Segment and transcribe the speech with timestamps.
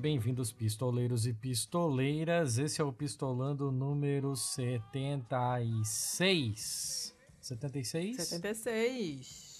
[0.00, 2.56] Bem-vindos, pistoleiros e pistoleiras.
[2.58, 7.14] Esse é o Pistolando número 76.
[7.40, 8.16] 76?
[8.16, 9.50] 76.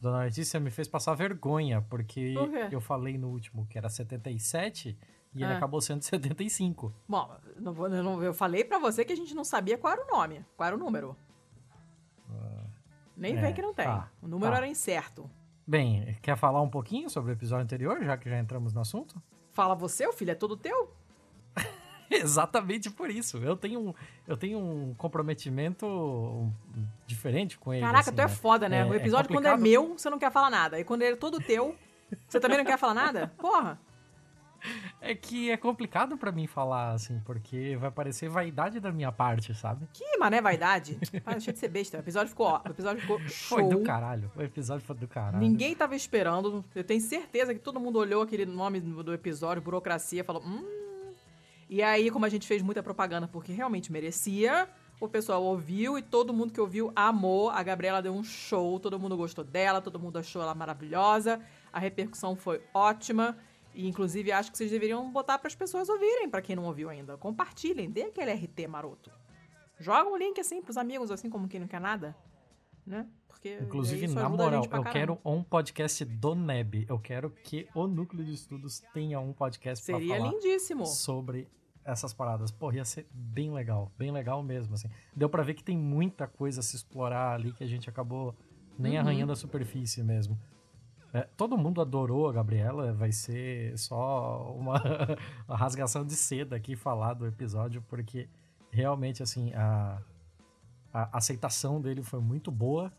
[0.00, 4.96] Dona Letícia me fez passar vergonha, porque Por eu falei no último que era 77
[5.34, 5.56] e ele Ah.
[5.56, 6.94] acabou sendo 75.
[7.08, 9.94] Bom, não vou- eu, não- eu falei pra você que a gente não sabia qual
[9.94, 11.16] era o nome, qual era o número.
[13.16, 13.84] Nem é, vem que não tem.
[13.86, 14.58] tá, o número tá.
[14.58, 15.28] era incerto.
[15.66, 19.20] Bem, quer falar um pouquinho sobre o episódio anterior, já que já entramos no assunto?
[19.58, 20.88] Fala você, o filho é todo teu?
[22.08, 23.38] Exatamente por isso.
[23.38, 23.94] Eu tenho um,
[24.24, 26.48] eu tenho um comprometimento
[27.04, 27.82] diferente com ele.
[27.82, 28.28] Caraca, assim, tu é né?
[28.28, 28.78] foda, né?
[28.82, 30.78] É- o é episódio, quando é meu, você não quer falar nada.
[30.78, 31.74] E quando ele é todo teu,
[32.28, 33.32] você também não quer falar nada?
[33.36, 33.80] Porra.
[35.00, 39.54] É que é complicado pra mim falar, assim, porque vai parecer vaidade da minha parte,
[39.54, 39.88] sabe?
[39.92, 40.98] Que mané vaidade.
[41.24, 41.96] Para, deixa de ser besta.
[41.96, 43.58] O episódio ficou, ó, o episódio ficou show.
[43.58, 44.30] Foi do caralho.
[44.36, 45.38] O episódio foi do caralho.
[45.38, 46.64] Ninguém tava esperando.
[46.74, 50.64] Eu tenho certeza que todo mundo olhou aquele nome do do episódio, burocracia, falou, hum.
[51.68, 54.68] E aí, como a gente fez muita propaganda porque realmente merecia,
[55.00, 57.50] o pessoal ouviu e todo mundo que ouviu amou.
[57.50, 61.40] A Gabriela deu um show, todo mundo gostou dela, todo mundo achou ela maravilhosa.
[61.72, 63.36] A repercussão foi ótima.
[63.78, 66.90] E, inclusive, acho que vocês deveriam botar para as pessoas ouvirem, para quem não ouviu
[66.90, 67.16] ainda.
[67.16, 69.08] Compartilhem, dê aquele RT maroto.
[69.78, 72.16] Joga um link assim pros amigos, assim como quem não quer nada,
[72.84, 73.06] né?
[73.28, 74.90] Porque Inclusive, na moral, eu caramba.
[74.90, 76.86] quero um podcast do NEB.
[76.88, 80.84] Eu quero que o Núcleo de Estudos tenha um podcast Seria falar lindíssimo.
[80.84, 81.48] sobre
[81.84, 82.50] essas paradas.
[82.50, 83.92] Pô, ia ser bem legal.
[83.96, 84.88] Bem legal mesmo, assim.
[85.14, 88.34] Deu pra ver que tem muita coisa a se explorar ali que a gente acabou
[88.76, 88.98] nem Uhum.
[88.98, 90.36] arranhando a superfície mesmo.
[91.12, 94.82] É, todo mundo adorou a Gabriela, vai ser só uma,
[95.48, 98.28] uma rasgação de seda aqui falar do episódio, porque
[98.70, 99.98] realmente, assim, a,
[100.92, 102.92] a aceitação dele foi muito boa,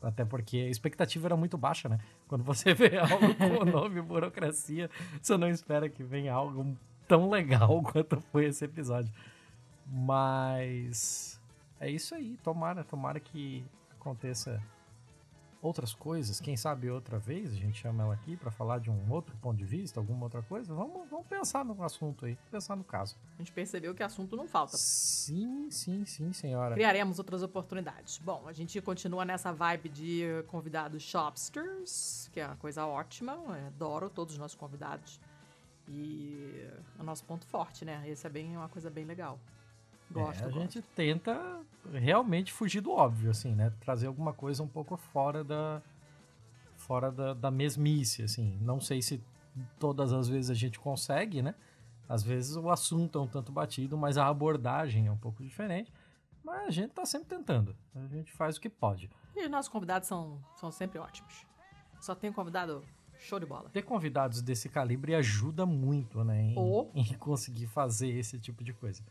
[0.00, 1.98] até porque a expectativa era muito baixa, né?
[2.28, 4.88] Quando você vê algo com o nome burocracia,
[5.20, 6.76] você não espera que venha algo
[7.08, 9.12] tão legal quanto foi esse episódio.
[9.86, 11.40] Mas
[11.80, 14.62] é isso aí, tomara, tomara que aconteça
[15.64, 19.10] outras coisas, quem sabe outra vez a gente chama ela aqui pra falar de um
[19.10, 20.74] outro ponto de vista, alguma outra coisa.
[20.74, 23.16] Vamos, vamos pensar no assunto aí, pensar no caso.
[23.34, 24.76] A gente percebeu que assunto não falta.
[24.76, 26.74] Sim, sim, sim, senhora.
[26.74, 28.18] Criaremos outras oportunidades.
[28.18, 33.32] Bom, a gente continua nessa vibe de convidados shopsters, que é uma coisa ótima.
[33.32, 35.18] Eu adoro todos os nossos convidados.
[35.88, 36.66] E
[36.98, 38.02] é o nosso ponto forte, né?
[38.06, 39.38] Esse é bem uma coisa bem legal.
[40.14, 40.60] Gosto, É, a gosto.
[40.60, 41.60] gente tenta
[41.92, 43.72] realmente fugir do óbvio, assim, né?
[43.80, 45.82] Trazer alguma coisa um pouco fora da
[46.76, 48.58] fora da, da mesmice, assim.
[48.60, 49.22] Não sei se
[49.78, 51.54] todas as vezes a gente consegue, né?
[52.08, 55.90] Às vezes o assunto é um tanto batido, mas a abordagem é um pouco diferente.
[56.42, 57.74] Mas a gente tá sempre tentando.
[57.94, 59.08] A gente faz o que pode.
[59.34, 61.46] E os nossos convidados são, são sempre ótimos.
[62.00, 62.82] Só tem um convidado
[63.18, 63.70] show de bola.
[63.70, 66.42] Ter convidados desse calibre ajuda muito, né?
[66.42, 66.90] Em, Oh.
[66.94, 69.02] em conseguir fazer esse tipo de coisa.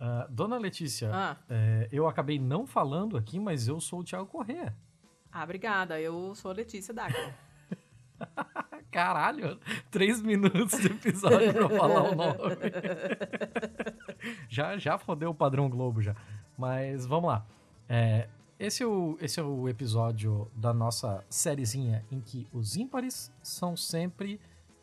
[0.00, 4.26] Ah, Dona Letícia, Ah, é, eu acabei não falando aqui, mas eu sou o Thiago
[4.26, 4.76] Corrêa.
[5.32, 6.00] ah, obrigada.
[6.00, 7.34] Eu sou a Letícia Dacker.
[8.90, 9.58] Caralho,
[9.90, 12.34] três minutos de episódio pra falar o nome.
[14.48, 16.14] já, já fodeu o padrão Globo já.
[16.56, 17.46] Mas vamos lá.
[17.88, 18.28] É,
[18.58, 23.76] esse, é o, esse é o episódio da nossa sériezinha em que os ímpares são
[23.76, 24.40] sempre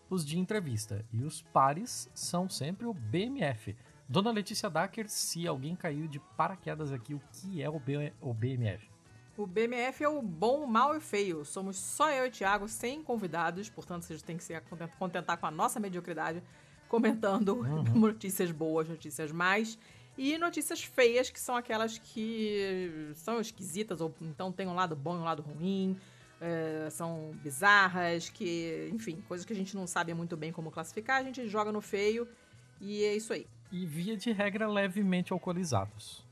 [0.09, 3.75] os de entrevista e os pares são sempre o BMF.
[4.07, 8.33] Dona Letícia Dacker, se alguém caiu de paraquedas aqui, o que é o, B- o
[8.33, 8.87] BMF?
[9.37, 11.43] O BMF é o bom, o mal e o feio.
[11.43, 15.37] Somos só eu e o Thiago, sem convidados, portanto vocês têm que se content- contentar
[15.37, 16.41] com a nossa mediocridade,
[16.87, 17.55] comentando
[17.95, 19.77] notícias boas, notícias mais
[20.17, 25.15] e notícias feias, que são aquelas que são esquisitas, ou então tem um lado bom
[25.15, 25.97] e um lado ruim,
[26.39, 31.19] é, são bizarras, que, enfim, coisas que a gente não sabe muito bem como classificar,
[31.19, 32.25] a gente joga no feio
[32.79, 33.45] e é isso aí.
[33.71, 36.25] E via de regra levemente alcoolizados.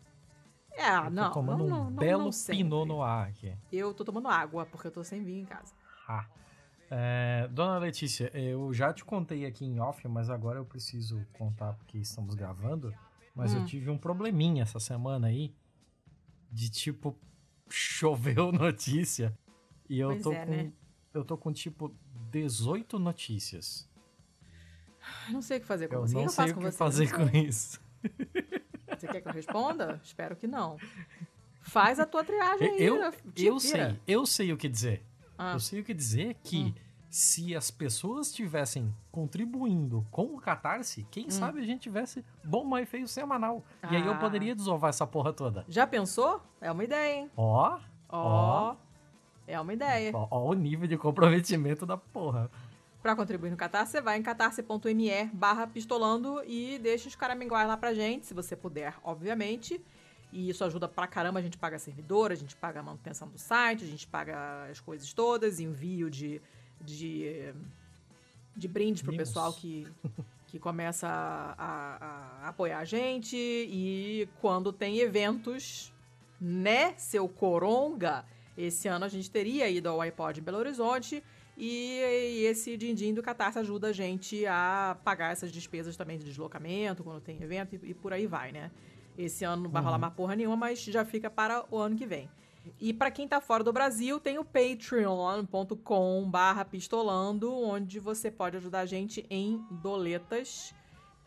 [0.71, 2.63] É, Eu tô não, tomando não, um não, não, belo não sempre.
[2.63, 3.55] pinot no ar aqui.
[3.71, 5.73] Eu tô tomando água, porque eu tô sem vinho em casa.
[6.07, 6.25] Ha.
[6.89, 11.73] É, Dona Letícia, eu já te contei aqui em off, mas agora eu preciso contar
[11.73, 12.93] porque estamos gravando.
[13.35, 13.65] Mas eu Hum.
[13.65, 15.53] tive um probleminha essa semana aí.
[16.51, 17.17] De tipo,
[17.69, 19.35] choveu notícia.
[19.89, 20.51] E eu Pois tô é, com.
[20.51, 20.71] né?
[21.13, 21.93] Eu tô com tipo
[22.31, 23.89] 18 notícias.
[25.29, 26.13] Não sei o que fazer com Eu você.
[26.15, 27.79] não sei o que fazer com isso.
[28.97, 29.99] Você quer que eu responda?
[30.03, 30.77] Espero que não.
[31.61, 32.83] Faz a tua triagem aí.
[32.83, 33.11] Eu, né?
[33.35, 35.03] Eu sei, eu sei o que dizer.
[35.37, 35.53] Ah.
[35.53, 36.73] Eu sei o que dizer que Hum.
[37.09, 42.87] se as pessoas estivessem contribuindo com o Catarse, quem sabe a gente tivesse bom, mais
[42.89, 43.63] feio semanal.
[43.89, 44.15] E aí eu Hum.
[44.15, 44.19] Ah.
[44.19, 45.65] poderia desovar essa porra toda.
[45.67, 46.41] Já pensou?
[46.61, 47.31] É uma ideia, hein?
[47.37, 47.79] Ó,
[48.09, 48.75] Ó.
[49.47, 50.11] É uma ideia.
[50.13, 52.49] ó, ó o nível de comprometimento da porra.
[53.03, 57.75] Pra contribuir no Catarse, você vai em catarse.me barra pistolando e deixa os caraminguais lá
[57.75, 59.79] pra gente, se você puder, obviamente.
[60.31, 63.37] E isso ajuda pra caramba, a gente paga servidor, a gente paga a manutenção do
[63.37, 66.41] site, a gente paga as coisas todas, envio de,
[66.81, 67.53] de,
[68.55, 69.27] de brindes pro Mimos.
[69.27, 69.85] pessoal que,
[70.47, 73.35] que começa a, a- a apoiar a gente.
[73.35, 75.93] E quando tem eventos,
[76.39, 78.25] né, seu coronga?
[78.57, 81.21] Esse ano a gente teria ido ao iPod em Belo Horizonte
[81.57, 87.03] e esse din-din do Catarse ajuda a gente a pagar essas despesas também de deslocamento
[87.03, 88.71] quando tem evento e, e por aí vai, né?
[89.17, 92.05] Esse ano não vai rolar mais porra nenhuma, mas já fica para o ano que
[92.05, 92.29] vem.
[92.79, 98.57] E para quem tá fora do Brasil, tem o patreon.com barra pistolando, onde você pode
[98.57, 100.73] ajudar a gente em doletas,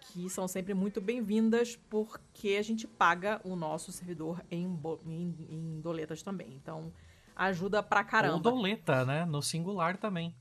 [0.00, 4.64] que são sempre muito bem-vindas, porque a gente paga o nosso servidor em,
[5.06, 6.55] em, em doletas também.
[6.55, 6.90] Então,
[7.37, 8.38] ajuda pra Ou caramba.
[8.38, 9.25] doleta, né?
[9.27, 10.35] No singular também.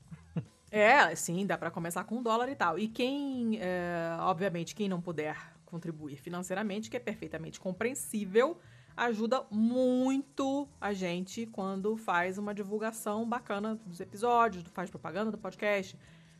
[0.70, 2.78] É, sim, dá pra começar com um dólar e tal.
[2.78, 8.58] E quem, é, obviamente, quem não puder contribuir financeiramente, que é perfeitamente compreensível,
[8.96, 15.96] ajuda muito a gente quando faz uma divulgação bacana dos episódios, faz propaganda do podcast,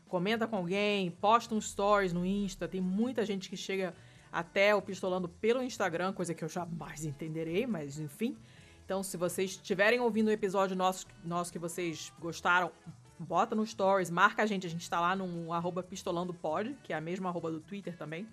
[0.09, 2.67] comenta com alguém, posta uns stories no Insta.
[2.67, 3.95] Tem muita gente que chega
[4.33, 8.37] até o Pistolando pelo Instagram, coisa que eu jamais entenderei, mas enfim.
[8.87, 12.71] Então, se vocês estiverem ouvindo o episódio nosso, nosso que vocês gostaram,
[13.19, 14.65] bota no Stories, marca a gente.
[14.65, 18.29] A gente tá lá no arroba pistolandopod, que é a mesma arroba do Twitter também.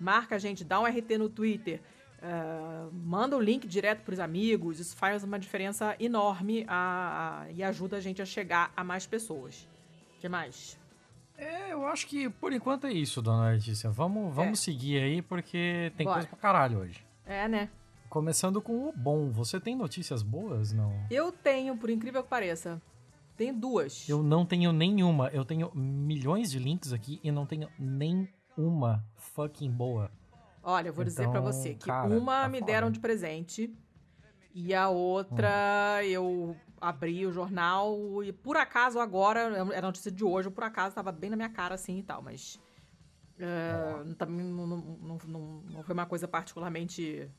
[0.00, 1.82] Marca a gente, dá um RT no Twitter,
[2.22, 4.80] ah, manda o link direto pros amigos.
[4.80, 9.06] Isso faz uma diferença enorme a- a- e ajuda a gente a chegar a mais
[9.06, 9.68] pessoas.
[10.16, 10.80] O que mais?
[11.36, 13.90] É, eu acho que por enquanto é isso, dona Letícia.
[13.90, 14.62] Vamos, vamos É.
[14.62, 16.16] seguir aí, porque tem Bora.
[16.20, 17.04] coisa pra caralho hoje.
[17.26, 17.68] É, né?
[18.14, 19.30] Começando com o bom.
[19.30, 20.72] Você tem notícias boas?
[20.72, 20.92] Não.
[21.10, 22.82] Eu tenho, por incrível que pareça,
[23.36, 24.08] tenho duas.
[24.08, 25.28] Eu não tenho nenhuma.
[25.28, 30.10] Eu tenho milhões de links aqui e não tenho nenhuma fucking boa.
[30.62, 32.72] Olha, eu vou dizer pra Então, você que cara, uma tá me foda.
[32.72, 33.72] deram de presente
[34.52, 39.40] e a outra eu abri o jornal e por acaso agora,
[39.72, 42.58] era notícia de hoje, por acaso tava bem na minha cara assim e tal, mas
[43.38, 47.30] é, também não, não, não- não foi uma coisa particularmente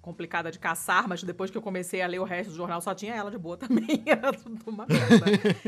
[0.00, 2.94] complicada de caçar, mas depois que eu comecei a ler o resto do jornal só
[2.94, 5.26] tinha ela de boa também, era tudo uma merda.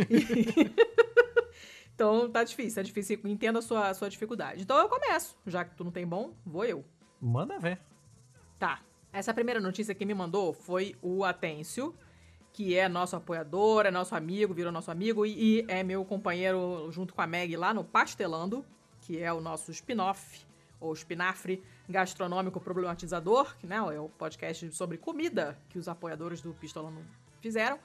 [0.09, 0.71] E-
[1.95, 4.63] então tá difícil, é difícil, entendo a sua, a sua dificuldade.
[4.63, 6.85] Então eu começo, já que tu não tem bom, vou eu.
[7.21, 7.79] Manda ver.
[8.59, 8.81] Tá.
[9.13, 11.95] Essa primeira notícia que me mandou foi o Atêncio,
[12.53, 16.89] que é nosso apoiador, é nosso amigo, virou nosso amigo e, e é meu companheiro
[16.93, 18.65] junto com a Meg lá no Pastelando,
[19.01, 20.47] que é o nosso spin-off,
[20.81, 26.53] ou espinafre gastronômico problematizador, que né, é o podcast sobre comida que os apoiadores do
[26.55, 27.01] Pistolando
[27.41, 27.79] fizeram.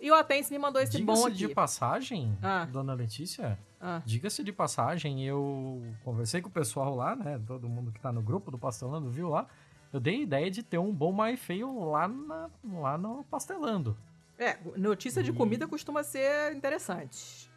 [0.00, 1.36] E o Atêncio me mandou esse bom Diga-se aqui.
[1.36, 2.66] de passagem, Ah.
[2.66, 3.58] dona Letícia.
[3.80, 4.02] Ah.
[4.04, 7.40] Diga-se de passagem, eu conversei com o pessoal lá, né?
[7.46, 9.46] Todo mundo que tá no grupo do Pastelando viu lá.
[9.92, 13.96] Eu dei a ideia de ter um bom mais feio lá, na- lá no Pastelando.
[14.38, 17.50] É, notícia de E- comida costuma ser interessante.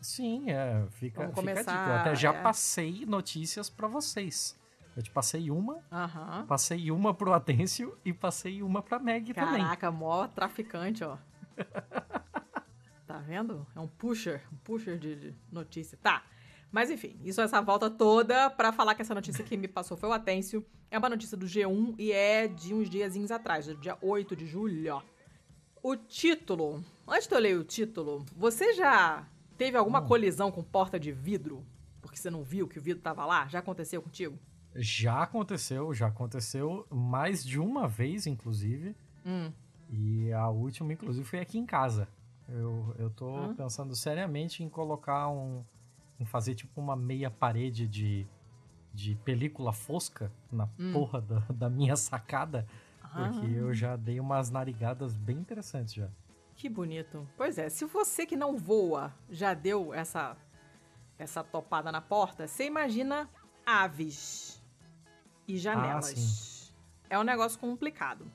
[0.00, 0.84] Sim, é.
[0.92, 1.72] Fica, Vamos fica a dica.
[1.90, 2.42] Eu até já é.
[2.42, 4.57] passei notícias pra vocês.
[4.98, 6.44] Eu te passei uma, Aham.
[6.48, 9.62] passei uma pro Atêncio e passei uma pra Meg também.
[9.62, 11.16] Caraca, mó traficante, ó.
[13.06, 13.64] tá vendo?
[13.76, 15.96] É um pusher, um pusher de, de notícia.
[16.02, 16.24] Tá.
[16.72, 20.08] Mas enfim, isso essa volta toda pra falar que essa notícia que me passou foi
[20.08, 20.66] o Atêncio.
[20.90, 24.46] É uma notícia do G1 e é de uns diazinhos atrás, do dia 8 de
[24.46, 25.00] julho.
[25.80, 26.84] O título.
[27.06, 29.24] Antes de eu ler o título, você já
[29.56, 31.64] teve alguma colisão com porta de vidro?
[32.02, 33.46] Porque você não viu que o vidro tava lá?
[33.46, 34.36] Já aconteceu contigo?
[34.80, 38.94] Já aconteceu, já aconteceu mais de uma vez, inclusive.
[39.26, 39.50] Hum.
[39.90, 42.06] E a última, inclusive, foi aqui em casa.
[42.48, 43.54] Eu, eu tô Hã?
[43.54, 45.64] pensando seriamente em colocar um.
[46.20, 48.26] em fazer tipo uma meia parede de,
[48.94, 50.92] de película fosca na Hum.
[50.92, 52.64] porra da, da minha sacada.
[53.00, 53.50] Porque Ah.
[53.50, 56.08] eu já dei umas narigadas bem interessantes já.
[56.54, 57.26] Que bonito.
[57.36, 60.36] Pois é, se você que não voa já deu essa
[61.18, 63.28] essa topada na porta, você imagina
[63.66, 64.47] aves
[65.48, 66.72] e janelas.
[67.10, 68.30] Ah, é um negócio complicado.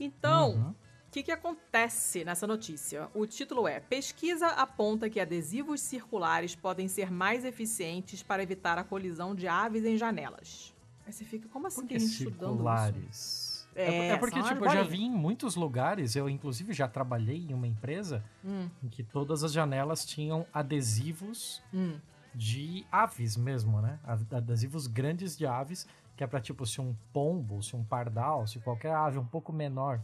[0.00, 0.70] Então, Uhum.
[0.70, 3.08] o que, que acontece nessa notícia?
[3.14, 8.84] O título é: Pesquisa aponta que adesivos circulares podem ser mais eficientes para evitar a
[8.84, 10.74] colisão de aves em janelas.
[11.06, 12.16] Aí você fica, como assim Por tem que isso?
[12.24, 13.68] circulares?
[13.74, 17.38] É, É, é porque, tipo, eu já vi em muitos lugares, eu inclusive já trabalhei
[17.48, 21.98] em uma empresa Hum, em que todas as janelas tinham adesivos hum.
[22.34, 23.98] de aves mesmo, né?
[24.30, 25.86] Adesivos grandes de aves,
[26.22, 29.52] que é pra, tipo, se um pombo, se um pardal, se qualquer ave um pouco
[29.52, 30.00] menor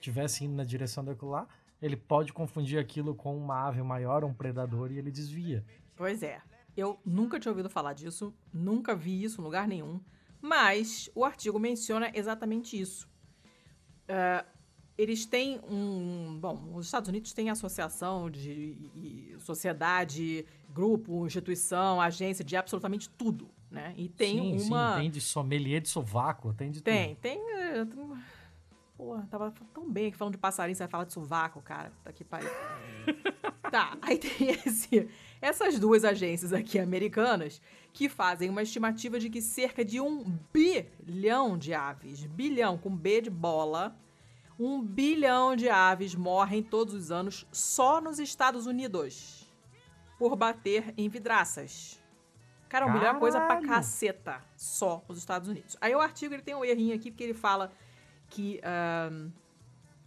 [0.00, 1.46] tivesse indo na direção daquilo lá,
[1.80, 5.64] ele pode confundir aquilo com uma ave maior, um predador, e ele desvia.
[5.94, 6.42] Pois é.
[6.76, 10.00] Eu nunca tinha ouvido falar disso, nunca vi isso em lugar nenhum,
[10.40, 13.08] mas o artigo menciona exatamente isso.
[14.08, 14.44] Uh,
[14.98, 16.36] eles têm um.
[16.40, 23.94] Bom, os Estados Unidos têm associação de, sociedade, grupo, instituição, agência de absolutamente tudo, né?
[23.96, 24.94] E tem sim, uma.
[24.94, 27.20] Sim, tem de sommelier de sovaco, tem de tem, tudo.
[27.20, 28.16] Tem, tem.
[28.96, 31.90] Pô, tava tão bem aqui falando de passarinho, você vai falar de sovaco, cara.
[32.04, 32.42] Tá aqui, pai.
[33.70, 35.08] tá, aí tem esse,
[35.40, 37.62] essas duas agências aqui americanas
[37.92, 43.22] que fazem uma estimativa de que cerca de um bilhão de aves, bilhão com B
[43.22, 43.96] de bola,
[44.58, 49.50] um bilhão de aves morrem todos os anos só nos Estados Unidos
[50.18, 51.99] por bater em vidraças.
[52.70, 55.76] Cara, bilhão é coisa pra caceta só nos Estados Unidos.
[55.80, 57.70] Aí o artigo ele tem um errinho aqui porque ele fala
[58.28, 58.60] que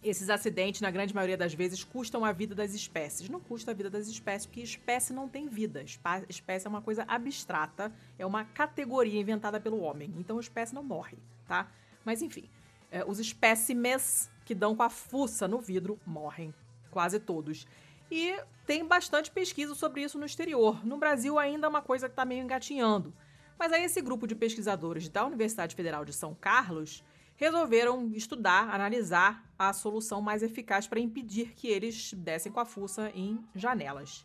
[0.02, 3.30] esses acidentes, na grande maioria das vezes, custam a vida das espécies.
[3.30, 5.84] Não custa a vida das espécies, porque espécie não tem vida.
[6.30, 10.14] Espécie é uma coisa abstrata, é uma categoria inventada pelo homem.
[10.18, 11.70] Então, a espécie não morre, tá?
[12.06, 12.50] Mas, enfim,
[12.90, 16.54] é, os espécimes que dão com a fuça no vidro morrem,
[16.92, 17.68] quase todos.
[18.14, 20.86] E tem bastante pesquisa sobre isso no exterior.
[20.86, 23.12] No Brasil, ainda é uma coisa que está meio engatinhando.
[23.58, 27.04] Mas aí, esse grupo de pesquisadores da Universidade Federal de São Carlos
[27.36, 33.12] resolveram estudar, analisar a solução mais eficaz para impedir que eles dessem com a fuça
[33.16, 34.24] em janelas.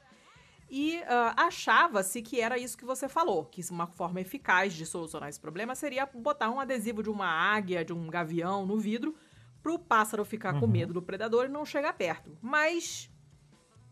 [0.69, 5.31] E uh, achava-se que era isso que você falou, que uma forma eficaz de solucionar
[5.31, 9.17] esse problema seria botar um adesivo de uma águia, de um gavião no vidro,
[9.63, 10.61] para o pássaro ficar uhum.
[10.61, 12.37] com medo do predador e não chegar perto.
[12.43, 13.11] Mas,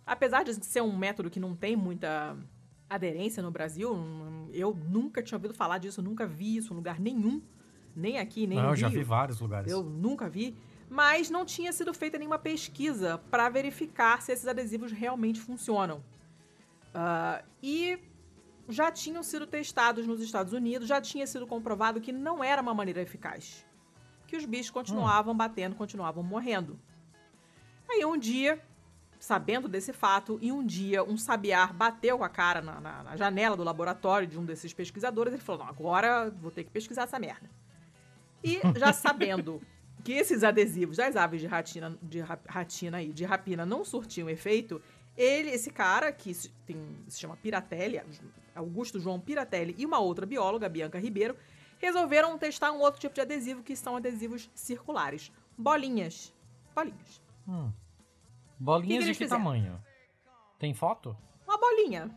[0.07, 2.37] apesar de ser um método que não tem muita
[2.89, 3.91] aderência no Brasil,
[4.53, 7.43] eu nunca tinha ouvido falar disso, nunca vi isso em lugar nenhum
[7.97, 9.73] nem aqui, nem não, no Eu já vi vários lugares.
[9.73, 10.55] Eu nunca vi.
[10.89, 16.05] Mas não tinha sido feita nenhuma pesquisa para verificar se esses adesivos realmente funcionam.
[16.95, 17.99] Uh, e
[18.69, 22.75] já tinham sido testados nos Estados Unidos, já tinha sido comprovado que não era uma
[22.75, 23.67] maneira eficaz.
[24.29, 25.37] Que os bichos continuavam hum.
[25.37, 26.79] batendo, continuavam morrendo.
[27.89, 28.63] Aí um dia,
[29.27, 33.17] sabendo desse fato, e um dia um sabiar bateu com a cara na, na, na
[33.17, 37.03] janela do laboratório de um desses pesquisadores, ele falou: Não, agora vou ter que pesquisar
[37.03, 37.51] essa merda.
[38.45, 39.61] E já sabendo
[40.05, 44.81] que esses adesivos das aves de ratina, de ratina e de rapina não surtiam efeito,
[45.17, 46.77] ele, esse cara, que se, tem,
[47.09, 48.01] se chama Piratelli,
[48.55, 51.35] Augusto João Piratelli, e uma outra bióloga, Bianca Ribeiro,
[51.81, 55.33] resolveram testar um outro tipo de adesivo, que são adesivos circulares.
[55.59, 56.33] Bolinhas.
[56.73, 57.21] Bolinhas.
[57.49, 57.73] Hum.
[58.59, 59.43] Bolinhas que que de que fizeram?
[59.43, 59.85] tamanho?
[60.59, 61.17] Tem foto?
[61.47, 62.11] Uma bolinha.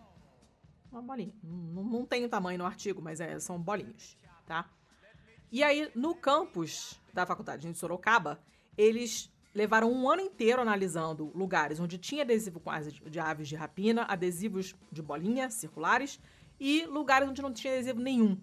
[0.91, 1.33] Uma bolinha.
[1.43, 4.69] Não, não tem o tamanho no artigo, mas é, são bolinhas, tá?
[5.51, 8.39] E aí, no campus da faculdade de Sorocaba,
[8.77, 13.55] eles levaram um ano inteiro analisando lugares onde tinha adesivo com asas de aves de
[13.55, 16.19] rapina, adesivos de bolinha circulares
[16.59, 18.37] e lugares onde não tinha adesivo nenhum.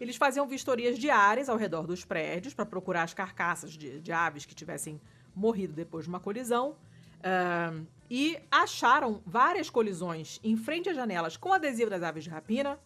[0.00, 4.46] Eles faziam vistorias diárias ao redor dos prédios para procurar as carcaças de, de, aves
[4.46, 5.00] que tivessem
[5.34, 6.76] morrido depois de uma colisão.
[7.20, 12.78] Uh, e acharam várias colisões em frente às janelas com adesivo das aves de rapina,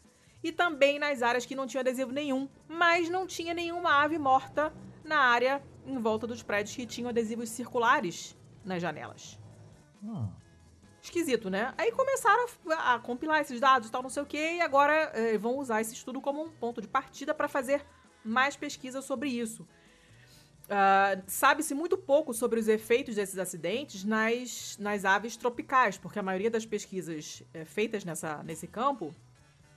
[0.43, 4.71] e também nas áreas que não tinha adesivo nenhum, mas não tinha nenhuma ave morta
[5.03, 9.39] na área em volta dos prédios que tinham adesivos circulares nas janelas.
[10.03, 10.29] Hum.
[11.01, 11.73] Esquisito, né?
[11.79, 15.11] Aí começaram a, a, compilar esses dados e tal, não sei o quê, e agora
[15.15, 17.85] eh, vão usar esse estudo como um ponto de partida para fazer
[18.25, 19.67] mais pesquisa sobre isso.
[20.65, 26.23] Uh, Sabe-se muito pouco sobre os efeitos desses acidentes nas, nas aves tropicais, porque a
[26.23, 29.15] maioria das pesquisas eh, feitas nessa, nesse campo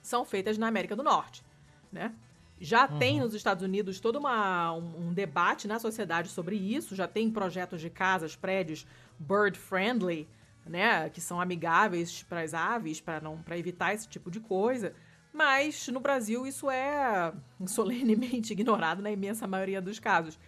[0.02, 1.44] são feitas na América do Norte,
[1.92, 2.14] né?
[2.60, 2.98] Já uhum.
[2.98, 7.30] tem nos Estados Unidos todo uma, um, um, debate na sociedade sobre isso, já tem
[7.30, 8.86] projetos de casas, prédios
[9.18, 10.26] bird friendly,
[10.66, 14.92] né, que são amigáveis para as aves, para não para evitar esse tipo de coisa.
[15.32, 17.32] Mas no Brasil isso é
[17.66, 20.38] solenemente ignorado na imensa maioria dos casos.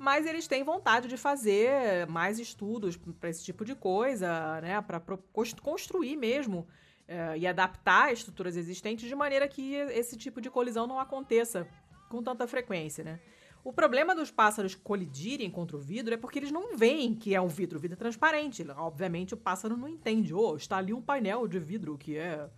[0.00, 4.98] Mas eles têm vontade de fazer mais estudos para esse tipo de coisa, né, para
[5.62, 6.60] construir mesmo
[7.06, 11.68] uh, e adaptar estruturas existentes de maneira que esse tipo de colisão não aconteça
[12.08, 13.20] com tanta frequência, né?
[13.62, 17.40] O problema dos pássaros colidirem contra o vidro é porque eles não veem que é
[17.40, 18.66] um vidro, o vidro é transparente.
[18.78, 20.32] Obviamente o pássaro não entende.
[20.32, 22.48] Oh, está ali um painel de vidro que é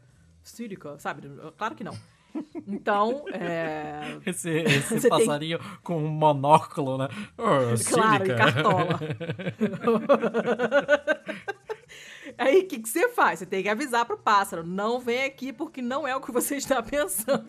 [0.44, 1.28] sílica, sabe?
[1.58, 1.98] Claro que não.
[2.66, 4.18] Então, é...
[4.24, 4.50] Esse,
[4.90, 5.68] esse passarinho tem...
[5.82, 7.08] com um monóculo, né?
[7.36, 8.32] Oh, claro, sílica.
[8.32, 8.98] e cartola.
[12.38, 13.40] Aí o que, que você faz?
[13.40, 16.56] Você tem que avisar pro pássaro: não vem aqui porque não é o que você
[16.56, 17.46] está pensando.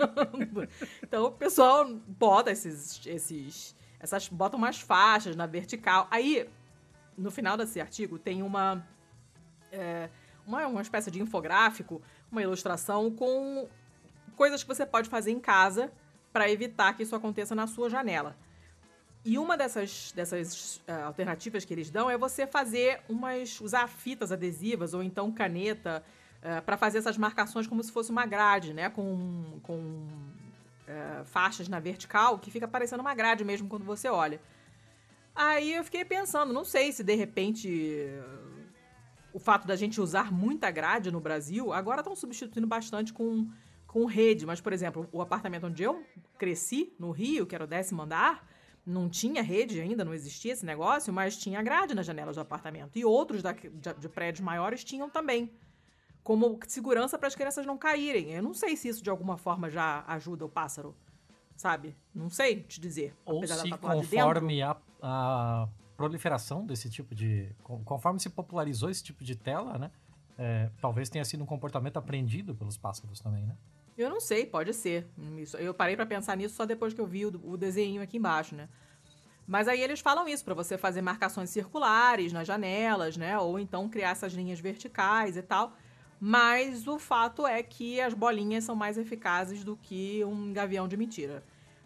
[1.01, 3.01] então o pessoal bota esses.
[3.05, 6.09] esses essas, bota umas faixas na vertical.
[6.11, 6.49] Aí,
[7.17, 8.85] no final desse artigo, tem uma.
[9.71, 10.09] É,
[10.45, 12.01] uma, uma espécie de infográfico
[12.33, 13.67] uma ilustração com
[14.33, 15.91] coisas que você pode fazer em casa
[16.31, 18.35] para evitar que isso aconteça na sua janela.
[19.25, 23.61] E uma dessas, dessas uh, alternativas que eles dão é você fazer umas.
[23.61, 26.03] usar fitas adesivas ou então caneta
[26.41, 28.89] uh, eh, para fazer essas marcações como se fosse uma grade, né?
[28.89, 34.41] Com, com uh, faixas na vertical que fica parecendo uma grade mesmo quando você olha.
[35.33, 38.09] Aí eu fiquei pensando, não sei se de repente
[39.33, 43.49] o fato da gente usar muita grade no Brasil, agora estão substituindo bastante com,
[43.93, 46.03] com rede, mas, por exemplo, o apartamento onde eu
[46.35, 48.43] cresci, no Rio, que era o décimo andar,
[48.83, 52.97] não tinha rede ainda, não existia esse negócio, mas tinha grade nas janelas do apartamento.
[52.97, 55.53] E outros da, de, de prédios maiores tinham também.
[56.23, 58.31] Como segurança para as crianças não caírem.
[58.31, 60.95] Eu não sei se isso de alguma forma já ajuda o pássaro,
[61.55, 61.95] sabe?
[62.15, 63.15] Não sei te dizer.
[63.23, 67.55] Ou se conforme a, a, proliferação desse tipo de...
[67.62, 69.91] Conforme se popularizou esse tipo de tela, né?
[70.35, 73.55] É, talvez tenha sido um comportamento aprendido pelos pássaros também, né?
[73.97, 75.07] Eu não sei, pode ser.
[75.59, 78.67] Eu parei para pensar nisso só depois que eu vi o, desenho aqui embaixo, né?
[79.45, 83.38] Mas aí eles falam isso para você fazer marcações circulares nas janelas, né?
[83.38, 85.73] Ou então criar essas linhas verticais e tal.
[86.19, 90.95] Mas o fato é que as bolinhas são mais eficazes do que um gavião de
[90.95, 91.43] mentira.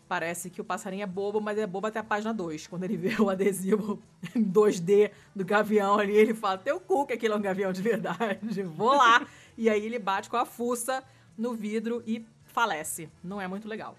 [0.08, 2.68] Parece que o passarinho é bobo, mas é bobo até a página 2.
[2.68, 4.02] Quando ele vê o adesivo
[4.34, 7.82] em 2D do gavião ali, ele fala: Teu cu que aquilo é um gavião de
[7.82, 8.64] verdade.
[8.64, 9.28] Vou lá.
[9.58, 11.04] e aí ele bate com a fuça
[11.38, 13.10] no vidro e falece.
[13.24, 13.98] Não é muito legal.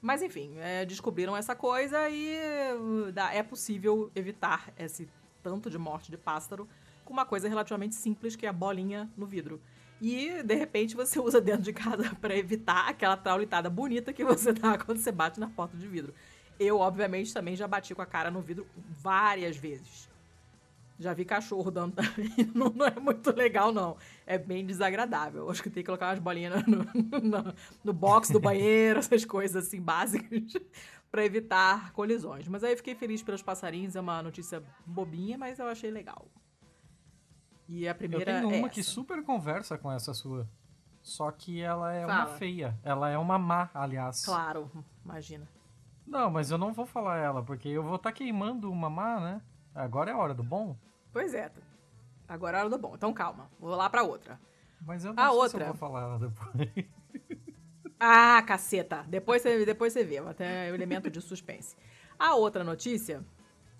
[0.00, 2.36] Mas enfim, é, descobriram essa coisa e
[2.76, 5.08] uh, é possível evitar esse
[5.42, 6.68] tanto de morte de pássaro
[7.04, 9.60] com uma coisa relativamente simples que é a bolinha no vidro.
[10.00, 14.52] E de repente você usa dentro de casa para evitar aquela traulitada bonita que você
[14.52, 16.14] dá quando você bate na porta de vidro.
[16.58, 20.08] Eu, obviamente, também já bati com a cara no vidro várias vezes.
[20.98, 22.30] Já vi cachorro dando também.
[22.54, 23.98] Não, não, é muito legal, não.
[24.26, 25.50] É bem desagradável.
[25.50, 26.78] Acho que tem que colocar umas bolinhas no,
[27.20, 27.54] no,
[27.84, 30.54] no box do banheiro, essas coisas assim básicas,
[31.10, 32.48] para evitar colisões.
[32.48, 33.94] Mas aí eu fiquei feliz pelos passarinhos.
[33.94, 36.26] É uma notícia bobinha, mas eu achei legal.
[37.68, 38.30] E a primeira.
[38.30, 38.74] Eu tenho é uma essa.
[38.74, 40.48] que super conversa com essa sua.
[41.02, 42.14] Só que ela é Fala.
[42.14, 42.78] uma feia.
[42.82, 44.24] Ela é uma má, aliás.
[44.24, 44.70] Claro,
[45.04, 45.46] imagina.
[46.06, 49.20] Não, mas eu não vou falar ela, porque eu vou estar tá queimando uma má,
[49.20, 49.42] né?
[49.74, 50.76] Agora é a hora do bom.
[51.16, 51.50] Pois é.
[52.28, 52.94] Agora é a hora do bom.
[52.94, 53.50] Então calma.
[53.58, 54.38] Vou lá pra outra.
[54.82, 55.50] Mas eu não A sei outra.
[55.64, 56.84] se eu vou falar ela depois.
[57.98, 59.02] Ah, caceta.
[59.08, 60.18] Depois você, depois você vê.
[60.18, 61.74] Até o elemento de suspense.
[62.18, 63.24] A outra notícia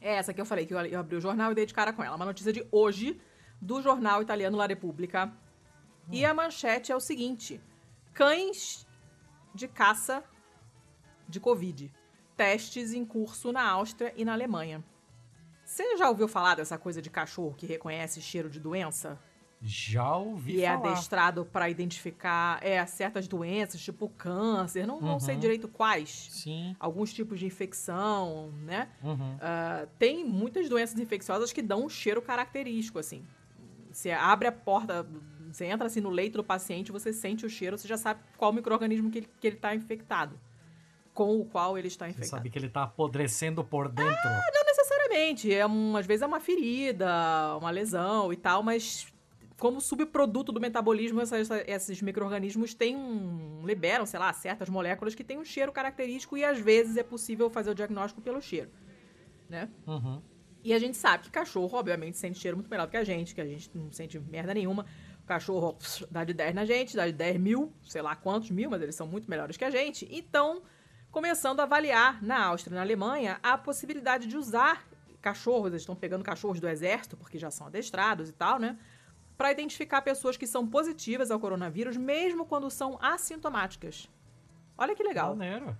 [0.00, 1.92] é essa que eu falei, que eu, eu abri o jornal e dei de cara
[1.92, 2.16] com ela.
[2.16, 3.20] Uma notícia de hoje,
[3.60, 5.30] do jornal italiano La Repubblica.
[6.10, 7.60] E a manchete é o seguinte:
[8.14, 8.86] cães
[9.54, 10.24] de caça
[11.28, 11.92] de Covid.
[12.34, 14.82] Testes em curso na Áustria e na Alemanha.
[15.66, 19.18] Você já ouviu falar dessa coisa de cachorro que reconhece cheiro de doença?
[19.60, 20.90] Já ouvi e é falar.
[20.92, 25.20] adestrado para identificar é, certas doenças, tipo câncer, não, não Uhum.
[25.20, 26.28] sei direito quais.
[26.30, 26.76] Sim.
[26.78, 28.88] Alguns tipos de infecção, né?
[29.02, 29.36] Uhum.
[29.40, 33.26] Ah, tem muitas doenças infecciosas que dão um cheiro característico, assim.
[33.90, 35.04] Você abre a porta,
[35.50, 38.52] você entra assim no leito do paciente, você sente o cheiro, você já sabe qual
[38.52, 40.38] microorganismo que ele, que ele tá infectado.
[41.14, 42.30] Com o qual ele está Você infectado.
[42.38, 44.28] sabe que ele tá apodrecendo por dentro.
[44.54, 45.52] Não necessariamente.
[45.52, 47.06] É um, às vezes é uma ferida,
[47.58, 49.06] uma lesão e tal, mas
[49.58, 55.14] como subproduto do metabolismo, essa- essa- esses micro-organismos têm um, liberam, sei lá, certas moléculas
[55.14, 58.70] que têm um cheiro característico e às vezes é possível fazer o diagnóstico pelo cheiro,
[59.48, 59.68] né?
[59.86, 60.20] Uhum.
[60.62, 63.34] E a gente sabe que cachorro, obviamente, sente cheiro muito melhor do que a gente,
[63.34, 64.84] que a gente não sente merda nenhuma.
[65.22, 68.50] O cachorro pss, dá de 10 na gente, dá de 10 mil, sei lá quantos
[68.50, 70.06] mil, mas eles são muito melhores que a gente.
[70.10, 70.62] Então,
[71.16, 74.86] começando a avaliar na Áustria e na Alemanha a possibilidade de usar
[75.22, 78.76] cachorros, eles estão pegando cachorros do exército, porque já são adestrados e tal, né?
[79.34, 84.10] Para identificar pessoas que são positivas ao coronavírus, mesmo quando são assintomáticas.
[84.76, 85.34] Olha que legal.
[85.34, 85.74] Maneiro.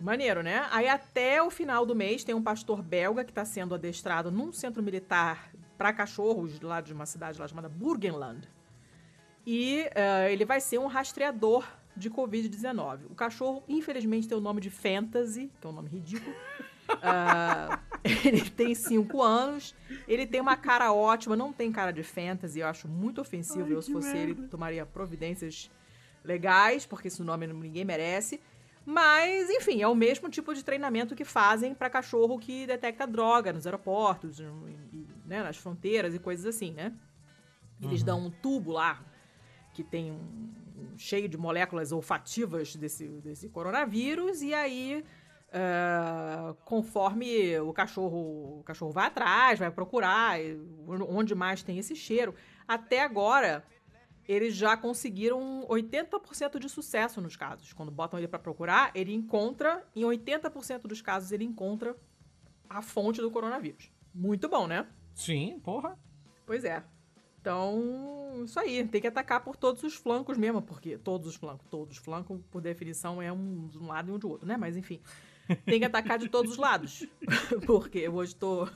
[0.00, 0.66] Maneiro, né?
[0.72, 4.52] Aí até o final do mês tem um pastor belga que está sendo adestrado num
[4.52, 8.48] centro militar para cachorros lá de uma cidade lá chamada Burgenland.
[9.46, 11.64] E eh, ele vai ser um rastreador
[11.96, 13.06] de Covid-19.
[13.10, 16.34] O cachorro, infelizmente, tem o nome de Fantasy, que é um nome ridículo.
[17.02, 17.78] Ah,
[18.24, 19.76] ele tem 5 anos,
[20.08, 23.64] ele tem uma cara ótima, não tem cara de fantasy, eu acho muito ofensivo.
[23.66, 24.48] Ai, eu, se fosse ele, merda.
[24.48, 25.70] tomaria providências
[26.24, 28.40] legais, porque esse nome ninguém merece.
[28.84, 33.52] Mas, enfim, é o mesmo tipo de treinamento que fazem para cachorro que detecta droga
[33.52, 34.40] nos aeroportos,
[35.24, 36.92] né, nas fronteiras e coisas assim, né?
[37.80, 38.06] Eles Uhum.
[38.06, 39.00] dão um tubo lá
[39.74, 40.50] que tem um
[41.00, 45.04] cheio de moléculas olfativas desse, desse coronavírus e aí
[45.52, 50.38] ah, conforme o cachorro o cachorro vai atrás, vai procurar
[51.08, 52.34] onde mais tem esse cheiro.
[52.68, 53.64] Até agora
[54.28, 57.72] eles já conseguiram 80% de sucesso nos casos.
[57.72, 61.96] Quando botam ele para procurar, ele encontra, em 80% dos casos, ele encontra
[62.68, 63.90] a fonte do coronavírus.
[64.14, 64.86] Muito bom, né?
[65.14, 65.98] Sim, porra.
[66.46, 66.84] Pois é.
[67.40, 71.66] Então, isso aí, tem que atacar por todos os flancos mesmo, porque todos os flancos,
[71.70, 74.58] todos os flancos, por definição, é um de um lado e um do outro, né?
[74.58, 75.00] Mas enfim,
[75.64, 77.06] tem que atacar de todos os lados,
[77.66, 78.68] porque hoje tô,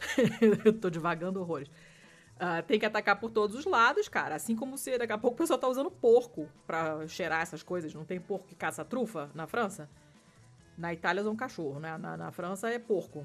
[0.64, 1.68] eu tô devagando horrores.
[1.68, 4.34] Uh, tem que atacar por todos os lados, cara.
[4.34, 7.94] Assim como se daqui a pouco o pessoal tá usando porco pra cheirar essas coisas.
[7.94, 9.88] Não tem porco que caça trufa na França?
[10.76, 11.96] Na Itália usam cachorro, né?
[11.98, 13.24] Na, na França é porco.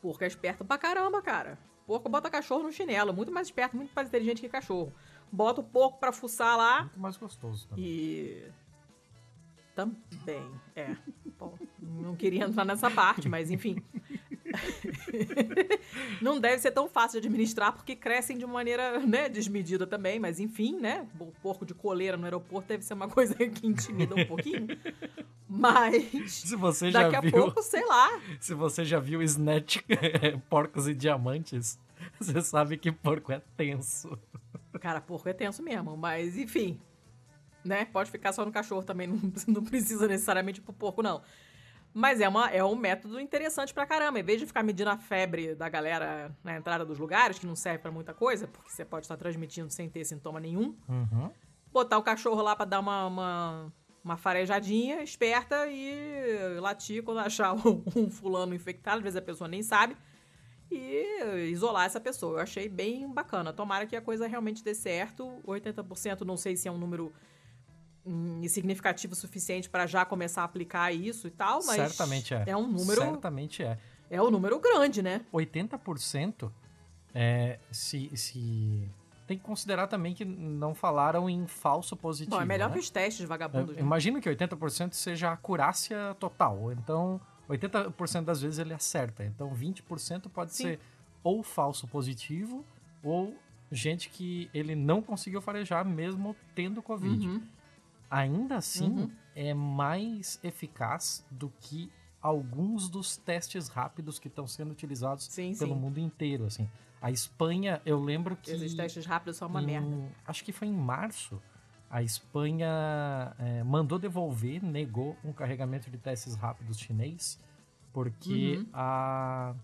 [0.00, 1.58] Porco é esperto pra caramba, cara.
[1.86, 3.12] Porco bota cachorro no chinelo.
[3.12, 4.92] Muito mais esperto, muito mais inteligente que cachorro.
[5.30, 6.82] Bota o porco pra fuçar lá.
[6.82, 7.84] Muito mais gostoso também.
[7.84, 8.50] E.
[9.74, 10.96] Também, é.
[11.38, 13.76] Bom, não queria entrar nessa parte, mas enfim.
[16.20, 20.40] não deve ser tão fácil de administrar porque crescem de maneira né, desmedida também, mas
[20.40, 21.06] enfim, né?
[21.18, 24.66] O porco de coleira no aeroporto deve ser uma coisa que intimida um pouquinho.
[25.48, 28.20] Mas se você já daqui viu, a pouco, sei lá.
[28.40, 29.78] Se você já viu Snatch
[30.48, 31.78] Porcos e Diamantes,
[32.18, 34.18] você sabe que porco é tenso.
[34.80, 36.80] Cara, porco é tenso mesmo, mas enfim.
[37.64, 37.84] Né?
[37.84, 41.22] Pode ficar só no cachorro também, não, não precisa necessariamente pro porco, não.
[41.94, 44.18] Mas é, uma, é um método interessante pra caramba.
[44.18, 47.54] Em vez de ficar medindo a febre da galera na entrada dos lugares, que não
[47.54, 51.30] serve para muita coisa, porque você pode estar transmitindo sem ter sintoma nenhum, uhum.
[51.72, 53.72] botar o cachorro lá pra dar uma, uma,
[54.04, 59.46] uma, farejadinha esperta e latir quando achar um, um fulano infectado, às vezes a pessoa
[59.46, 59.96] nem sabe,
[60.68, 62.38] e isolar essa pessoa.
[62.38, 63.52] Eu achei bem bacana.
[63.52, 65.40] Tomara que a coisa realmente dê certo.
[65.46, 67.12] 80% não sei se é um número
[68.48, 72.44] significativo suficiente para já começar a aplicar isso e tal, mas certamente é.
[72.46, 73.78] É um número certamente é.
[74.10, 75.22] É um número grande, né?
[75.32, 76.50] 80%
[77.14, 78.88] é se, se
[79.26, 82.36] tem que considerar também que não falaram em falso positivo.
[82.36, 82.74] Bom, é melhor né?
[82.74, 83.76] que os testes vagabundos.
[83.76, 86.72] É, imagino que 80% seja acurácia total.
[86.72, 89.24] Então, 80% das vezes ele acerta.
[89.24, 90.64] Então, 20% pode Sim.
[90.64, 90.80] ser
[91.22, 92.64] ou falso positivo
[93.02, 93.34] ou
[93.72, 97.26] gente que ele não conseguiu farejar mesmo tendo Covid.
[97.26, 97.53] Uhum
[98.14, 99.10] ainda assim uhum.
[99.34, 101.90] é mais eficaz do que
[102.22, 105.80] alguns dos testes rápidos que estão sendo utilizados sim, pelo sim.
[105.80, 106.70] mundo inteiro, assim.
[107.02, 108.50] A Espanha, eu lembro que...
[108.50, 110.08] Esses testes rápidos são uma em, merda.
[110.24, 111.42] Acho que foi em março,
[111.90, 117.38] a Espanha é, mandou devolver, negou um carregamento de testes rápidos chinês,
[117.92, 118.66] porque uhum.
[118.72, 119.54] a,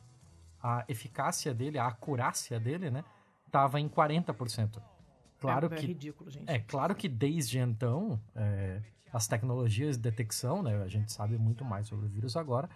[0.62, 3.04] a eficácia dele, a acurácia dele, né,
[3.50, 4.82] tava em 40%.
[5.40, 6.48] Claro é, que, é ridículo, gente.
[6.48, 11.64] É, claro que desde então, é, as tecnologias de detecção, né, a gente sabe muito
[11.64, 12.68] mais sobre o vírus agora,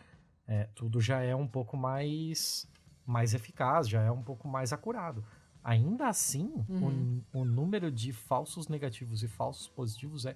[0.46, 2.68] é, tudo já é um pouco mais,
[3.06, 5.24] mais eficaz, já é um pouco mais acurado.
[5.62, 7.22] Ainda assim, uhum.
[7.32, 10.34] o, o número de falsos negativos e falsos positivos é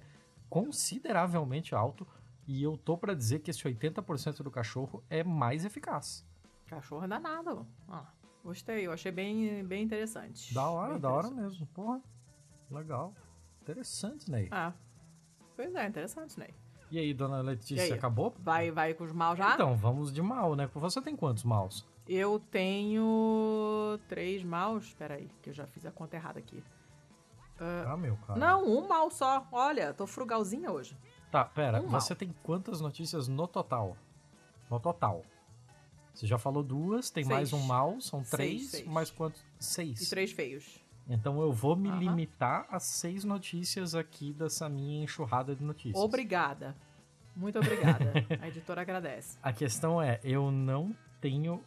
[0.49, 2.07] consideravelmente alto,
[2.47, 6.25] e eu tô para dizer que esse 80% do cachorro é mais eficaz.
[6.65, 7.67] Cachorro é danado.
[7.87, 8.11] Ah,
[8.43, 10.51] gostei, eu achei bem, bem interessante.
[10.51, 11.67] Da hora, bem da hora mesmo.
[11.67, 12.01] Porra.
[12.69, 13.13] Legal.
[13.61, 14.47] Interessante, Ney.
[14.51, 14.73] Ah.
[15.55, 16.53] Pois é, interessante, Ney.
[16.91, 18.33] E aí, dona Letícia, acabou?
[18.39, 19.53] Vai, vai com os mal já?
[19.53, 20.67] Então, vamos de mal, né?
[20.73, 21.85] Você tem quantos maus?
[22.07, 24.85] Eu tenho três maus.
[24.85, 26.57] Espera aí, que eu já fiz a conta errada aqui.
[27.59, 28.39] Uh, ah, meu cara.
[28.39, 29.47] Não, um mal só.
[29.51, 30.97] Olha, tô frugalzinha hoje.
[31.29, 31.79] Tá, pera.
[31.79, 32.17] Um você mal.
[32.19, 33.95] tem quantas notícias no total?
[34.71, 35.21] No total.
[36.13, 37.33] Você já falou duas, tem seis.
[37.35, 38.69] mais um mal, são Seis, três.
[38.71, 38.87] seis.
[38.87, 39.45] Mais quantos?
[39.59, 40.01] Seis.
[40.01, 40.83] E três feios.
[41.09, 45.99] Então eu vou me limitar a seis notícias aqui dessa minha enxurrada de notícias.
[46.03, 46.75] Obrigada.
[47.35, 48.13] Muito obrigada.
[48.39, 49.37] a editora agradece.
[49.43, 51.63] A questão é, eu não tenho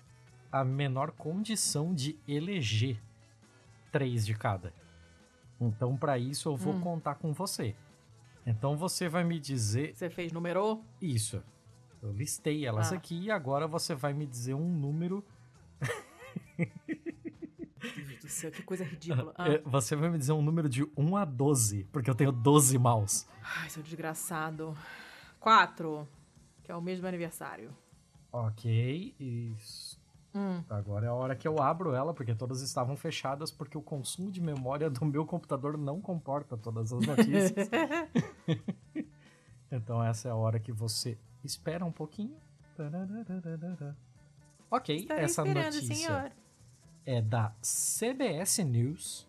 [0.51, 3.01] a menor condição de eleger
[3.91, 4.73] três de cada.
[5.61, 6.81] Então, para isso, eu vou Hum.
[6.81, 7.75] contar com você.
[8.47, 10.83] Então, você vai me dizer Você fez número?
[11.01, 11.43] isso.
[12.03, 12.97] Eu listei elas Ah.
[12.97, 15.25] aqui e agora você vai me dizer um número.
[18.33, 19.33] Céu, que coisa ridícula.
[19.37, 19.49] Ah.
[19.49, 22.79] É, Você vai me dizer um número de 1 a 12, porque eu tenho 12
[22.79, 23.27] maus.
[23.43, 24.77] Ai, seu desgraçado.
[25.39, 26.09] Quatro,
[26.63, 27.75] que é o meu aniversário.
[28.31, 30.01] Ok, isso.
[30.35, 30.63] Hum.
[30.71, 34.31] Agora é a hora que eu abro ela, porque todas estavam fechadas, porque o consumo
[34.31, 37.69] de memória do meu computador não comporta todas as notícias.
[39.71, 42.37] então essa é a hora que você espera um pouquinho.
[44.71, 46.33] Ok, Estarei essa notícia senhor.
[47.07, 49.27] É da CBS News.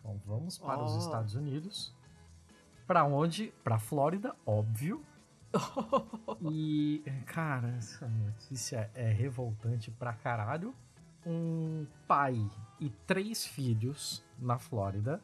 [0.00, 0.84] Então vamos para Oh.
[0.84, 1.94] os Estados Unidos.
[2.86, 3.52] Para onde?
[3.62, 5.02] Para Flórida, óbvio.
[6.50, 10.74] E, cara, essa notícia é revoltante pra caralho.
[11.24, 12.36] Um pai
[12.80, 15.22] e três filhos na Flórida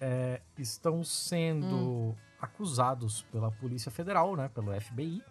[0.00, 2.14] é, estão sendo hum.
[2.40, 5.22] acusados pela Polícia Federal, né, pelo FBI,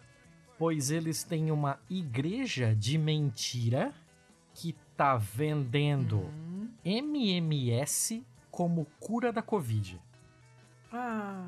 [0.58, 3.94] pois eles têm uma igreja de mentira
[4.54, 6.70] que tá vendendo hum.
[6.84, 10.02] MMS como cura da Covid.
[10.92, 11.46] Ah.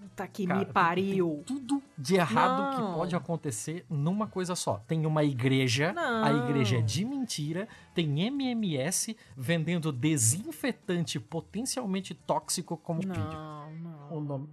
[0.00, 1.42] Puta que Cara, me pariu.
[1.46, 2.70] tudo de errado não.
[2.88, 4.78] que pode acontecer numa coisa só.
[4.86, 6.24] Tem uma igreja, não.
[6.24, 13.70] a igreja é de mentira, tem MMS vendendo desinfetante potencialmente tóxico como não.
[13.72, 14.48] Não, O nome.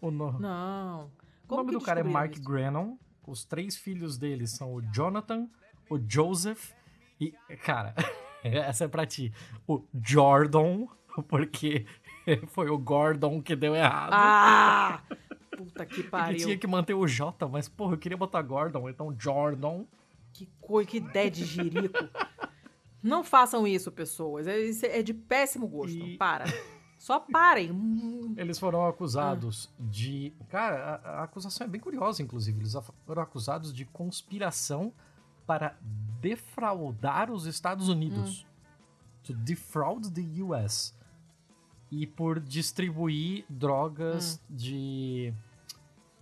[0.00, 0.38] O, no...
[0.38, 1.10] não.
[1.48, 2.42] o nome do cara é Mark isso?
[2.42, 2.96] Grannon.
[3.26, 5.48] Os três filhos dele são o Jonathan,
[5.90, 6.72] o Joseph
[7.20, 7.32] e.
[7.64, 7.94] Cara,
[8.42, 9.32] essa é pra ti.
[9.66, 10.86] O Jordan,
[11.28, 11.86] porque
[12.48, 14.10] Foi o Gordon que deu errado.
[14.12, 15.02] Ah!
[15.56, 16.36] Puta que pariu.
[16.36, 19.84] Ele tinha que manter o J, mas, porra, eu queria botar Gordon, então Jordan.
[20.32, 22.08] Que coisa, que ideia de jirico.
[23.02, 24.46] Não façam isso, pessoas.
[24.46, 25.96] É, é de péssimo gosto.
[25.96, 26.16] E...
[26.16, 26.44] Para.
[26.98, 28.34] Só parem.
[28.36, 29.82] Eles foram acusados ah.
[29.88, 30.34] de.
[30.48, 32.58] Cara, a, a, acusação é bem curiosa, inclusive.
[32.58, 32.76] Eles
[33.06, 34.92] foram acusados de conspiração
[35.46, 35.76] para
[36.20, 38.42] defraudar os Estados Unidos.
[38.42, 38.56] Hum.
[39.24, 40.94] To defraud the US
[41.90, 44.56] e por distribuir drogas hum.
[44.56, 45.34] de.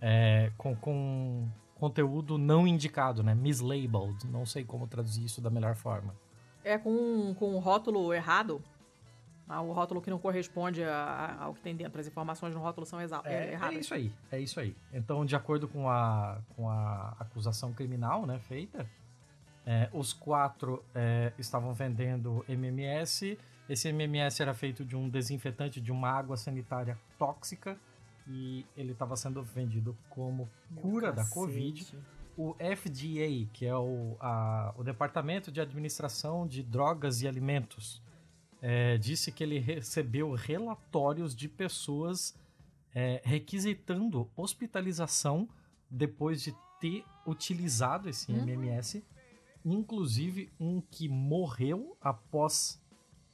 [0.01, 3.33] É, com, com conteúdo não indicado, né?
[3.33, 4.27] Mislabeled.
[4.27, 6.15] Não sei como traduzir isso da melhor forma.
[6.63, 8.61] É com, com o rótulo errado?
[9.47, 12.01] Ah, o rótulo que não corresponde a, ao que tem dentro.
[12.01, 13.75] As informações no rótulo são é, é, erradas.
[13.75, 14.75] É isso aí, é isso aí.
[14.91, 18.89] Então, de acordo com a, com a acusação criminal né, feita,
[19.65, 25.91] é, os quatro é, estavam vendendo MMS esse MMS era feito de um desinfetante de
[25.91, 27.77] uma água sanitária tóxica
[28.27, 31.97] e ele estava sendo vendido como cura da Covid.
[32.37, 38.01] O FDA, que é o, a, o Departamento de Administração de Drogas e Alimentos,
[38.61, 42.37] é, disse que ele recebeu relatórios de pessoas
[42.93, 45.47] é, requisitando hospitalização
[45.89, 48.43] depois de ter utilizado esse uhum.
[48.43, 49.03] MMS,
[49.65, 52.81] inclusive um que morreu após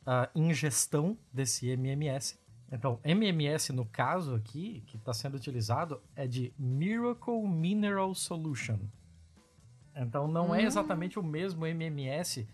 [0.06, 2.40] a ingestão desse MMS.
[2.72, 8.80] Então, MMS no caso aqui, que está sendo utilizado, é de Miracle Mineral Solution.
[9.94, 10.62] Então, não é hum.
[10.62, 12.48] é exatamente o mesmo MMS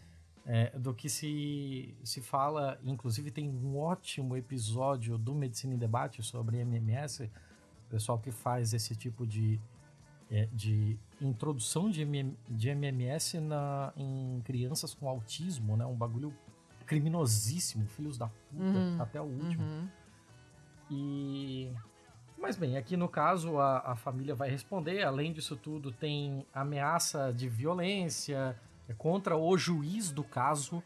[0.43, 2.79] é, do que se, se fala.
[2.83, 7.29] Inclusive, tem um ótimo episódio do Medicina em Debate sobre MMS.
[7.85, 9.59] O pessoal que faz esse tipo de,
[10.29, 15.85] é, de introdução de, MM, de MMS na, em crianças com autismo, né?
[15.85, 16.33] Um bagulho
[16.85, 19.01] criminosíssimo, filhos da puta, uhum.
[19.01, 19.63] até o último.
[19.63, 19.87] Uhum.
[20.89, 21.71] E.
[22.37, 25.03] Mas bem, aqui no caso a, a família vai responder.
[25.03, 30.83] Além disso tudo, tem ameaça de violência é, contra o juiz do caso.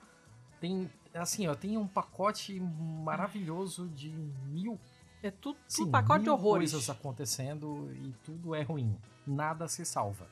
[0.59, 4.09] Tem, assim, ó, tem um pacote maravilhoso de
[4.47, 4.79] mil.
[5.23, 6.71] É tudo, sim, um pacote de horrores.
[6.71, 8.97] coisas acontecendo e tudo é ruim.
[9.25, 10.27] Nada se salva.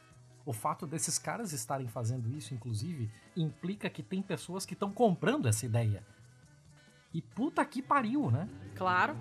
[0.45, 5.47] O fato desses caras estarem fazendo isso, inclusive, implica que tem pessoas que estão comprando
[5.47, 6.03] essa ideia.
[7.13, 8.49] E puta que pariu, né?
[8.75, 9.15] Claro.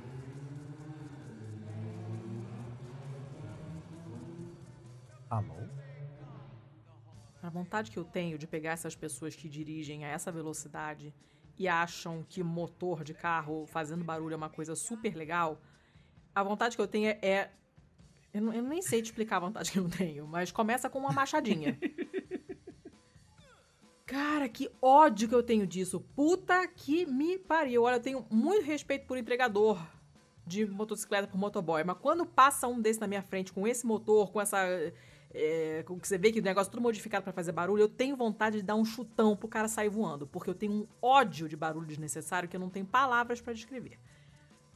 [5.29, 5.69] Alô?
[7.43, 11.15] A vontade que eu tenho de pegar essas pessoas que dirigem a essa velocidade
[11.59, 15.61] e acham que motor de carro fazendo barulho é uma coisa super legal,
[16.35, 17.51] a vontade que eu tenho é
[18.33, 20.99] eu, não, eu nem sei te explicar a vontade que eu tenho, mas começa com
[20.99, 21.79] uma machadinha.
[24.09, 26.01] Cara, que ódio que eu tenho disso.
[26.17, 27.83] Puta que me pariu.
[27.83, 29.79] Olha, eu tenho muito respeito por entregador
[30.47, 34.33] de motocicleta por motoboy, mas quando passa um desse na minha frente com esse motor,
[34.33, 34.59] com essa.
[35.31, 37.89] É, com que você vê que o negócio é tudo modificado para fazer barulho, eu
[37.89, 41.47] tenho vontade de dar um chutão pro cara sair voando, porque eu tenho um ódio
[41.47, 43.99] de barulho desnecessário que eu não tenho palavras para descrever.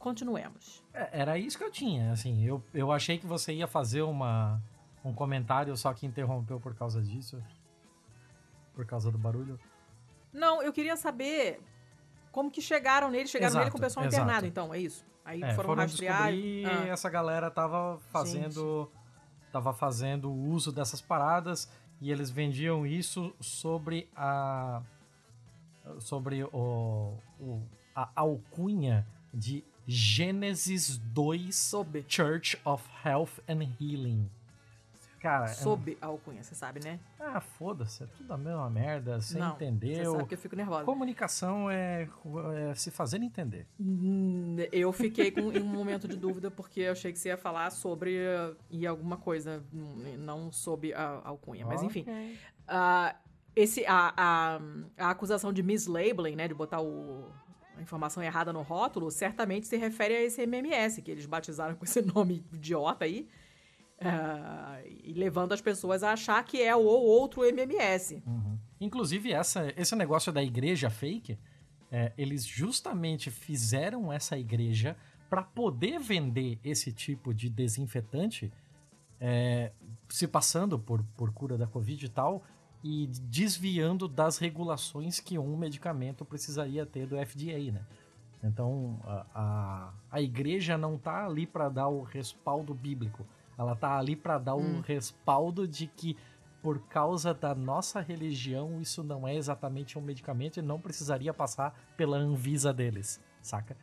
[0.03, 0.83] Continuemos.
[0.93, 4.61] É, era isso que eu tinha, assim, eu, eu achei que você ia fazer uma,
[5.01, 7.41] um comentário, só que interrompeu por causa disso.
[8.75, 9.57] Por causa do barulho.
[10.33, 11.61] Não, eu queria saber
[12.33, 14.21] como que chegaram nele, chegaram exato, nele com o pessoal exato.
[14.21, 15.05] internado, então, é isso.
[15.23, 16.33] Aí é, foram, foram rastrear.
[16.33, 16.87] E ah.
[16.87, 18.91] essa galera tava fazendo.
[18.91, 19.03] Gente.
[19.53, 24.81] Tava fazendo uso dessas paradas e eles vendiam isso sobre a.
[25.99, 27.61] sobre o, o
[27.95, 32.05] a alcunha de Gênesis 2 Sob.
[32.07, 34.29] Church of Health and Healing.
[35.23, 36.99] Cara, Sob a alcunha, você sabe, né?
[37.17, 40.03] Ah, foda-se, é tudo a mesma merda, você Não, entendeu.
[40.03, 40.83] Você sabe que eu fico nervosa.
[40.83, 42.09] Comunicação é,
[42.55, 43.65] é se fazer entender.
[43.79, 47.37] Hum, eu fiquei com, em um momento de dúvida porque eu achei que você ia
[47.37, 51.65] falar sobre uh, e alguma coisa, não sob a alcunha.
[51.65, 52.05] Mas enfim.
[52.67, 53.15] Uh,
[53.55, 54.61] esse, a, a,
[54.97, 56.49] a acusação de mislabeling, né?
[56.49, 57.31] De botar o,
[57.77, 61.85] a informação errada no rótulo, certamente se refere a esse MMS, que eles batizaram com
[61.85, 63.27] esse nome idiota aí,
[63.99, 68.21] uh, e levando as pessoas a achar que é o outro MMS.
[68.25, 68.57] Uhum.
[68.79, 71.37] Inclusive, essa, esse negócio da igreja fake,
[71.91, 74.97] é, eles justamente fizeram essa igreja
[75.29, 78.51] para poder vender esse tipo de desinfetante,
[79.19, 79.71] é,
[80.09, 82.43] se passando por, por cura da Covid e tal,
[82.83, 87.85] e desviando das regulações que um medicamento precisaria ter do FDA, né?
[88.43, 93.25] Então, a, a, a igreja não tá ali para dar o respaldo bíblico.
[93.57, 94.79] Ela tá ali para dar hum.
[94.79, 96.17] o respaldo de que
[96.61, 101.73] por causa da nossa religião isso não é exatamente um medicamento e não precisaria passar
[101.95, 103.77] pela Anvisa deles, saca?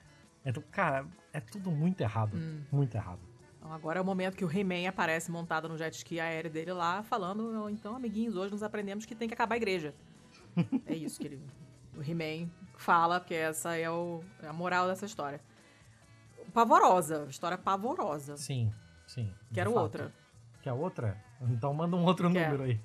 [0.44, 2.62] Então, cara, é tudo muito errado, hum.
[2.70, 3.20] muito errado.
[3.70, 6.72] Então, agora é o momento que o He-Man aparece montado no jet ski aéreo dele
[6.72, 9.94] lá, falando: então, amiguinhos, hoje nós aprendemos que tem que acabar a igreja.
[10.86, 11.40] é isso que ele,
[11.96, 15.40] o He-Man fala, porque essa é, o, é a moral dessa história.
[16.52, 18.36] Pavorosa, história pavorosa.
[18.36, 18.72] Sim,
[19.06, 19.32] sim.
[19.54, 19.82] Quero fato.
[19.82, 20.14] outra.
[20.62, 21.24] Quer outra?
[21.40, 22.50] Então manda um outro Quer.
[22.50, 22.80] número aí.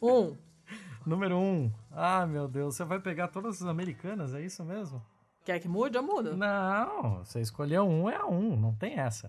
[0.00, 0.36] Um.
[1.04, 1.72] número um.
[1.90, 5.04] Ah, meu Deus, você vai pegar todas as americanas, é isso mesmo?
[5.44, 5.96] Quer que mude?
[5.96, 6.36] Eu mudo.
[6.36, 9.28] Não, você escolheu um, é um, não tem essa.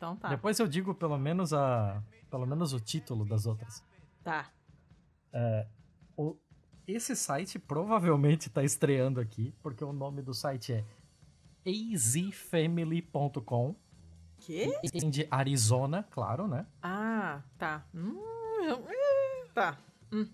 [0.00, 0.30] Então tá.
[0.30, 2.02] Depois eu digo pelo menos a.
[2.30, 3.84] Pelo menos o título das outras.
[4.24, 4.50] Tá.
[5.30, 5.66] É,
[6.16, 6.38] o,
[6.88, 10.86] esse site provavelmente está estreando aqui, porque o nome do site é
[11.94, 13.76] azfamily.com.
[14.38, 14.72] Que?
[15.10, 16.66] De Arizona, claro, né?
[16.82, 17.84] Ah, tá.
[17.94, 18.18] Hum,
[19.52, 19.76] tá.
[20.10, 20.26] Hum.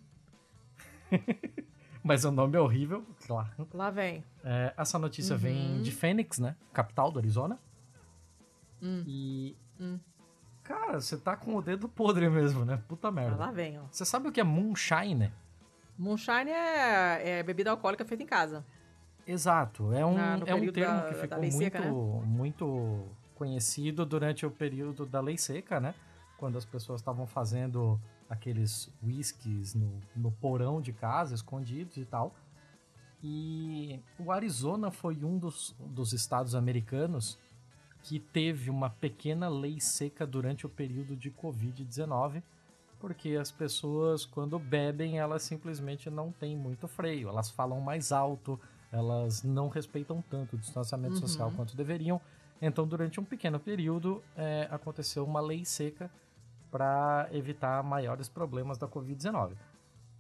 [2.04, 3.66] Mas o nome é horrível, claro.
[3.74, 4.22] Lá vem.
[4.44, 5.40] É, essa notícia uhum.
[5.40, 6.54] vem de Phoenix, né?
[6.72, 7.58] Capital do Arizona.
[8.82, 9.04] Hum.
[9.06, 9.56] E.
[9.80, 9.98] Hum.
[10.62, 12.82] Cara, você tá com o dedo podre mesmo, né?
[12.88, 13.34] Puta merda.
[13.34, 13.84] Ah, lá vem, ó.
[13.90, 15.32] Você sabe o que é moonshine?
[15.96, 18.64] Moonshine é, é bebida alcoólica feita em casa.
[19.26, 19.92] Exato.
[19.92, 21.90] É um, Na, é um termo da, que ficou muito, seca, né?
[21.90, 25.94] muito conhecido durante o período da lei seca, né?
[26.36, 32.34] Quando as pessoas estavam fazendo aqueles whiskies no, no porão de casa, escondidos e tal.
[33.22, 37.38] E o Arizona foi um dos, dos estados americanos
[38.06, 42.40] que teve uma pequena lei seca durante o período de Covid-19,
[43.00, 48.60] porque as pessoas, quando bebem, elas simplesmente não têm muito freio, elas falam mais alto,
[48.92, 51.20] elas não respeitam tanto o distanciamento uhum.
[51.20, 52.20] social quanto deveriam.
[52.62, 56.08] Então, durante um pequeno período, é, aconteceu uma lei seca
[56.70, 59.56] para evitar maiores problemas da Covid-19.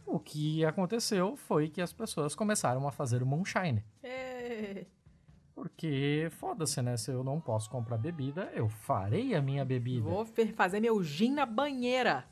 [0.04, 3.84] O que aconteceu foi que as pessoas começaram a fazer o moonshine.
[4.02, 4.86] É.
[5.56, 6.98] Porque, foda-se, né?
[6.98, 10.02] Se eu não posso comprar bebida, eu farei a minha bebida.
[10.02, 12.26] Vou fazer meu gin na banheira.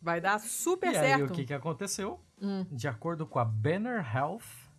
[0.00, 1.06] Vai dar super e certo.
[1.06, 2.18] E aí, o que, que aconteceu?
[2.40, 2.64] Hum.
[2.72, 4.70] De acordo com a Banner Health,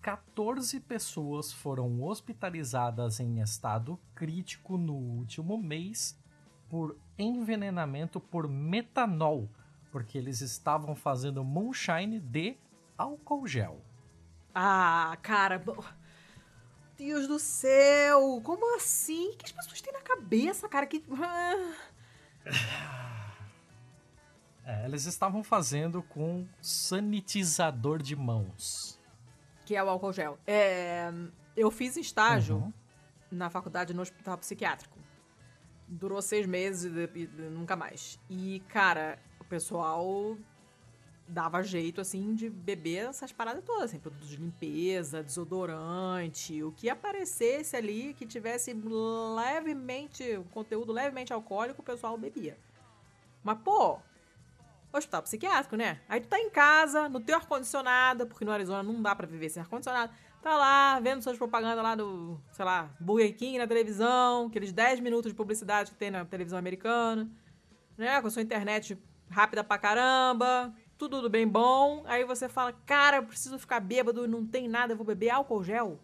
[0.00, 6.18] 14 pessoas foram hospitalizadas em estado crítico no último mês
[6.70, 9.46] por envenenamento por metanol,
[9.92, 12.56] porque eles estavam fazendo moonshine de
[12.96, 13.85] álcool gel.
[14.58, 15.62] Ah, cara.
[16.96, 18.40] Deus do céu!
[18.42, 19.28] Como assim?
[19.28, 20.86] O que as pessoas têm na cabeça, cara?
[20.86, 21.04] Que.
[24.64, 28.98] É, eles estavam fazendo com sanitizador de mãos.
[29.66, 30.38] Que é o álcool gel.
[30.46, 31.12] É,
[31.54, 32.72] eu fiz estágio uhum.
[33.30, 34.98] na faculdade no hospital psiquiátrico.
[35.86, 38.18] Durou seis meses e nunca mais.
[38.28, 40.36] E, cara, o pessoal
[41.28, 46.88] dava jeito, assim, de beber essas paradas todas, assim, produtos de limpeza, desodorante, o que
[46.88, 48.76] aparecesse ali que tivesse
[49.34, 52.56] levemente, conteúdo levemente alcoólico, o pessoal bebia.
[53.42, 53.98] Mas, pô,
[54.92, 56.00] hospital psiquiátrico, né?
[56.08, 59.48] Aí tu tá em casa, no teu ar-condicionado, porque no Arizona não dá para viver
[59.48, 64.46] sem ar-condicionado, tá lá, vendo suas propagandas lá do, sei lá, Burger King na televisão,
[64.46, 67.28] aqueles 10 minutos de publicidade que tem na televisão americana,
[67.96, 68.20] né?
[68.20, 68.96] Com a sua internet
[69.28, 72.02] rápida pra caramba, tudo do bem bom.
[72.06, 75.30] Aí você fala, cara, eu preciso ficar bêbado e não tem nada, eu vou beber
[75.30, 76.00] álcool gel?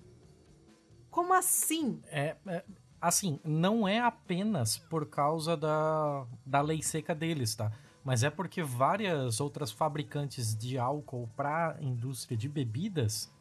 [1.11, 2.01] Como assim?
[2.07, 2.65] É, é,
[3.01, 7.71] assim, não é apenas por causa da, da lei seca deles, tá?
[8.05, 13.33] Mas é porque várias outras fabricantes de álcool para a indústria de bebidas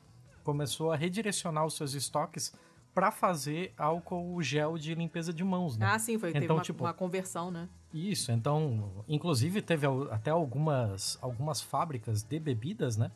[0.44, 2.54] começou a redirecionar os seus estoques
[2.94, 5.86] para fazer álcool gel de limpeza de mãos, né?
[5.90, 7.70] Ah, sim, foi então, teve uma, tipo, uma conversão, né?
[7.94, 13.12] Isso, então, inclusive teve até algumas, algumas fábricas de bebidas, né?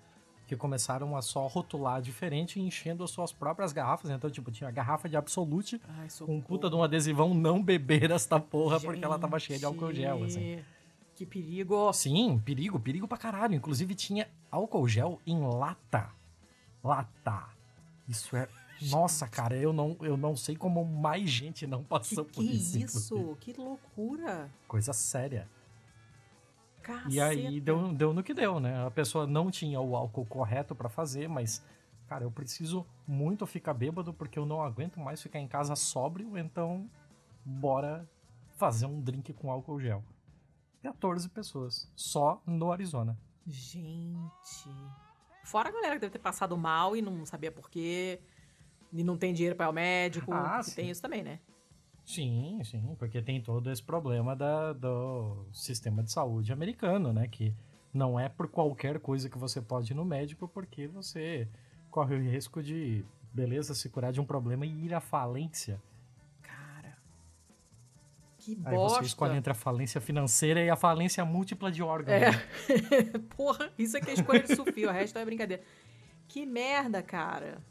[0.48, 4.12] Que começaram a só rotular diferente, enchendo as suas próprias garrafas.
[4.12, 8.12] Então, tipo, tinha a garrafa de Absolute Ai, com puta de um adesivão não beber
[8.12, 10.60] esta porra Gente, porque ela tava cheia de álcool gel, assim.
[11.16, 11.92] Que perigo!
[11.94, 13.56] Sim, perigo, perigo pra caralho.
[13.56, 16.12] Inclusive tinha álcool gel em lata
[16.86, 17.50] Lá tá.
[18.08, 18.48] Isso é.
[18.82, 22.56] Nossa, cara, eu não, eu não sei como mais gente não passou que, por que
[22.56, 22.78] isso.
[22.78, 23.16] isso?
[23.16, 23.40] inclusive.
[23.40, 24.52] Que loucura!
[24.68, 25.50] Coisa séria.
[26.82, 27.10] Caceta.
[27.10, 28.86] E aí deu, deu no que deu, né?
[28.86, 31.64] A pessoa não tinha o álcool correto pra fazer, mas,
[32.08, 36.38] cara, eu preciso muito ficar bêbado porque eu não aguento mais ficar em casa sóbrio,
[36.38, 36.88] então
[37.44, 38.08] bora
[38.56, 40.04] fazer um drink com álcool gel.
[40.84, 43.18] 14 pessoas, só no Arizona.
[43.48, 44.70] Gente.
[45.44, 48.22] Fora a galera que deve ter passado mal e não sabia por quê.
[48.92, 50.34] E não tem dinheiro para ir ao médico.
[50.34, 51.40] Ah, tem isso também, né?
[52.06, 57.28] Sim, sim, porque tem todo esse problema da, do sistema de saúde americano, né?
[57.28, 57.54] Que
[57.92, 61.48] não é por qualquer coisa que você pode ir no médico, porque você
[61.90, 65.82] corre o risco de, beleza, se curar de um problema e ir à falência.
[66.44, 66.96] Cara.
[68.38, 69.00] Que Aí bosta.
[69.00, 72.22] você escolhe entre a falência financeira e a falência múltipla de órgãos.
[72.22, 72.32] É.
[72.32, 73.20] né?
[73.36, 75.64] Porra, isso aqui é escolha de Sofia, o resto é brincadeira.
[76.28, 77.64] Que merda, cara.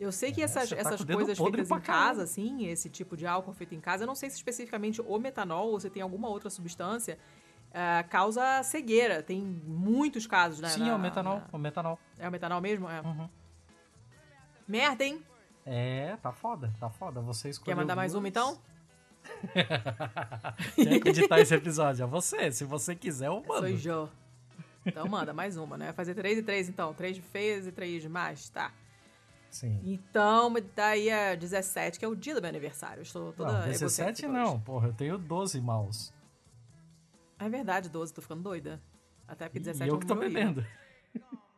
[0.00, 3.16] Eu sei que É, essas, tá essas coisas feitas pra em casa, assim, esse tipo
[3.16, 6.02] de álcool feito em casa, eu não sei se especificamente o metanol ou se tem
[6.02, 7.18] alguma outra substância,
[7.74, 9.22] ah, causa cegueira.
[9.22, 10.70] Tem muitos casos, né?
[10.70, 11.98] Sim, na- é o metanol, na- o metanol.
[12.18, 12.88] É o metanol mesmo?
[12.88, 13.02] É.
[13.02, 13.28] Uhum.
[14.66, 15.22] Merda, hein?
[15.66, 17.20] É, tá foda, tá foda.
[17.20, 18.22] Você escolheu Quer mandar mais duas.
[18.22, 18.58] uma, então?
[20.76, 22.02] Quer editar esse episódio?
[22.04, 22.50] É você.
[22.50, 23.68] Se você quiser, eu mando.
[23.68, 24.08] Sou Jo.
[24.86, 25.92] Então manda mais uma, né?
[25.92, 26.94] Fazer três e três, então.
[26.94, 28.72] Três de feias e três de mais, tá.
[29.50, 29.80] Sim.
[29.84, 33.00] Então, daí a 17, que é o dia do meu aniversário.
[33.00, 34.64] Eu estou toda Não, 17 egocêntrica não, hoje.
[34.64, 36.12] porra, eu tenho 12 maus.
[37.38, 38.80] É verdade, 12, tô ficando doida.
[39.26, 40.64] Até porque 17 e eu é que tô bebendo.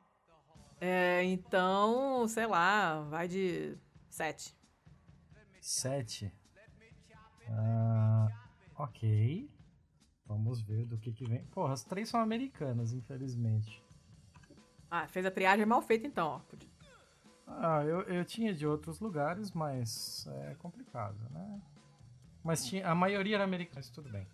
[0.84, 3.78] É, então, sei lá, vai de
[4.11, 4.53] 7.
[5.61, 6.32] 7.
[7.49, 8.26] Ah,
[8.74, 9.49] ok.
[10.26, 11.45] Vamos ver do que que vem.
[11.53, 13.80] Porra, as três são americanas, infelizmente.
[14.90, 16.40] Ah, fez a triagem mal feita então, ó.
[17.61, 21.61] Ah, eu, eu tinha de outros lugares, mas é complicado, né?
[22.44, 24.26] Mas tinha, a maioria era americana, mas tudo bem.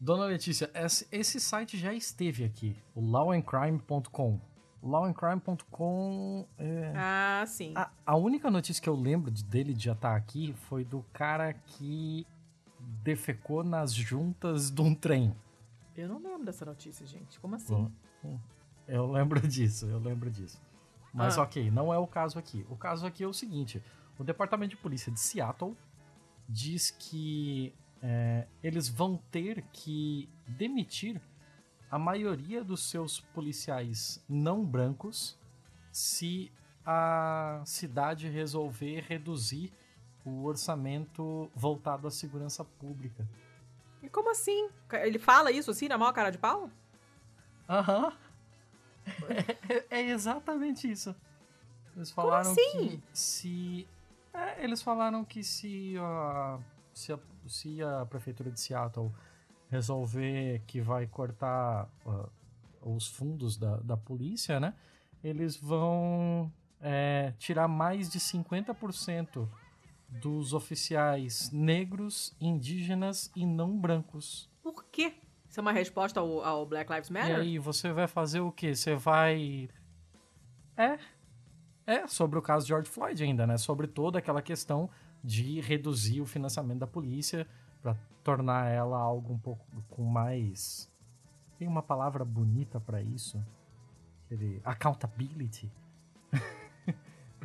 [0.00, 4.40] Dona Letícia, esse, esse site já esteve aqui, o lawandcrime.com.
[4.82, 6.92] Lawandcrime.com é...
[6.94, 7.72] Ah, sim.
[7.74, 11.02] A, a única notícia que eu lembro de- dele de já estar aqui foi do
[11.12, 12.26] cara que
[13.02, 15.34] defecou nas juntas de um trem.
[15.96, 17.40] Eu não lembro dessa notícia, gente.
[17.40, 17.90] Como assim?
[18.22, 18.38] Bom,
[18.86, 20.60] Eu lembro disso, eu lembro disso.
[21.14, 21.42] Mas Ah.
[21.42, 22.66] ok, não é o caso aqui.
[22.68, 23.80] O caso aqui é o seguinte:
[24.18, 25.76] o Departamento de Polícia de Seattle
[26.48, 31.20] diz que é, eles vão ter que demitir
[31.90, 35.38] a maioria dos seus policiais não brancos
[35.92, 36.50] se
[36.84, 39.72] a cidade resolver reduzir
[40.24, 43.26] o orçamento voltado à segurança pública.
[44.02, 44.68] E como assim?
[44.92, 46.68] Ele fala isso assim, na maior cara de pau?
[47.68, 48.08] Aham.
[48.08, 48.12] É,
[49.90, 51.14] é exatamente isso.
[51.96, 53.00] Eles falaram assim?
[53.00, 53.88] que se.
[54.32, 56.58] é, eles falaram que se a,
[56.92, 59.12] se a, se a prefeitura de Seattle
[59.70, 62.28] resolver que vai cortar ah,
[62.82, 64.74] os fundos da, da polícia, né?
[65.22, 69.48] Eles vão é, tirar mais de 50%
[70.08, 74.50] dos oficiais negros, indígenas e não brancos.
[74.62, 75.14] Por quê?
[75.54, 77.36] Isso é uma resposta ao, ao Black Lives E Matter?
[77.36, 78.74] aí, você vai fazer o quê?
[78.74, 79.68] Você vai.
[80.76, 80.98] É.
[81.86, 83.56] É, sobre o caso de George Floyd ainda, né?
[83.56, 84.90] Sobre toda aquela questão
[85.22, 87.46] de reduzir o financiamento da polícia
[87.80, 87.94] para
[88.24, 90.90] tornar ela algo um pouco com mais.
[91.56, 93.40] Tem uma palavra bonita para isso?
[94.24, 94.60] Aquele.
[94.64, 95.70] Accountability.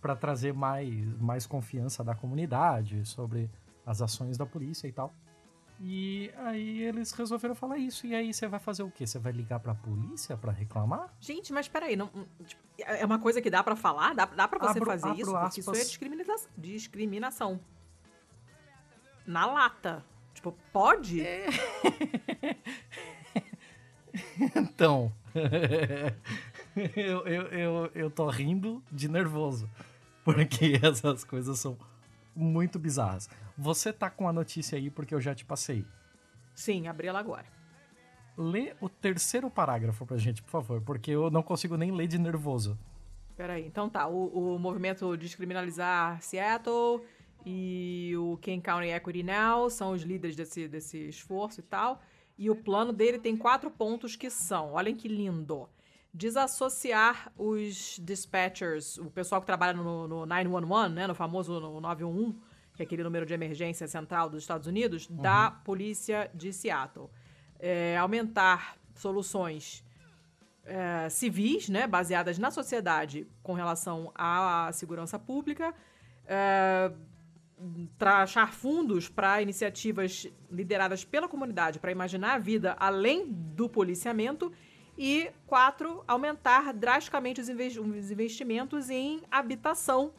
[0.00, 3.50] para trazer mais, mais confiança da comunidade sobre
[3.84, 5.12] as ações da polícia e tal.
[5.80, 8.06] E aí eles resolveram falar isso.
[8.06, 9.06] E aí você vai fazer o quê?
[9.06, 11.14] Você vai ligar pra polícia pra reclamar?
[11.20, 12.10] Gente, mas peraí, não,
[12.46, 14.14] tipo, é uma coisa que dá pra falar?
[14.14, 15.32] Dá, dá pra você Abro- fazer abro isso?
[15.32, 15.88] Porque isso é aspas.
[15.88, 16.24] discrimina
[16.56, 17.60] discriminação.
[19.26, 20.04] Na lata.
[20.34, 21.20] Tipo, pode?
[21.20, 21.46] É.
[24.56, 25.12] Então.
[26.96, 29.68] eu, eu, eu, eu tô rindo de nervoso.
[30.24, 31.76] Porque essas coisas são
[32.36, 33.28] muito bizarras.
[33.56, 35.84] Você tá com a notícia aí porque eu já te passei.
[36.54, 37.46] Sim, abri ela agora.
[38.36, 42.18] Lê o terceiro parágrafo pra gente, por favor, porque eu não consigo nem ler de
[42.18, 42.78] nervoso.
[43.36, 44.06] Peraí, então tá.
[44.06, 47.02] O, o movimento Descriminalizar Seattle
[47.44, 52.00] e o King County Equity Now são os líderes desse, desse esforço e tal.
[52.38, 55.68] E o plano dele tem quatro pontos que são, olhem que lindo.
[56.16, 62.38] Desassociar os dispatchers, o pessoal que trabalha no, no 911, né, no famoso no 911,
[62.74, 67.10] que é aquele número de emergência central dos Estados Unidos, da polícia de Seattle.
[67.58, 69.84] É, aumentar soluções
[70.64, 75.74] é, civis, né, baseadas na sociedade com relação à segurança pública,
[76.26, 76.92] é,
[78.00, 84.50] achar fundos para iniciativas lideradas pela comunidade para imaginar a vida além do policiamento
[84.96, 90.12] e quatro aumentar drasticamente os investimentos em habitação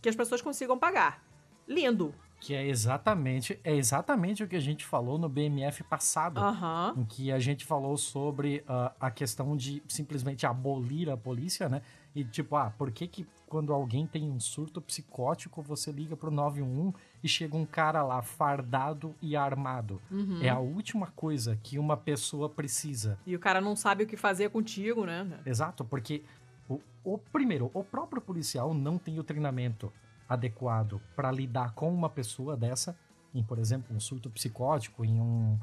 [0.00, 1.22] que as pessoas consigam pagar.
[1.66, 2.14] Lindo.
[2.40, 6.40] Que é exatamente, é exatamente o que a gente falou no BMF passado.
[6.40, 7.02] Uhum.
[7.02, 11.82] Em que a gente falou sobre uh, a questão de simplesmente abolir a polícia, né?
[12.16, 16.32] E tipo, ah, por que que quando alguém tem um surto psicótico, você liga pro
[16.32, 20.00] 911 e chega um cara lá fardado e armado?
[20.10, 20.40] Uhum.
[20.42, 23.18] É a última coisa que uma pessoa precisa.
[23.26, 25.40] E o cara não sabe o que fazer contigo, né?
[25.46, 26.22] Exato, porque
[26.68, 29.92] o, o primeiro, o próprio policial não tem o treinamento
[30.28, 32.96] adequado para lidar com uma pessoa dessa,
[33.34, 35.58] em, por exemplo, um surto psicótico, em um,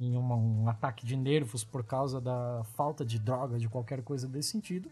[0.00, 4.28] em uma, um ataque de nervos por causa da falta de droga, de qualquer coisa
[4.28, 4.90] desse sentido.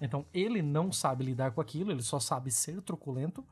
[0.00, 3.44] Então, ele não sabe lidar com aquilo, ele só sabe ser truculento.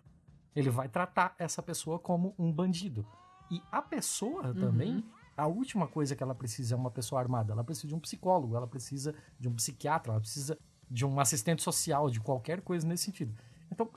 [0.55, 3.07] Ele vai tratar essa pessoa como um bandido.
[3.50, 4.55] E a pessoa uhum.
[4.55, 5.05] também,
[5.36, 7.52] a última coisa que ela precisa é uma pessoa armada.
[7.52, 10.59] Ela precisa de um psicólogo, ela precisa de um psiquiatra, ela precisa
[10.90, 13.34] de um assistente social, de qualquer coisa nesse sentido.
[13.70, 13.90] Então,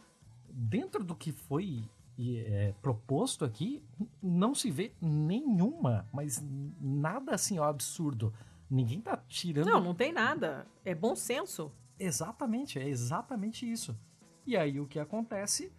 [0.49, 1.87] dentro do que foi
[2.19, 3.83] é, proposto aqui,
[4.21, 6.43] não se vê nenhuma, mas
[6.81, 8.33] nada assim ó, absurdo.
[8.69, 9.67] Ninguém tá tirando.
[9.67, 10.67] Não, não tem nada.
[10.83, 11.71] É bom senso.
[11.99, 13.97] Exatamente, é exatamente isso.
[14.45, 15.71] E aí o que acontece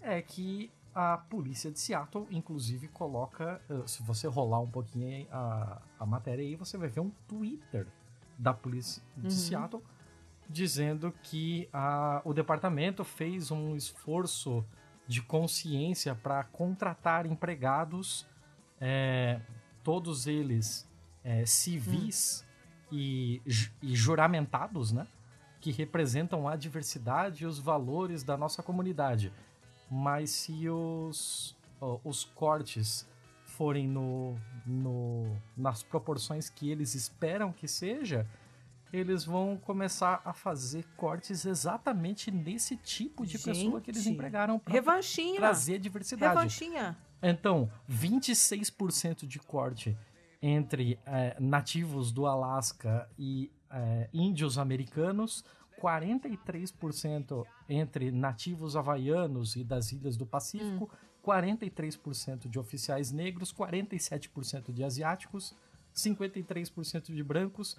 [0.00, 3.60] é que a polícia de Seattle, inclusive, coloca.
[3.70, 7.86] Eh, se você rolar um pouquinho a, a matéria aí, você vai ver um Twitter
[8.36, 9.30] da polícia de uhum.
[9.30, 9.82] Seattle
[10.48, 14.64] dizendo que a, o departamento fez um esforço
[15.06, 18.26] de consciência para contratar empregados,
[18.80, 19.40] é,
[19.82, 20.88] todos eles
[21.22, 22.44] é, civis
[22.90, 22.96] hum.
[22.96, 23.42] e,
[23.82, 25.06] e, juramentados, né?
[25.60, 29.32] Que representam a diversidade e os valores da nossa comunidade.
[29.90, 31.56] Mas se os,
[32.04, 33.06] os cortes
[33.44, 34.36] forem no,
[34.66, 38.26] no, nas proporções que eles esperam que seja,
[38.92, 44.58] eles vão começar a fazer cortes exatamente nesse tipo de Gente, pessoa que eles empregaram
[44.58, 44.72] para
[45.36, 46.34] trazer diversidade.
[46.34, 46.96] Revanchinha.
[47.22, 49.96] Então, 26% de corte
[50.40, 55.44] entre é, nativos do Alasca e é, índios americanos,
[55.80, 60.88] 43% entre nativos havaianos e das ilhas do Pacífico, hum.
[61.24, 65.54] 43% de oficiais negros, 47% de asiáticos,
[65.94, 67.76] 53% de brancos,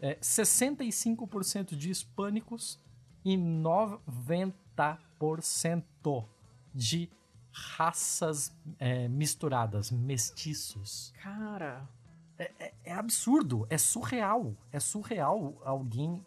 [0.00, 2.80] é, 65% de hispânicos
[3.24, 6.24] e 90%
[6.74, 7.08] de
[7.52, 11.12] raças é, misturadas, mestiços.
[11.22, 11.88] Cara.
[12.38, 14.54] É, é, é, absurdo, é surreal.
[14.70, 16.24] É surreal alguém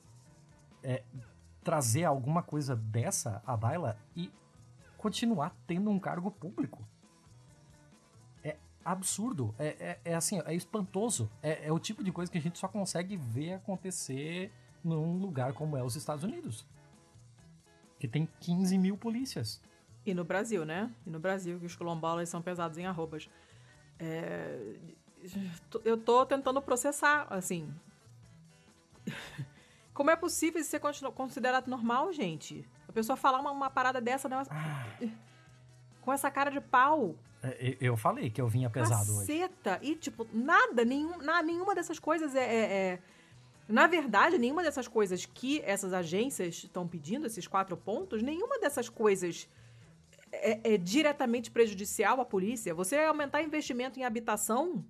[0.83, 1.03] é,
[1.63, 4.31] trazer alguma coisa dessa à baila e
[4.97, 6.85] continuar tendo um cargo público
[8.83, 9.53] absurdo.
[9.57, 11.29] É, é, é, assim, é espantoso.
[11.41, 14.51] É, é o tipo de coisa que a gente só consegue ver acontecer
[14.83, 16.65] num lugar como é os Estados Unidos.
[17.99, 19.61] Que tem 15 mil polícias.
[20.05, 20.91] E no Brasil, né?
[21.05, 23.29] E no Brasil, que os quilombolas são pesados em arrobas.
[23.99, 24.75] É...
[25.85, 27.71] Eu tô tentando processar, assim.
[29.93, 32.67] Como é possível isso ser considerado normal, gente?
[32.87, 34.41] A pessoa falar uma, uma parada dessa, né?
[34.49, 34.85] Ah.
[36.01, 37.15] Com essa cara de pau.
[37.43, 39.79] É, eu falei que eu vinha pesado Caceta.
[39.81, 39.91] hoje.
[39.91, 42.99] E, tipo, nada, nenhum, na, nenhuma dessas coisas é, é, é,
[43.67, 48.87] Na verdade, nenhuma dessas coisas que essas agências estão pedindo, esses quatro pontos, nenhuma dessas
[48.89, 49.49] coisas
[50.31, 52.73] é, é diretamente prejudicial à polícia.
[52.73, 54.85] Você aumentar investimento em habitação.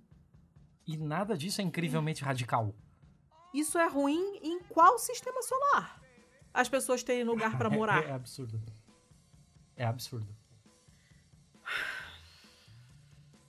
[0.86, 2.74] E nada disso é incrivelmente radical.
[3.52, 6.00] Isso é ruim em qual sistema solar?
[6.52, 8.02] As pessoas terem lugar para morar.
[8.04, 8.60] é, é absurdo.
[9.76, 10.28] É absurdo.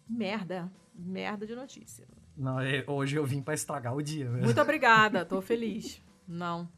[0.07, 0.71] Merda.
[0.93, 2.07] Merda de notícia.
[2.35, 4.29] Não, é, hoje eu vim para estragar o dia.
[4.29, 4.45] Mesmo.
[4.45, 6.01] Muito obrigada, tô feliz.
[6.27, 6.69] Não.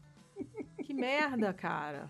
[0.83, 2.09] Que merda, cara.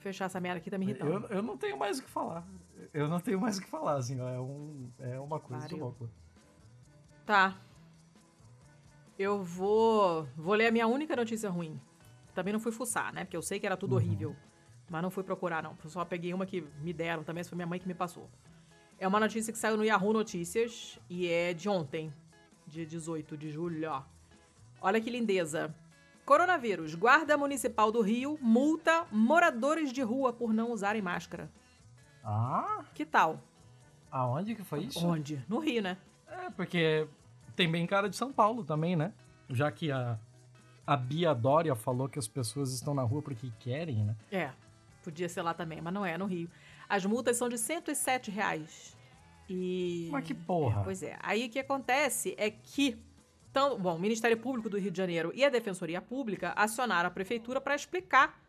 [0.00, 1.26] Fechar essa merda aqui tá me irritando.
[1.26, 2.46] Eu, eu não tenho mais o que falar.
[2.92, 5.74] Eu não tenho mais o que falar, assim, ó, é, um, é uma coisa de
[5.74, 6.10] louco.
[7.24, 7.56] Tá.
[9.18, 11.80] Eu vou, vou ler a minha única notícia ruim.
[12.34, 13.24] Também não fui fuçar, né?
[13.24, 13.98] Porque eu sei que era tudo uhum.
[13.98, 14.36] horrível.
[14.90, 15.76] Mas não fui procurar, não.
[15.86, 18.28] Só peguei uma que me deram também, foi minha mãe que me passou.
[18.98, 22.12] É uma notícia que saiu no Yahoo Notícias e é de ontem,
[22.66, 23.90] dia 18 de julho.
[23.90, 24.02] Ó.
[24.80, 25.74] Olha que lindeza.
[26.24, 26.94] Coronavírus.
[26.94, 31.50] Guarda Municipal do Rio multa moradores de rua por não usarem máscara.
[32.24, 32.84] Ah?
[32.94, 33.42] Que tal?
[34.10, 35.06] Aonde que foi isso?
[35.06, 35.44] Onde?
[35.48, 35.98] No Rio, né?
[36.26, 37.06] É, porque
[37.56, 39.12] tem bem cara de São Paulo também, né?
[39.48, 40.18] Já que a,
[40.86, 44.16] a Bia Dória falou que as pessoas estão na rua porque querem, né?
[44.30, 44.50] É,
[45.02, 46.50] podia ser lá também, mas não é, no Rio.
[46.88, 48.96] As multas são de 107 reais.
[49.48, 50.08] E...
[50.10, 50.80] Mas que porra.
[50.80, 51.18] É, pois é.
[51.22, 52.98] Aí o que acontece é que
[53.54, 57.10] então, bom, o Ministério Público do Rio de Janeiro e a Defensoria Pública acionaram a
[57.10, 58.42] prefeitura para explicar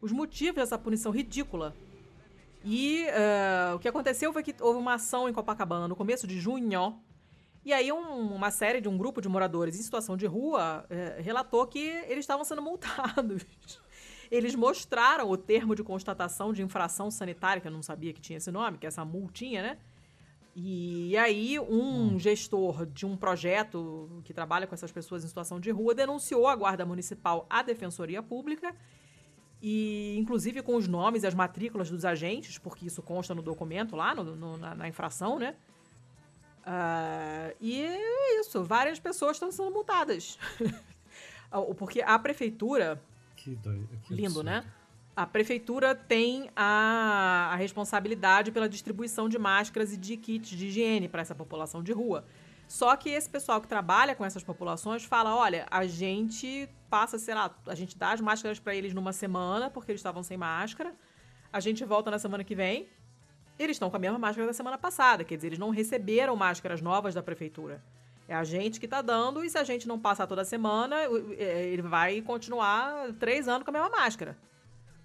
[0.00, 1.76] os motivos dessa punição ridícula.
[2.64, 6.40] E uh, o que aconteceu foi que houve uma ação em Copacabana no começo de
[6.40, 6.98] junho.
[7.66, 11.20] E aí um, uma série de um grupo de moradores em situação de rua uh,
[11.20, 13.44] relatou que eles estavam sendo multados.
[14.28, 18.38] Eles mostraram o termo de constatação de infração sanitária, que eu não sabia que tinha
[18.38, 19.78] esse nome, que é essa multinha, né?
[20.54, 22.18] E aí, um hum.
[22.18, 26.56] gestor de um projeto que trabalha com essas pessoas em situação de rua denunciou a
[26.56, 28.74] Guarda Municipal à Defensoria Pública,
[29.62, 33.94] e inclusive com os nomes e as matrículas dos agentes, porque isso consta no documento
[33.94, 35.54] lá, no, no, na, na, infração, né?
[36.66, 40.38] Uh, e é isso, várias pessoas estão sendo multadas.
[41.78, 43.00] porque a prefeitura.
[43.36, 43.88] Que doido.
[44.02, 44.64] Que lindo, né?
[45.16, 51.08] a prefeitura tem a, a, responsabilidade pela distribuição de máscaras e de kits de higiene
[51.08, 52.22] para essa população de rua.
[52.68, 57.34] Só que esse pessoal que trabalha com essas populações fala: olha, a gente passa, sei
[57.34, 60.94] lá, a gente dá as máscaras para eles numa semana, porque eles estavam sem máscara.
[61.50, 62.86] A gente volta na semana que vem.
[63.58, 66.80] Eles estão com a mesma máscara da semana passada, quer dizer, eles não receberam máscaras
[66.80, 67.82] novas da prefeitura.
[68.28, 70.96] É a gente que está dando, e se a gente não passar toda semana,
[71.38, 74.36] é, ele vai continuar três anos com a mesma máscara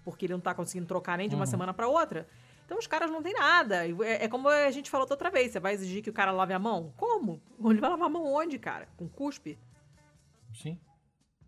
[0.04, 1.52] porque ele não tá conseguindo trocar nem de uma uhum.
[1.52, 2.28] semana para outra.
[2.66, 3.86] Então os caras não têm nada.
[3.88, 5.52] É, é, como a gente falou outra vez.
[5.52, 6.94] Você vai exigir que o cara lave a mão?
[6.98, 7.42] Como?
[7.66, 8.88] Ele vai lavar a mão onde, cara?
[8.98, 9.58] Com cuspe?
[10.54, 10.80] Sim.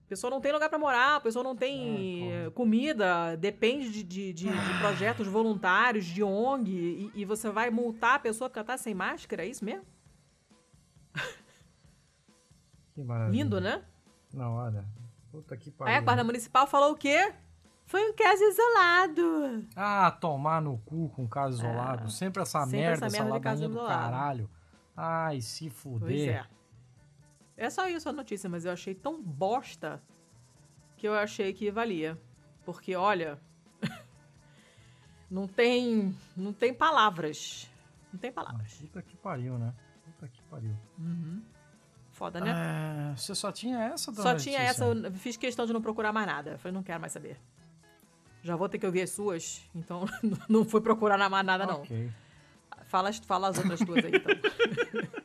[0.06, 4.04] A pessoa não tem lugar para morar, a pessoa não tem é, comida, depende de,
[4.04, 8.60] de, de, de, projetos voluntários, de ONG, e, e, você vai multar a pessoa porque
[8.60, 9.86] ela tá sem máscara, é isso mesmo?
[12.94, 13.44] Que maravilha.
[13.44, 13.84] Lindo, né?
[14.32, 14.86] Não, olha.
[15.32, 15.92] Puta que pariu.
[15.92, 17.34] Aí a Guarda Municipal falou o quê?
[17.86, 19.68] Foi um caso isolado.
[19.76, 22.06] Ah, tomar no cu com caso isolado.
[22.06, 22.10] É.
[22.10, 24.50] Sempre essa Sempre merda, essa, merda essa caralho.
[24.96, 26.08] Ai, se fuder.
[26.08, 26.46] Pois é.
[27.56, 30.02] É só isso a notícia, mas eu achei tão bosta
[30.98, 32.20] que eu achei que valia.
[32.66, 33.40] Porque, olha,
[35.30, 37.70] não tem, não tem palavras.
[38.12, 38.78] Não tem palavras.
[38.80, 39.74] Ah, puta que pariu, né?
[40.06, 40.76] Puta que pariu.
[40.98, 41.42] Uhum.
[42.12, 43.12] Foda, né?
[43.12, 46.14] É, você só tinha essa, dona Só tinha essa, eu fiz questão de não procurar
[46.14, 46.52] mais nada.
[46.52, 47.40] Eu falei, não quero mais saber.
[48.44, 50.06] Já vou ter que ouvir as suas, então
[50.50, 51.84] não fui procurar mais nada, não.
[52.86, 54.32] Fala, fala as outras duas aí, então.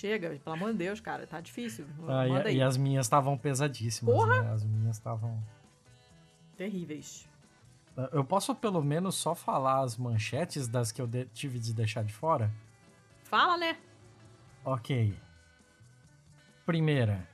[0.00, 1.86] Chega, pelo amor de Deus, cara, tá difícil.
[2.08, 4.14] Ah, e, e, as minhas estavam pesadíssimas.
[4.14, 4.42] Porra!
[4.42, 4.50] Né?
[4.50, 5.38] As minhas estavam.
[6.56, 7.28] Terríveis.
[7.94, 11.74] Ah, eu posso pelo menos só falar as manchetes das que eu de tive de
[11.74, 12.50] deixar de fora?
[13.24, 13.76] Fala, né?
[14.64, 15.14] Ok.
[16.64, 17.28] Primeira.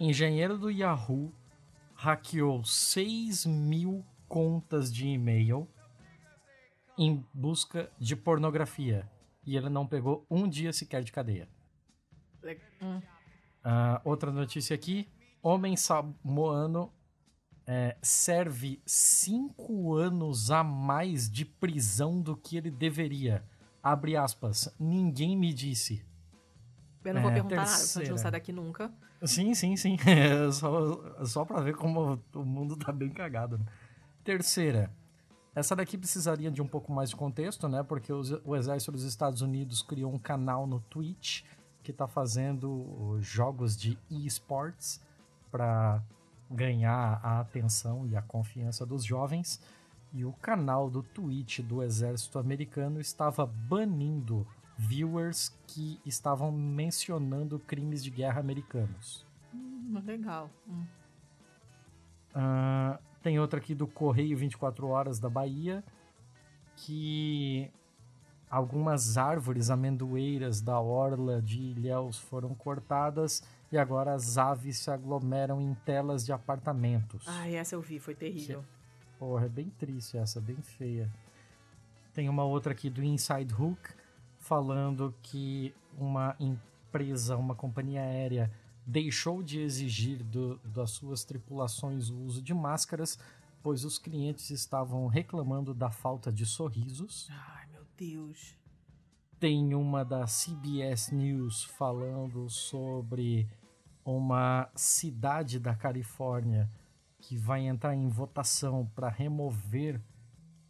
[0.00, 1.32] Engenheiro do Yahoo
[1.94, 5.68] hackeou 6 mil contas de e-mail
[6.98, 9.08] em busca de pornografia.
[9.46, 11.48] E ele não pegou um dia sequer de cadeia.
[12.82, 12.98] Hum.
[12.98, 15.08] Uh, outra notícia aqui:
[15.42, 16.92] homem samoano
[17.66, 23.44] é, serve cinco anos a mais de prisão do que ele deveria.
[23.82, 24.72] Abre aspas.
[24.78, 26.04] Ninguém me disse.
[27.04, 27.72] Eu não vou é, perguntar terceira.
[27.72, 28.92] nada, porque a gente não sai daqui nunca.
[29.24, 29.96] Sim, sim, sim.
[30.06, 33.58] É só, só pra ver como o mundo tá bem cagado.
[33.58, 33.64] Né?
[34.22, 34.92] Terceira.
[35.54, 37.82] Essa daqui precisaria de um pouco mais de contexto, né?
[37.82, 41.42] Porque os, o exército dos Estados Unidos criou um canal no Twitch
[41.86, 45.00] que tá fazendo jogos de esports
[45.52, 46.02] para
[46.50, 49.60] ganhar a atenção e a confiança dos jovens.
[50.12, 54.44] E o canal do Twitch do exército americano estava banindo
[54.76, 59.24] viewers que estavam mencionando crimes de guerra americanos.
[59.54, 60.50] Hum, legal.
[60.68, 60.84] Hum.
[62.34, 65.84] Uh, tem outra aqui do Correio 24 Horas da Bahia,
[66.74, 67.70] que
[68.50, 75.60] algumas árvores amendoeiras da orla de Ilhéus foram cortadas e agora as aves se aglomeram
[75.60, 77.26] em telas de apartamentos.
[77.26, 78.60] Ah, essa eu vi, foi terrível.
[78.62, 81.10] Que, porra, é bem triste essa, bem feia.
[82.14, 83.90] Tem uma outra aqui do Inside Hook,
[84.38, 88.50] falando que uma empresa, uma companhia aérea,
[88.86, 93.18] deixou de exigir do, das suas tripulações o uso de máscaras,
[93.62, 97.28] pois os clientes estavam reclamando da falta de sorrisos.
[97.28, 97.55] Meu
[97.96, 98.54] Deus.
[99.38, 103.48] Tem uma da CBS News falando sobre
[104.04, 106.70] uma cidade da Califórnia
[107.18, 110.00] que vai entrar em votação para remover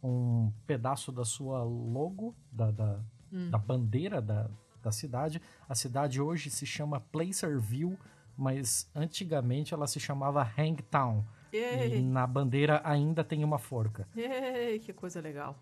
[0.01, 2.99] um pedaço da sua logo, da, da,
[3.31, 3.49] hum.
[3.49, 4.49] da bandeira da,
[4.81, 5.41] da cidade.
[5.67, 7.97] A cidade hoje se chama Placerville,
[8.35, 11.23] mas antigamente ela se chamava Hangtown.
[11.51, 14.07] E Ei, na bandeira ainda tem uma forca.
[14.15, 15.55] ei, que coisa legal.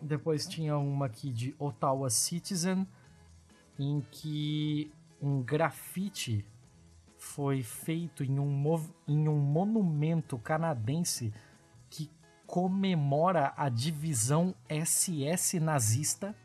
[0.00, 2.86] Depois tinha uma aqui de Ottawa Citizen,
[3.78, 6.44] em que um grafite
[7.16, 11.32] foi feito em um, em um monumento canadense
[11.88, 12.10] que
[12.46, 16.36] comemora a divisão SS nazista.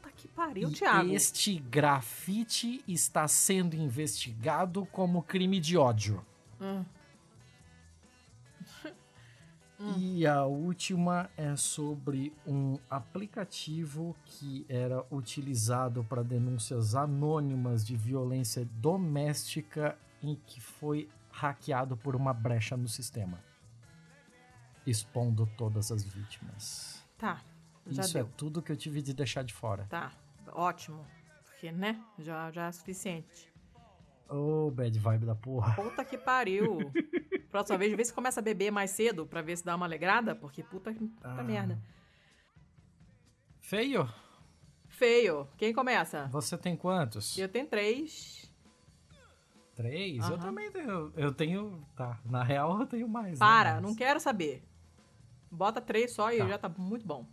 [0.00, 1.12] Puta que pariu, e Thiago.
[1.12, 6.24] este grafite está sendo investigado como crime de ódio.
[9.82, 9.94] Hum.
[9.98, 18.64] E a última é sobre um aplicativo que era utilizado para denúncias anônimas de violência
[18.64, 23.42] doméstica em que foi hackeado por uma brecha no sistema,
[24.86, 27.04] expondo todas as vítimas.
[27.18, 27.42] Tá,
[27.88, 28.26] já Isso deu.
[28.26, 29.84] é tudo que eu tive de deixar de fora.
[29.90, 30.12] Tá,
[30.52, 31.04] ótimo.
[31.44, 32.00] Porque, né?
[32.20, 33.52] Já, já é suficiente.
[34.28, 35.74] Ô, bad vibe da porra.
[35.74, 36.92] Puta que pariu.
[37.52, 40.34] Próxima vez, vê se começa a beber mais cedo pra ver se dá uma alegrada,
[40.34, 41.42] porque puta, puta Ah.
[41.44, 41.78] merda.
[43.60, 44.08] Feio?
[44.88, 45.46] Feio.
[45.58, 46.26] Quem começa?
[46.32, 47.36] Você tem quantos?
[47.36, 48.50] Eu tenho três.
[49.74, 50.26] Três?
[50.28, 51.12] Eu também tenho.
[51.14, 51.86] Eu tenho.
[51.94, 52.18] Tá.
[52.24, 53.32] Na real, eu tenho mais.
[53.32, 53.38] né?
[53.38, 54.64] Para, Mas- não quero saber.
[55.50, 56.48] Bota três só e Tá.
[56.48, 57.26] já tá muito bom.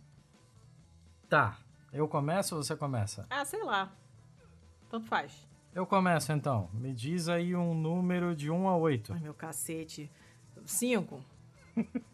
[1.30, 1.58] Tá.
[1.92, 3.26] Eu começo ou você começa?
[3.30, 3.90] Ah, sei lá.
[4.90, 5.48] Tanto faz.
[5.72, 6.68] Eu começo então.
[6.74, 9.12] Me diz aí um número de 1 a 8.
[9.12, 10.10] Ai, meu cacete.
[10.64, 11.24] Cinco.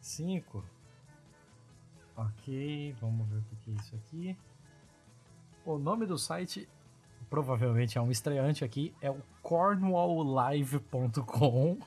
[0.00, 0.64] 5.
[2.16, 4.38] Ok, vamos ver o que que é isso aqui.
[5.64, 6.68] O nome do site
[7.28, 11.78] provavelmente é um estreante aqui, é o cornwalllive.com.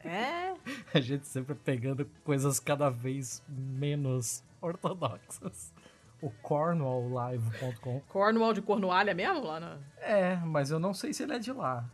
[0.00, 0.54] É?
[0.94, 5.74] A gente sempre pegando coisas cada vez menos ortodoxas.
[6.22, 8.00] O cornwalllive.com.
[8.08, 9.44] Cornwall de Cornualha mesmo?
[9.44, 9.78] Lá na...
[9.98, 11.84] É, mas eu não sei se ele é de lá.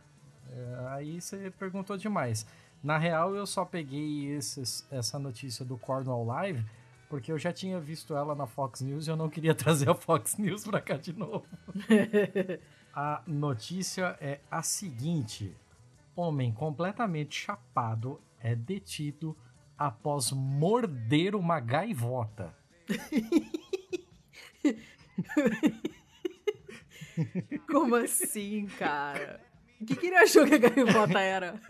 [0.51, 2.45] É, aí você perguntou demais.
[2.83, 6.63] Na real, eu só peguei esses- essa notícia do Cornwall Live
[7.09, 9.95] porque eu já tinha visto ela na Fox News e eu não queria trazer a
[9.95, 11.43] Fox News pra cá de novo.
[12.93, 15.55] a notícia é a seguinte:
[16.15, 19.35] homem completamente chapado é detido
[19.77, 22.53] após morder uma gaivota.
[27.69, 29.41] Como assim, cara?
[29.81, 31.59] O que, que ele achou que a gaivota era?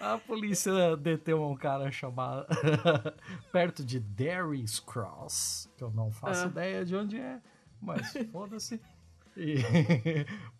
[0.00, 2.46] A polícia deteu um cara chamado
[3.52, 6.48] perto de Darius Cross, que eu não faço Ah.
[6.48, 7.40] ideia de onde é,
[7.80, 8.80] mas foda-se.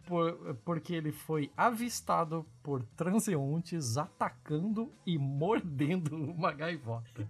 [0.07, 7.27] Por- porque ele foi avistado por transeuntes atacando e mordendo uma gaivota.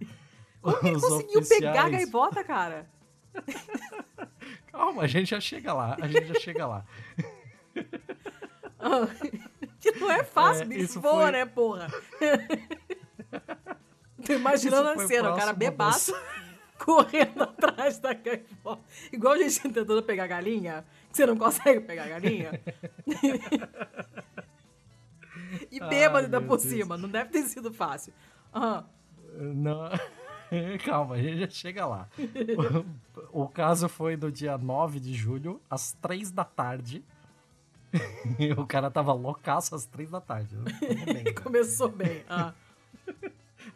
[0.71, 2.89] Como que ele conseguiu pegar a oficiais- gaivota, cara?
[4.71, 6.85] Calma, a gente já chega lá, a gente já chega lá.
[8.79, 9.07] Ah,
[9.79, 11.87] que não é fácil, É, bicho isso voa, foi- né, porra?
[14.25, 16.13] Tô imaginando a cena, o cara bebaço
[16.79, 18.81] correndo atrás da gaivota.
[19.11, 22.59] Igual a gente tentando pegar galinha, que você não consegue pegar galinha.
[25.71, 26.63] e bêbado Ai, ainda por Deus.
[26.63, 28.13] cima, não deve ter sido fácil.
[28.53, 28.85] Aham.
[29.37, 29.89] Não.
[30.85, 32.07] Calma, a gente já chega lá.
[33.31, 37.03] O, o caso foi no dia 9 de julho, às 3 da tarde.
[38.57, 40.55] o cara tava loucaço às 3 da tarde.
[40.55, 40.63] né?
[41.05, 41.31] Bem, né?
[41.33, 42.23] Começou bem.
[42.29, 42.53] Ah.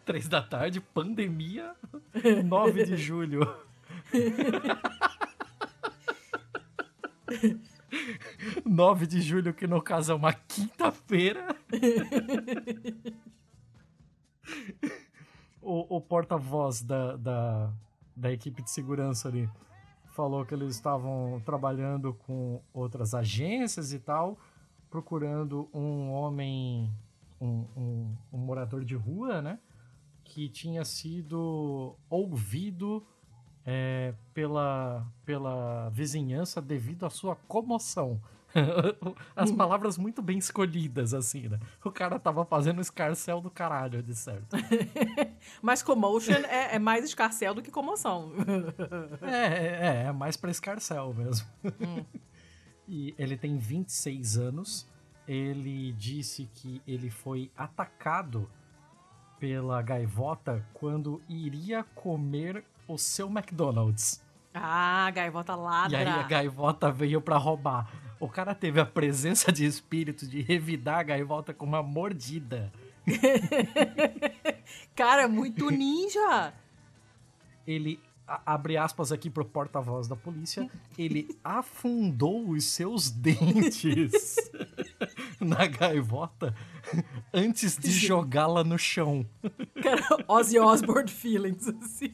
[0.05, 1.75] 3 da tarde, pandemia,
[2.45, 3.41] 9 de julho.
[8.65, 11.55] Nove de julho, que no caso é uma quinta-feira.
[15.61, 17.73] O o porta-voz da, da,
[18.15, 19.49] da equipe de segurança ali
[20.19, 24.37] falou que eles estavam trabalhando com outras agências e tal,
[24.89, 26.91] procurando um homem,
[27.39, 29.59] um, um, um morador de rua, né?
[30.25, 33.01] Que tinha sido ouvido
[33.65, 38.19] é, pela, pela vizinhança devido à sua comoção.
[39.35, 41.59] As palavras muito bem escolhidas, assim, né?
[41.83, 44.55] O cara tava fazendo escarcel do caralho, de certo.
[45.61, 48.31] Mas commotion é, é mais escarcel do que comoção.
[49.21, 51.47] É, é, é mais pra escarcel mesmo.
[52.87, 54.87] e ele tem 26 anos.
[55.27, 58.49] Ele disse que ele foi atacado
[59.39, 64.23] pela gaivota quando iria comer o seu McDonald's.
[64.53, 65.97] Ah, a gaivota ladra.
[65.97, 67.87] E aí a gaivota veio pra roubar.
[68.19, 72.71] O cara teve a presença de espírito de revidar a gaivota com uma mordida.
[74.93, 76.53] Cara, muito ninja.
[77.65, 77.99] Ele
[78.45, 84.35] abre aspas aqui pro porta-voz da polícia, ele afundou os seus dentes
[85.39, 86.55] na gaivota
[87.33, 89.25] antes de jogá-la no chão.
[89.81, 92.13] Cara, Ozzy Osbourne feelings, assim.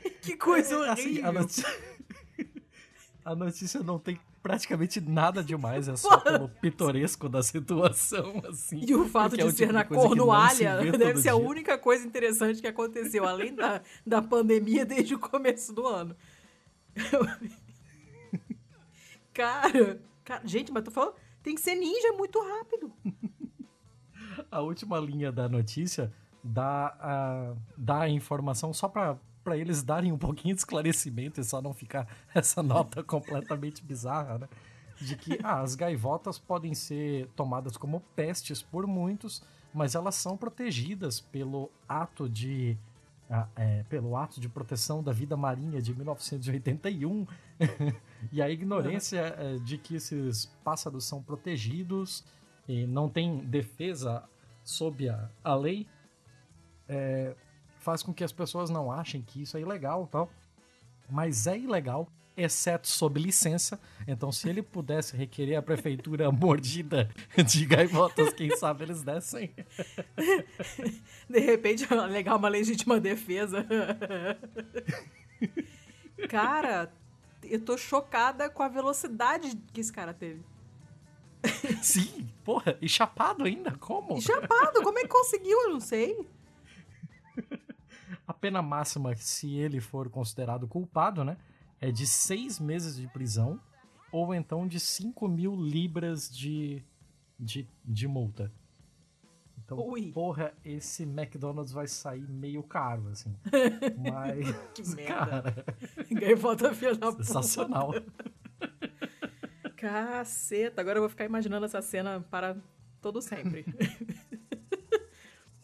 [0.22, 0.92] que coisa horrível.
[0.92, 1.78] Assim, a, notícia...
[3.24, 8.84] a notícia não tem praticamente nada demais, é só pelo pitoresco da situação, assim.
[8.86, 11.32] E o fato de é ser tipo na Cornualha deve ser dia.
[11.32, 16.14] a única coisa interessante que aconteceu, além da, da pandemia desde o começo do ano.
[19.32, 22.92] cara, cara, gente, mas tô falando, tem que ser ninja muito rápido.
[24.50, 26.12] a última linha da notícia
[26.44, 31.44] dá a, dá a informação só pra para eles darem um pouquinho de esclarecimento e
[31.44, 34.48] só não ficar essa nota completamente bizarra, né?
[35.00, 39.42] De que ah, as gaivotas podem ser tomadas como pestes por muitos,
[39.72, 42.78] mas elas são protegidas pelo ato de
[43.28, 47.26] ah, é, pelo ato de proteção da vida marinha de 1981
[48.32, 49.64] e a ignorância uhum.
[49.64, 52.24] de que esses pássaros são protegidos
[52.68, 54.22] e não tem defesa
[54.62, 55.86] sob a, a lei
[56.88, 57.34] é,
[57.84, 60.28] faz com que as pessoas não achem que isso é ilegal tal.
[61.08, 63.78] Mas é ilegal, exceto sob licença.
[64.08, 67.10] Então, se ele pudesse requerer a prefeitura mordida
[67.46, 69.54] de gaivotas, quem sabe eles dessem.
[71.28, 73.66] De repente, legal uma legítima defesa.
[76.28, 76.90] Cara,
[77.42, 80.42] eu tô chocada com a velocidade que esse cara teve.
[81.82, 83.72] Sim, porra, e chapado ainda?
[83.72, 84.16] Como?
[84.16, 85.60] E chapado, como é que conseguiu?
[85.64, 86.26] Eu não sei.
[88.26, 91.36] A pena máxima, se ele for considerado culpado, né?
[91.80, 93.60] É de seis meses de prisão
[94.10, 96.82] ou então de 5 mil libras de,
[97.38, 98.50] de, de multa.
[99.64, 100.12] Então, Ui.
[100.12, 103.34] porra, esse McDonald's vai sair meio caro, assim.
[103.98, 104.54] Mas.
[104.74, 105.52] que merda.
[105.52, 105.64] Cara,
[106.10, 107.92] Gaivota filha da Sensacional.
[109.76, 112.56] Caceta, agora eu vou ficar imaginando essa cena para
[113.00, 113.64] todo sempre.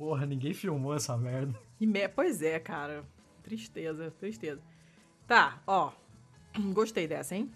[0.01, 1.61] Porra, ninguém filmou essa merda.
[1.79, 2.09] Me...
[2.09, 3.05] Pois é, cara.
[3.43, 4.59] Tristeza, tristeza.
[5.27, 5.93] Tá, ó.
[6.73, 7.53] Gostei dessa, hein?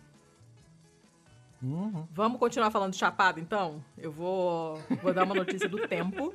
[1.62, 2.06] Uhum.
[2.12, 3.82] Vamos continuar falando de Chapado, então?
[3.96, 6.34] Eu vou, vou dar uma notícia do tempo.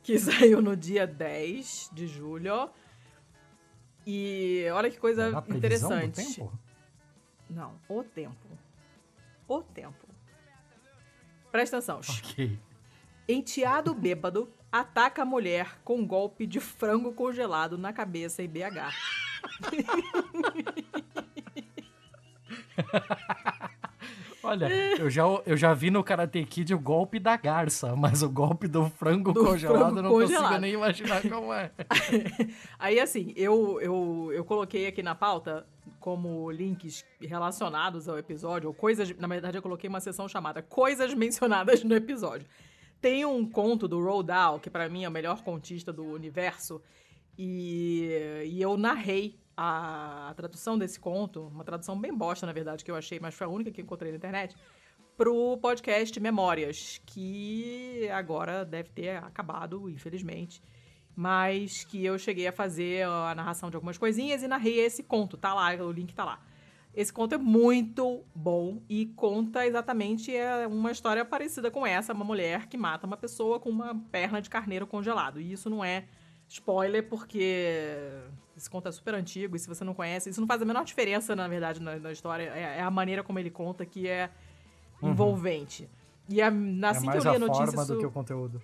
[0.00, 2.70] Que saiu no dia 10 de julho.
[4.06, 6.22] E olha que coisa é interessante.
[6.22, 6.58] Do tempo?
[7.50, 8.46] Não, o tempo.
[9.48, 10.06] O tempo.
[11.50, 11.98] Presta atenção.
[11.98, 12.56] Ok.
[13.28, 18.94] Enteado bêbado ataca a mulher com um golpe de frango congelado na cabeça em BH.
[24.42, 24.68] Olha,
[24.98, 28.66] eu já, eu já vi no Karate Kid o golpe da garça, mas o golpe
[28.66, 30.42] do frango do congelado frango eu não congelado.
[30.42, 31.70] consigo nem imaginar como é.
[32.78, 35.66] Aí, assim, eu, eu, eu coloquei aqui na pauta
[35.98, 39.14] como links relacionados ao episódio, ou coisas.
[39.18, 42.46] Na verdade, eu coloquei uma sessão chamada Coisas Mencionadas no Episódio.
[43.00, 46.82] Tem um conto do Roald Dahl, que para mim é o melhor contista do universo,
[47.38, 48.10] e,
[48.44, 52.90] e eu narrei a, a, tradução desse conto, uma tradução bem bosta, na verdade, que
[52.90, 54.54] eu achei, mas foi a única que encontrei na internet,
[55.16, 60.62] pro podcast Memórias, que agora deve ter acabado, infelizmente.
[61.16, 65.36] Mas que eu cheguei a fazer a narração de algumas coisinhas e narrei esse conto,
[65.36, 66.42] tá lá, o link tá lá.
[66.94, 72.24] Esse conto é muito bom e conta exatamente é, uma história parecida com essa, uma
[72.24, 75.40] mulher que mata uma pessoa com uma perna de carneiro congelado.
[75.40, 76.04] E isso não é
[76.48, 77.96] spoiler porque
[78.56, 80.84] esse conto é super antigo e se você não conhece, isso não faz a menor
[80.84, 82.50] diferença, na verdade, na, na história.
[82.54, 84.28] É, é, a maneira como ele conta que é
[85.00, 85.10] uhum.
[85.10, 85.88] envolvente.
[86.28, 87.66] E a, assim é que eu li a notícia.
[87.66, 87.94] forma isso...
[87.94, 88.60] do que o conteúdo.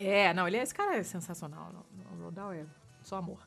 [0.00, 1.72] É, não, ele é, esse cara é sensacional.
[2.18, 2.66] O Rodal é
[3.02, 3.38] só amor.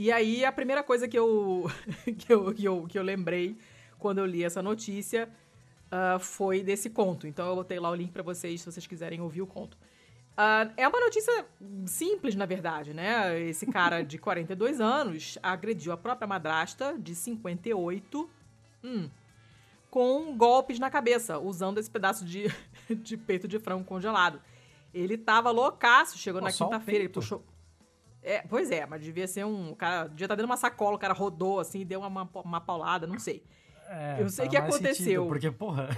[0.00, 1.70] E aí, a primeira coisa que eu,
[2.16, 3.58] que eu, que eu, que eu lembrei
[3.98, 5.28] quando eu li essa notícia
[5.92, 7.26] uh, foi desse conto.
[7.26, 9.74] Então, eu botei lá o link para vocês, se vocês quiserem ouvir o conto.
[9.74, 11.44] Uh, é uma notícia
[11.84, 13.38] simples, na verdade, né?
[13.42, 18.30] Esse cara de 42 anos agrediu a própria madrasta, de 58,
[18.82, 19.10] hum,
[19.90, 22.46] com golpes na cabeça, usando esse pedaço de,
[22.88, 24.40] de peito de frango congelado.
[24.94, 27.44] Ele tava loucaço, chegou na quinta-feira, ele puxou.
[28.22, 29.70] É, pois é, mas devia ser um.
[29.70, 32.60] O cara devia estar tá dando uma sacola, o cara rodou assim, deu uma, uma
[32.60, 33.42] paulada, não sei.
[33.88, 34.94] É, eu sei que aconteceu.
[34.94, 35.88] Sentido, porque, porra.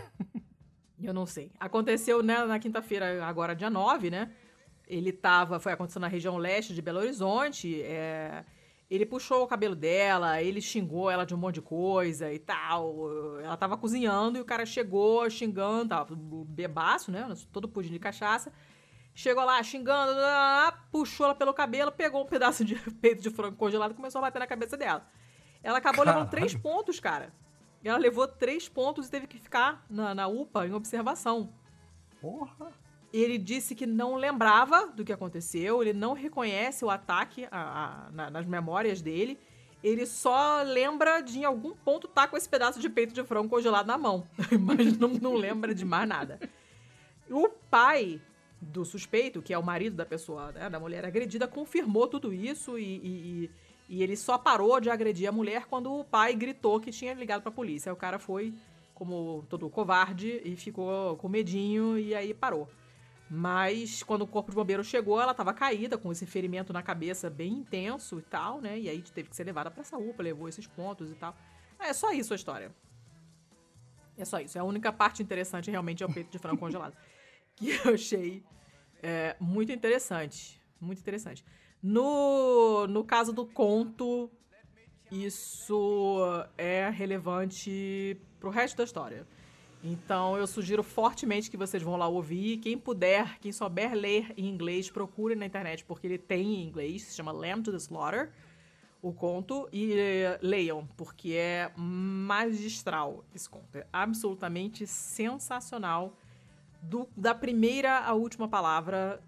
[1.03, 1.51] eu não sei.
[1.59, 4.31] Aconteceu né, na quinta-feira, agora dia 9, né?
[4.87, 5.59] Ele tava.
[5.59, 7.83] Foi acontecendo na região leste de Belo Horizonte.
[7.83, 8.45] É,
[8.89, 13.11] ele puxou o cabelo dela, ele xingou ela de um monte de coisa e tal.
[13.41, 16.14] Ela tava cozinhando e o cara chegou xingando, tava
[16.47, 17.27] bebaço, né?
[17.51, 18.53] Todo pudim de cachaça
[19.14, 20.12] Chegou lá xingando,
[20.90, 24.22] puxou ela pelo cabelo, pegou um pedaço de peito de frango congelado e começou a
[24.22, 25.06] bater na cabeça dela.
[25.62, 26.20] Ela acabou Caralho.
[26.24, 27.32] levando três pontos, cara.
[27.84, 31.52] Ela levou três pontos e teve que ficar na, na UPA em observação.
[32.20, 32.72] Porra.
[33.12, 38.10] Ele disse que não lembrava do que aconteceu, ele não reconhece o ataque a- a-
[38.10, 39.38] na- nas memórias dele.
[39.84, 43.48] Ele só lembra de em algum ponto estar com esse pedaço de peito de frango
[43.50, 44.26] congelado na mão.
[44.58, 46.40] Mas não, não lembra de mais nada.
[47.28, 48.20] O pai
[48.62, 52.78] do suspeito, que é o marido da pessoa, né, da mulher agredida, confirmou tudo isso
[52.78, 53.50] e, e-
[53.88, 57.42] e- ele só parou de agredir a mulher quando o pai gritou que tinha ligado
[57.42, 57.90] pra polícia.
[57.90, 58.54] Aí o cara foi,
[58.94, 62.68] como todo covarde, e ficou com medinho e aí parou.
[63.28, 67.28] Mas quando o corpo de bombeiro chegou, ela tava caída, com esse ferimento na cabeça
[67.28, 68.78] bem intenso e tal, né?
[68.78, 71.34] E aí teve que ser levada pra UPA, levou esses pontos e tal.
[71.80, 72.70] É só isso a história.
[74.16, 74.56] É só isso.
[74.56, 76.94] É a única parte interessante realmente é o peito de frango congelado.
[77.62, 78.42] Que eu achei
[79.02, 80.60] é, muito interessante.
[80.80, 81.44] Muito interessante.
[81.80, 84.28] No, no caso do conto,
[85.10, 86.20] isso
[86.58, 89.26] é relevante pro resto da história.
[89.84, 92.58] Então eu sugiro fortemente que vocês vão lá ouvir.
[92.58, 97.02] Quem puder, quem souber ler em inglês, procure na internet, porque ele tem em inglês,
[97.02, 98.30] se chama Lamb to the Slaughter,
[99.00, 103.76] o conto, e eh, leiam, porque é magistral esse conto.
[103.76, 106.16] É absolutamente sensacional.
[106.83, 109.22] Do- da primeira à última palavra,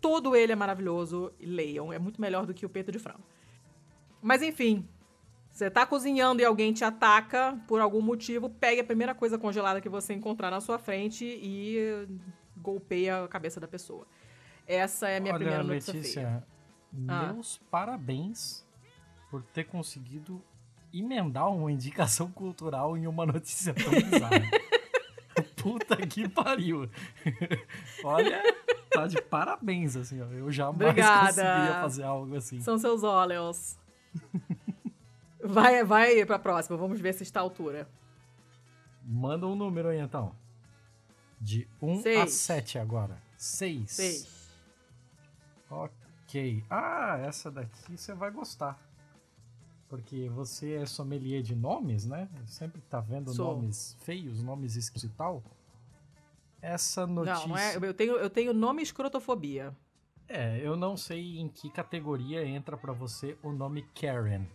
[0.00, 1.32] todo ele é maravilhoso.
[1.40, 3.24] E leiam, é muito melhor do que o peito de frango.
[4.22, 4.86] Mas enfim,
[5.50, 9.80] você tá cozinhando e alguém te ataca por algum motivo, pegue a primeira coisa congelada
[9.80, 12.06] que você encontrar na sua frente e
[12.56, 14.06] golpeia a cabeça da pessoa.
[14.66, 16.46] Essa é a minha Olha, primeira notícia Letícia, feia.
[17.08, 17.32] Ah.
[17.32, 18.64] meus parabéns
[19.30, 20.42] por ter conseguido
[20.92, 24.30] emendar uma indicação cultural em uma notícia tão bizarra.
[25.64, 26.90] Puta que pariu.
[28.04, 28.42] Olha,
[28.90, 30.26] tá de parabéns, assim, ó.
[30.26, 31.26] Eu jamais Obrigada.
[31.28, 32.60] conseguiria fazer algo assim.
[32.60, 33.78] São seus olhos.
[35.42, 37.88] Vai, vai pra próxima, vamos ver se está à altura.
[39.02, 40.34] Manda um número aí, então.
[41.40, 42.32] De 1 a Seis.
[42.34, 43.22] 7 agora.
[43.38, 43.90] 6.
[43.90, 44.50] Seis.
[45.70, 46.62] Ok.
[46.68, 48.78] Ah, essa daqui você vai gostar.
[49.94, 52.28] Porque você é sommelier de nomes, né?
[52.46, 53.54] Sempre tá vendo Sou.
[53.54, 55.40] nomes feios, nomes escritos e tal.
[56.60, 57.42] Essa notícia.
[57.42, 59.72] Não, não é, eu, tenho, eu tenho nome escrotofobia.
[60.26, 64.46] É, eu não sei em que categoria entra pra você o nome Karen.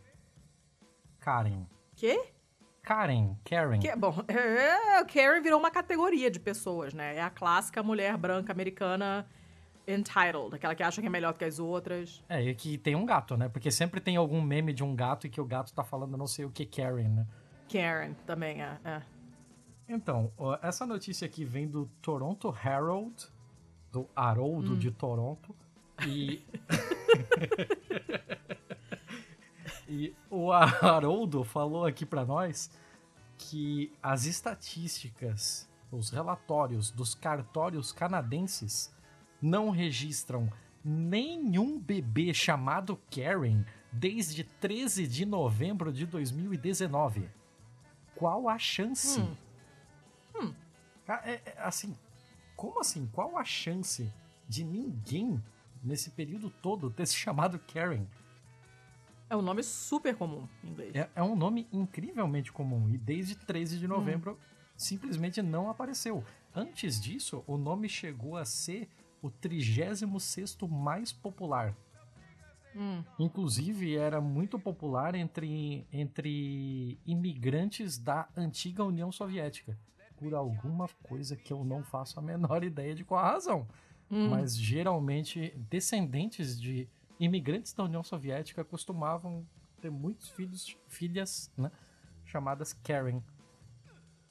[1.21, 1.65] Karen.
[1.95, 2.21] Quê?
[2.81, 3.79] Karen, Karen.
[3.79, 7.15] Que, bom, é, Karen virou uma categoria de pessoas, né?
[7.15, 9.25] É a clássica mulher branca americana
[9.89, 12.23] entitled, aquela que acha que é melhor que as outras.
[12.29, 13.49] É, e que tem um gato, né?
[13.49, 16.27] Porque sempre tem algum meme de um gato e que o gato tá falando não
[16.27, 17.27] sei o que Karen, né?
[17.71, 18.77] Karen também é.
[18.83, 19.01] é.
[19.87, 20.31] Então,
[20.61, 23.27] essa notícia aqui vem do Toronto Herald,
[23.91, 25.55] do Haroldo de Toronto,
[26.07, 26.43] e...
[29.89, 32.69] e o Haroldo falou aqui pra nós
[33.35, 38.93] que as estatísticas, os relatórios dos cartórios canadenses
[39.41, 40.51] não registram
[40.83, 47.29] nenhum bebê chamado Karen desde 13 de novembro de 2019.
[48.15, 49.19] Qual a chance?
[49.19, 50.53] Hum.
[51.05, 51.95] Ca- é- é, assim,
[52.55, 53.09] como assim?
[53.13, 54.11] Qual a chance
[54.47, 55.41] de ninguém
[55.83, 58.05] nesse período todo ter se chamado Karen?
[59.29, 60.95] É um nome super comum em inglês.
[60.95, 64.37] É, é um nome incrivelmente comum e desde 13 de novembro
[64.75, 66.23] simplesmente não apareceu.
[66.53, 68.89] Antes disso, o nome chegou a ser
[69.21, 71.75] o 36º mais popular.
[72.75, 73.03] Hum.
[73.17, 79.77] Inclusive, era muito popular entre, entre imigrantes da antiga União Soviética.
[80.17, 83.67] Por alguma coisa que eu não faço a menor ideia de qual a razão.
[84.11, 84.29] Hum.
[84.29, 86.87] Mas geralmente, descendentes de
[87.19, 89.45] imigrantes da União Soviética costumavam
[89.81, 91.71] ter muitos filhos, filhas, né?
[92.25, 93.21] Chamadas Karen.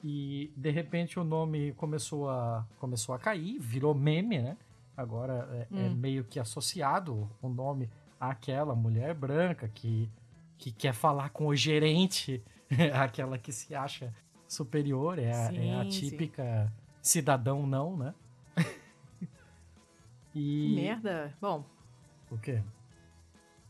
[0.03, 4.57] E de repente o nome começou a, começou a cair, virou meme, né?
[4.99, 5.95] Agora é, é Hum.
[5.95, 7.89] meio que associado o nome
[8.19, 10.11] àquela mulher branca que,
[10.57, 12.43] que quer falar com o gerente,
[12.93, 14.13] aquela que se acha
[14.45, 16.09] superior, é, a, é a Sim, sim.
[16.09, 16.69] típica
[17.01, 18.13] cidadão não, né?
[20.35, 21.33] E merda.
[21.41, 21.63] Bom,
[22.29, 22.61] o quê?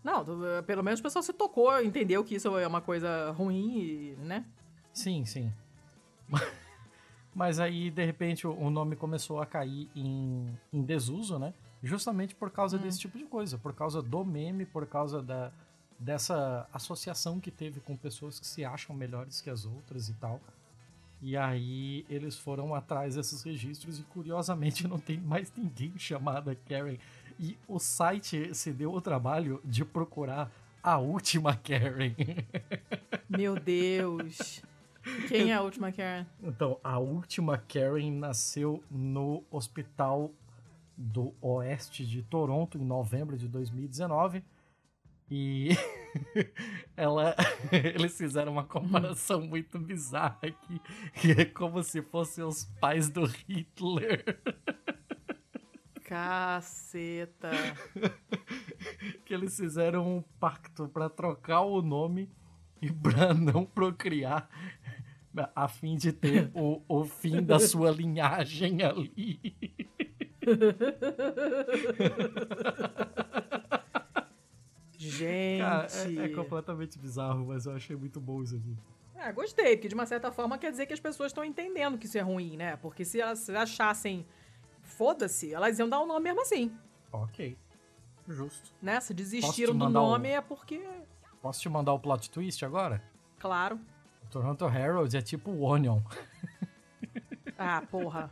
[0.03, 3.77] não, tu- pelo menos o pessoal se tocou, entendeu que isso é uma coisa ruim,
[3.79, 4.45] e, né?
[4.91, 5.53] Sim, sim.
[7.39, 11.53] Mas aí, de repente, o nome começou a cair em, em desuso, né?
[11.81, 12.81] Justamente por causa Hum.
[12.81, 13.57] desse tipo de coisa.
[13.57, 15.49] Por causa do meme, por causa da,
[15.97, 20.41] dessa associação que teve com pessoas que se acham melhores que as outras e tal.
[21.21, 26.97] E aí eles foram atrás desses registros e curiosamente não tem mais ninguém chamada Karen.
[27.39, 30.51] E o site se deu o trabalho de procurar
[30.83, 32.13] a última Karen.
[33.29, 34.61] Meu Deus.
[35.27, 36.25] Quem é a última Karen?
[36.41, 40.31] Então, a última Karen nasceu no hospital
[40.97, 44.43] do oeste de Toronto em novembro de 2019.
[45.31, 45.69] E
[46.97, 47.35] ela,
[47.71, 50.81] eles fizeram uma comparação muito bizarra aqui,
[51.13, 54.39] que é como se fossem os pais do Hitler.
[56.03, 57.51] Caceta.
[59.23, 62.27] que eles fizeram um pacto para trocar o nome
[62.81, 64.49] e para não procriar,
[65.55, 69.39] a fim de ter o, o fim da sua linhagem ali.
[74.97, 75.61] Gente.
[75.61, 78.75] Cara, é, é, completamente bizarro, mas eu achei muito bom isso aqui.
[79.15, 82.05] É, gostei, porque de uma certa forma quer dizer que as pessoas estão entendendo que
[82.05, 82.77] isso é ruim, né?
[82.77, 84.25] Porque se elas achassem
[84.81, 86.71] foda-se, elas iam dar o um nome mesmo assim.
[87.11, 87.57] Ok.
[88.27, 88.71] Justo.
[88.81, 88.99] Né?
[88.99, 90.81] Se desistiram do nome é porque.
[91.41, 93.01] Posso te mandar o plot twist agora?
[93.39, 93.79] Claro.
[94.29, 96.01] Toronto Herald é tipo o Onion.
[97.61, 98.31] Ah, porra.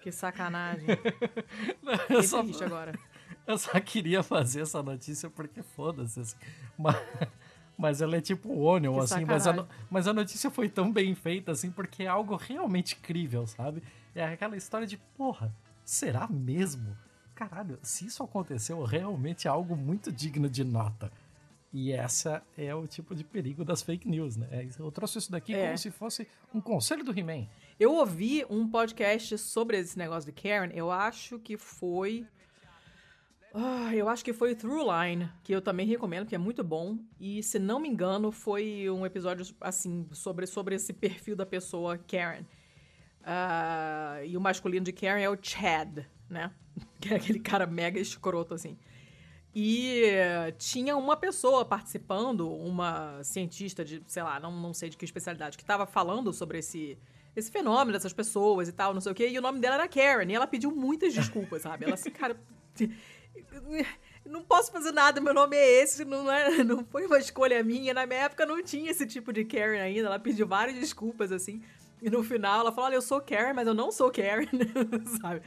[0.00, 0.86] Que sacanagem.
[2.08, 2.42] Não, só...
[2.42, 2.98] triste agora.
[3.46, 6.18] Eu só queria fazer essa notícia porque foda-se.
[6.18, 6.36] Assim.
[6.78, 6.96] Mas,
[7.76, 9.26] mas ela é tipo o Onion, que assim.
[9.26, 13.46] Mas a, mas a notícia foi tão bem feita, assim, porque é algo realmente incrível,
[13.46, 13.82] sabe?
[14.14, 15.54] É aquela história de, porra,
[15.84, 16.96] será mesmo?
[17.34, 21.12] Caralho, se isso aconteceu, realmente é algo muito digno de nota.
[21.72, 24.48] E essa é o tipo de perigo das fake news, né?
[24.50, 25.66] É, eu trouxe isso daqui é.
[25.66, 27.46] como se fosse um conselho do He-Man.
[27.78, 32.26] Eu ouvi um podcast sobre esse negócio de Karen, eu acho que foi.
[33.54, 36.98] Oh, eu acho que foi Throughline, que eu também recomendo, que é muito bom.
[37.18, 41.98] E se não me engano, foi um episódio assim sobre, sobre esse perfil da pessoa
[41.98, 42.44] Karen.
[43.22, 46.52] Uh, e o masculino de Karen é o Chad, né?
[47.00, 48.76] Que é aquele cara mega escroto, assim.
[49.54, 50.04] E
[50.58, 55.56] tinha uma pessoa participando, uma cientista de, sei lá, não, não sei de que especialidade,
[55.56, 56.96] que estava falando sobre esse,
[57.34, 59.28] esse fenômeno dessas pessoas e tal, não sei o quê.
[59.28, 60.30] E o nome dela era Karen.
[60.30, 61.84] E ela pediu muitas desculpas, sabe?
[61.84, 62.40] Ela assim, cara.
[64.24, 67.94] Não posso fazer nada, meu nome é esse, não, é, não foi uma escolha minha.
[67.94, 70.06] Na minha época não tinha esse tipo de Karen ainda.
[70.06, 71.62] Ela pediu várias desculpas, assim.
[72.02, 74.46] E no final ela falou: Olha, eu sou Karen, mas eu não sou Karen,
[75.20, 75.42] sabe?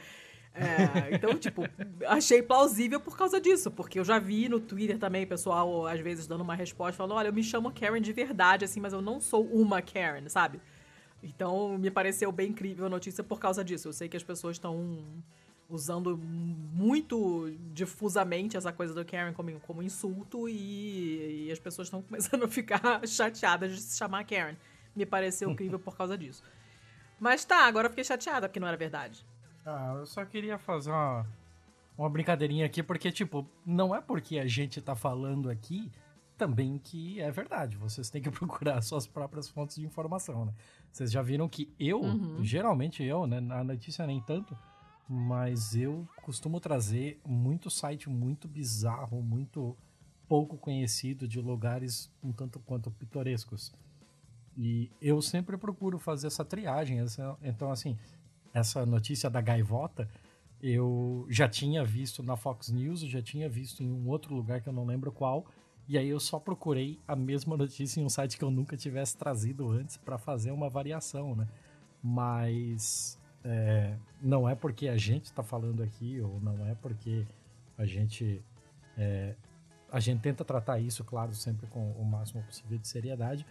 [0.54, 1.62] É, então, tipo,
[2.06, 6.28] achei plausível por causa disso, porque eu já vi no Twitter também pessoal, às vezes,
[6.28, 9.20] dando uma resposta, falando: Olha, eu me chamo Karen de verdade, assim, mas eu não
[9.20, 10.60] sou uma Karen, sabe?
[11.22, 13.88] Então, me pareceu bem incrível a notícia por causa disso.
[13.88, 15.04] Eu sei que as pessoas estão
[15.68, 22.02] usando muito difusamente essa coisa do Karen como, como insulto e, e as pessoas estão
[22.02, 24.56] começando a ficar chateadas de se chamar Karen
[24.94, 26.44] me pareceu incrível por causa disso.
[27.18, 29.24] Mas tá, agora eu fiquei chateada porque não era verdade.
[29.64, 31.26] Ah, eu só queria fazer uma,
[31.96, 35.90] uma brincadeirinha aqui, porque, tipo, não é porque a gente tá falando aqui
[36.36, 37.76] também que é verdade.
[37.76, 40.54] Vocês têm que procurar suas próprias fontes de informação, né?
[40.92, 42.42] Vocês já viram que eu, uhum.
[42.42, 43.40] geralmente eu, né?
[43.40, 44.56] Na notícia nem tanto,
[45.08, 49.76] mas eu costumo trazer muito site muito bizarro, muito
[50.28, 53.72] pouco conhecido de lugares um tanto quanto pitorescos.
[54.56, 57.00] E eu sempre procuro fazer essa triagem.
[57.00, 57.98] Essa, então, assim,
[58.54, 60.08] essa notícia da gaivota
[60.62, 64.68] eu já tinha visto na Fox News, já tinha visto em um outro lugar que
[64.68, 65.44] eu não lembro qual.
[65.86, 69.14] E aí eu só procurei a mesma notícia em um site que eu nunca tivesse
[69.14, 71.46] trazido antes para fazer uma variação, né?
[72.02, 77.26] Mas é, não é porque a gente está falando aqui ou não é porque
[77.76, 78.42] a gente
[78.96, 79.34] é,
[79.92, 83.44] a gente tenta tratar isso, claro, sempre com o máximo possível de seriedade,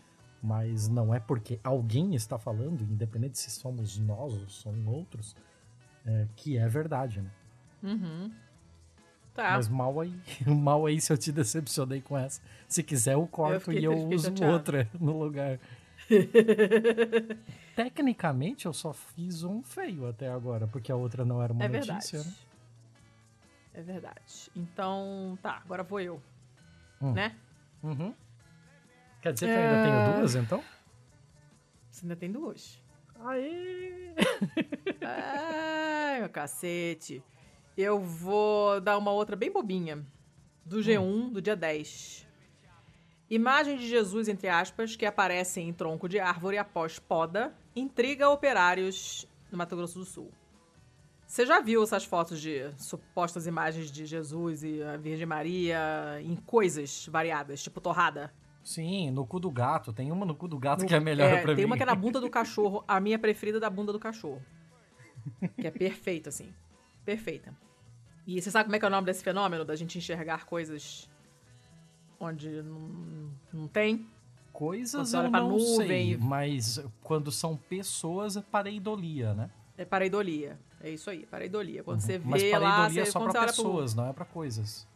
[0.44, 5.36] mas não é porque alguém está falando, independente se somos nós ou são outros,
[6.06, 7.32] é, que é verdade, né?
[7.82, 8.32] Uhum.
[9.34, 9.54] Tá.
[9.54, 10.14] Mas mal aí,
[10.46, 12.42] mal aí se eu te decepcionei com essa.
[12.68, 14.54] Se quiser, eu corto eu e eu uso chateado.
[14.54, 15.60] outra no lugar.
[17.76, 21.68] Tecnicamente, eu só fiz um feio até agora, porque a outra não era uma é
[21.70, 22.28] notícia, verdade.
[22.28, 22.36] né?
[23.74, 24.52] É verdade.
[24.56, 26.22] Então, tá, agora vou eu.
[27.02, 27.14] Hum.
[27.14, 27.36] Né?
[27.82, 28.14] Uhum.
[29.24, 30.20] Quer dizer que eu ainda tenho é.
[30.20, 30.64] duas, então?
[31.90, 32.78] Você ainda tem duas.
[33.22, 34.14] Aê!
[35.02, 37.24] Ai, meu cacete.
[37.78, 40.06] Eu vou dar uma outra bem bobinha.
[40.66, 41.30] Do G1, hum.
[41.32, 42.28] do dia 10.
[43.30, 49.26] Imagem de Jesus, entre aspas, que aparece em tronco de árvore após poda, intriga operários
[49.50, 50.30] no Mato Grosso do Sul.
[51.26, 56.36] Você já viu essas fotos de supostas imagens de Jesus e a Virgem Maria em
[56.36, 58.34] coisas variadas, tipo torrada?
[58.64, 59.92] Sim, no cu do gato.
[59.92, 61.56] Tem uma no cu do gato no, que é melhor é, pra tem mim.
[61.58, 62.84] Tem uma que é na bunda do cachorro.
[62.88, 64.42] A minha preferida é da bunda do cachorro.
[65.60, 66.54] Que é perfeita, assim.
[67.04, 67.54] Perfeita.
[68.26, 69.66] E você sabe como é que é o nome desse fenômeno?
[69.66, 71.10] Da gente enxergar coisas
[72.20, 74.08] onde não, não tem?
[74.54, 79.50] Coisas eu não nuvem sei, mas quando são pessoas é pareidolia, né?
[79.78, 80.60] É pareidolia.
[80.80, 81.84] É isso aí, pareidolia.
[81.84, 82.06] Quando uhum.
[82.06, 83.08] você vê mas pareidolia lá...
[83.08, 84.04] é só pra pessoas, pro...
[84.04, 84.88] não é pra coisas.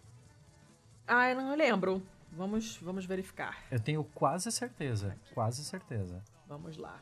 [1.07, 2.03] Ah, eu não lembro.
[2.37, 3.63] Vamos, vamos verificar.
[3.71, 5.07] Eu tenho quase certeza.
[5.07, 5.33] Aqui.
[5.33, 6.23] Quase certeza.
[6.47, 7.01] Vamos lá.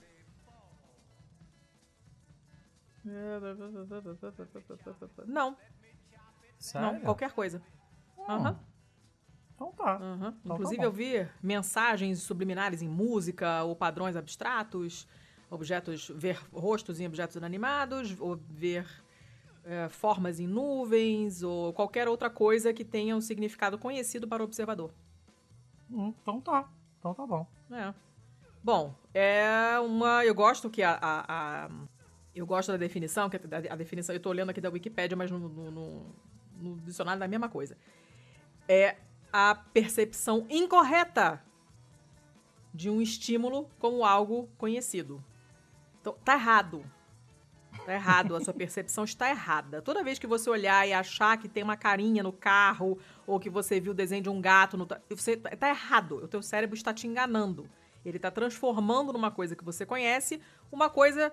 [5.28, 5.58] Não.
[6.58, 6.94] Sério?
[6.94, 7.62] Não, qualquer coisa.
[8.30, 8.52] Aham.
[8.52, 8.60] Uhum.
[9.56, 9.98] Então tá.
[9.98, 10.16] Uhum.
[10.16, 15.06] Então tá Inclusive, tá eu vi mensagens subliminares em música ou padrões abstratos,
[15.50, 18.88] objetos, ver rostos em objetos inanimados, ou ver
[19.66, 24.46] é, formas em nuvens, ou qualquer outra coisa que tenha um significado conhecido para o
[24.46, 24.94] observador.
[25.96, 26.70] Hum, então tá.
[27.00, 27.48] Então tá bom.
[27.72, 27.94] É.
[28.62, 30.26] Bom, é uma.
[30.26, 31.00] Eu gosto que a.
[31.02, 31.70] a, a
[32.36, 35.32] eu gosto da definição, que a, a, definição, eu tô olhando aqui da Wikipédia, mas
[35.32, 36.16] no, no, no,
[36.58, 37.78] no dicionário é a mesma coisa.
[38.68, 38.98] É
[39.32, 41.42] a percepção incorreta
[42.74, 45.24] de um estímulo como algo conhecido.
[46.02, 46.84] Então, tá errado.
[47.86, 49.80] Tá errado, a sua percepção está errada.
[49.80, 52.98] Toda vez que você olhar e achar que tem uma carinha no carro,
[53.28, 56.16] ou que você viu o desenho de um gato, no, você tá errado.
[56.24, 57.70] O teu cérebro está te enganando.
[58.04, 60.42] Ele está transformando numa coisa que você conhece,
[60.72, 61.32] uma coisa,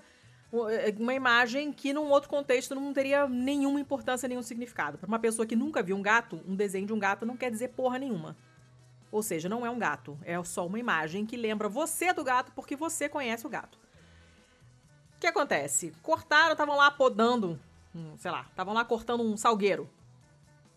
[0.98, 4.98] uma imagem que num outro contexto não teria nenhuma importância, nenhum significado.
[4.98, 7.50] Para uma pessoa que nunca viu um gato, um desenho de um gato não quer
[7.50, 8.36] dizer porra nenhuma.
[9.10, 12.52] Ou seja, não é um gato, é só uma imagem que lembra você do gato
[12.54, 13.81] porque você conhece o gato
[15.22, 15.92] que acontece?
[16.02, 17.58] Cortaram, estavam lá podando,
[17.94, 19.88] um, sei lá, estavam lá cortando um salgueiro,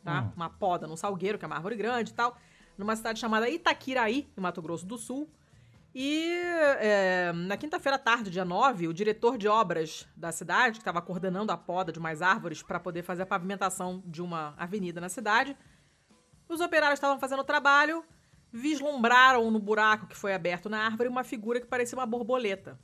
[0.03, 0.21] tá?
[0.21, 0.31] Hum.
[0.35, 2.37] Uma poda num salgueiro, que é uma árvore grande e tal,
[2.77, 5.27] numa cidade chamada Itaquiraí, no Mato Grosso do Sul.
[5.95, 6.29] E
[6.79, 11.01] é, na quinta-feira à tarde, dia 9, o diretor de obras da cidade, que estava
[11.01, 15.09] coordenando a poda de mais árvores para poder fazer a pavimentação de uma avenida na
[15.09, 15.57] cidade,
[16.47, 18.03] os operários estavam fazendo o trabalho,
[18.51, 22.77] vislumbraram no buraco que foi aberto na árvore uma figura que parecia uma borboleta.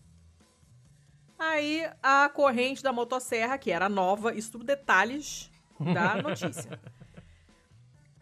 [1.42, 5.50] Aí a corrente da motosserra, que era nova, isso tudo detalhes
[5.80, 6.80] da notícia.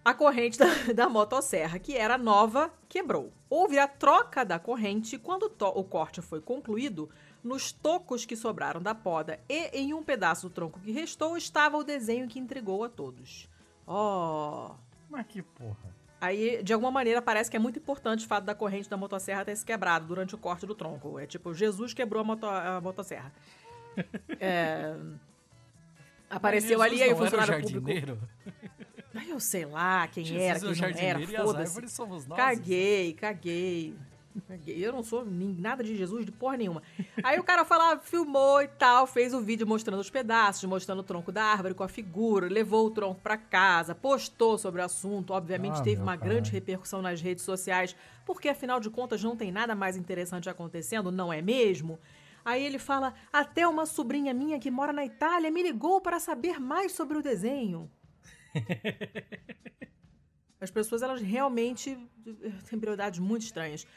[0.05, 3.33] A corrente da, da, motosserra, que era nova, quebrou.
[3.49, 7.09] Houve a troca da corrente quando o corte foi concluído.
[7.43, 11.75] Nos tocos que sobraram da poda e em um pedaço do tronco que restou estava
[11.77, 13.49] o desenho que entregou a todos.
[13.85, 14.75] Oh!
[15.09, 15.98] Mas que porra!
[16.21, 19.45] Aí, de alguma maneira, parece que é muito importante o fato da corrente da motosserra
[19.45, 21.17] ter se quebrado durante o corte do tronco.
[21.17, 23.31] É tipo, Jesus quebrou a, moto, a motosserra.
[24.39, 24.95] é,
[26.29, 27.87] apareceu ali, aí o funcionário público...
[29.27, 31.73] Eu sei lá quem Jesus era, quem é não era, foda-se.
[32.35, 33.95] Caguei, caguei.
[34.65, 36.83] Eu não sou nada de Jesus, de porra nenhuma.
[37.23, 41.03] Aí o cara fala, filmou e tal, fez o vídeo mostrando os pedaços, mostrando o
[41.03, 45.33] tronco da árvore com a figura, levou o tronco para casa, postou sobre o assunto.
[45.33, 46.29] Obviamente ah, teve uma pai.
[46.29, 47.95] grande repercussão nas redes sociais,
[48.25, 51.99] porque afinal de contas não tem nada mais interessante acontecendo, não é mesmo?
[52.45, 56.59] Aí ele fala: até uma sobrinha minha que mora na Itália me ligou para saber
[56.59, 57.89] mais sobre o desenho.
[60.61, 61.97] As pessoas, elas realmente
[62.69, 63.87] têm prioridades muito estranhas.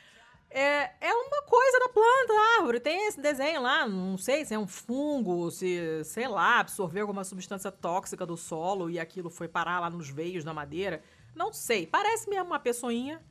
[0.54, 2.80] É, é uma coisa da planta, da árvore.
[2.80, 7.24] Tem esse desenho lá, não sei se é um fungo, se, sei lá, absorveu alguma
[7.24, 11.02] substância tóxica do solo e aquilo foi parar lá nos veios da madeira.
[11.34, 11.86] Não sei.
[11.86, 13.22] Parece mesmo uma pessoinha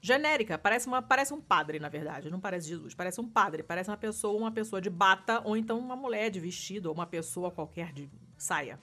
[0.00, 0.58] genérica.
[0.58, 2.30] Parece, uma, parece um padre, na verdade.
[2.30, 2.94] Não parece Jesus.
[2.94, 3.62] Parece um padre.
[3.62, 7.06] Parece uma pessoa, uma pessoa de bata, ou então uma mulher de vestido, ou uma
[7.06, 8.78] pessoa qualquer de saia.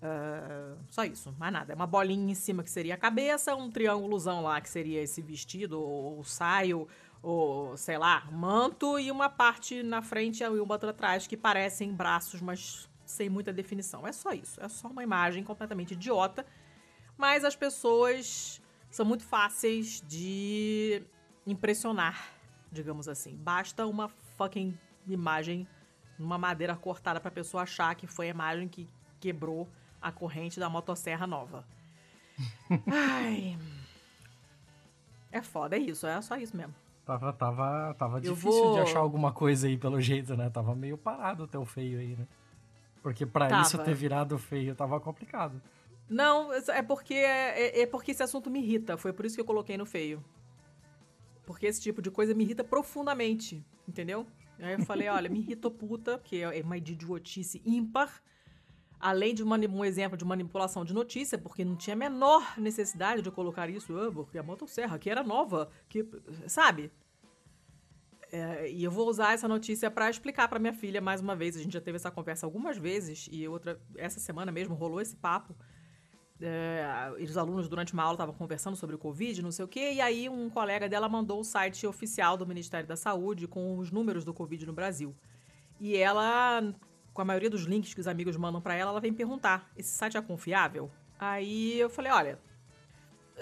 [0.00, 1.72] Uh, só isso, mais nada.
[1.72, 5.20] É uma bolinha em cima que seria a cabeça, um triângulozão lá que seria esse
[5.20, 6.86] vestido, ou, saio,
[7.20, 11.92] ou sei lá, manto, e uma parte na frente e uma outra atrás que parecem
[11.92, 14.06] braços, mas sem muita definição.
[14.06, 14.62] É só isso.
[14.62, 16.46] É só uma imagem completamente idiota.
[17.16, 21.02] Mas as pessoas são muito fáceis de
[21.46, 22.32] impressionar,
[22.70, 23.34] digamos assim.
[23.36, 25.66] Basta uma fucking imagem
[26.18, 28.88] numa madeira cortada pra pessoa achar que foi a imagem que
[29.18, 29.68] quebrou
[30.00, 31.64] a corrente da motosserra nova.
[32.90, 33.58] Ai.
[35.30, 36.74] É foda, é isso, é só isso mesmo.
[37.04, 38.74] Tava, tava, tava difícil vou...
[38.74, 40.50] de achar alguma coisa aí pelo jeito, né?
[40.50, 42.26] Tava meio parado o teu feio aí, né?
[43.02, 45.60] Porque para isso ter virado feio tava complicado.
[46.08, 48.96] Não, é porque é, é, porque esse assunto me irrita.
[48.96, 50.22] Foi por isso que eu coloquei no feio.
[51.46, 54.26] Porque esse tipo de coisa me irrita profundamente, entendeu?
[54.58, 58.22] Aí eu falei, olha, me irritou puta, porque é uma idiotice ímpar.
[59.00, 63.30] Além de um exemplo de manipulação de notícia, porque não tinha a menor necessidade de
[63.30, 66.06] colocar isso, ah, porque a motosserra que era nova, que
[66.46, 66.90] sabe?
[68.30, 71.56] É, e eu vou usar essa notícia para explicar para minha filha mais uma vez.
[71.56, 75.16] A gente já teve essa conversa algumas vezes e outra essa semana mesmo rolou esse
[75.16, 75.56] papo.
[76.40, 79.94] É, os alunos durante uma aula estavam conversando sobre o Covid, não sei o quê,
[79.94, 83.90] e aí um colega dela mandou o site oficial do Ministério da Saúde com os
[83.90, 85.16] números do Covid no Brasil.
[85.80, 86.62] E ela,
[87.18, 89.90] com a maioria dos links que os amigos mandam para ela, ela vem perguntar: esse
[89.90, 90.88] site é confiável?
[91.18, 92.38] Aí eu falei: olha,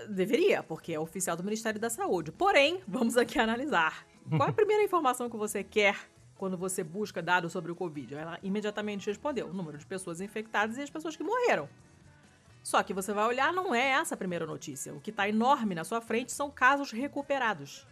[0.08, 2.32] deveria, porque é oficial do Ministério da Saúde.
[2.32, 4.06] Porém, vamos aqui analisar.
[4.30, 5.94] Qual é a primeira informação que você quer
[6.38, 8.14] quando você busca dados sobre o Covid?
[8.14, 11.68] Ela imediatamente respondeu: o número de pessoas infectadas e as pessoas que morreram.
[12.62, 14.94] Só que você vai olhar, não é essa a primeira notícia.
[14.94, 17.86] O que está enorme na sua frente são casos recuperados.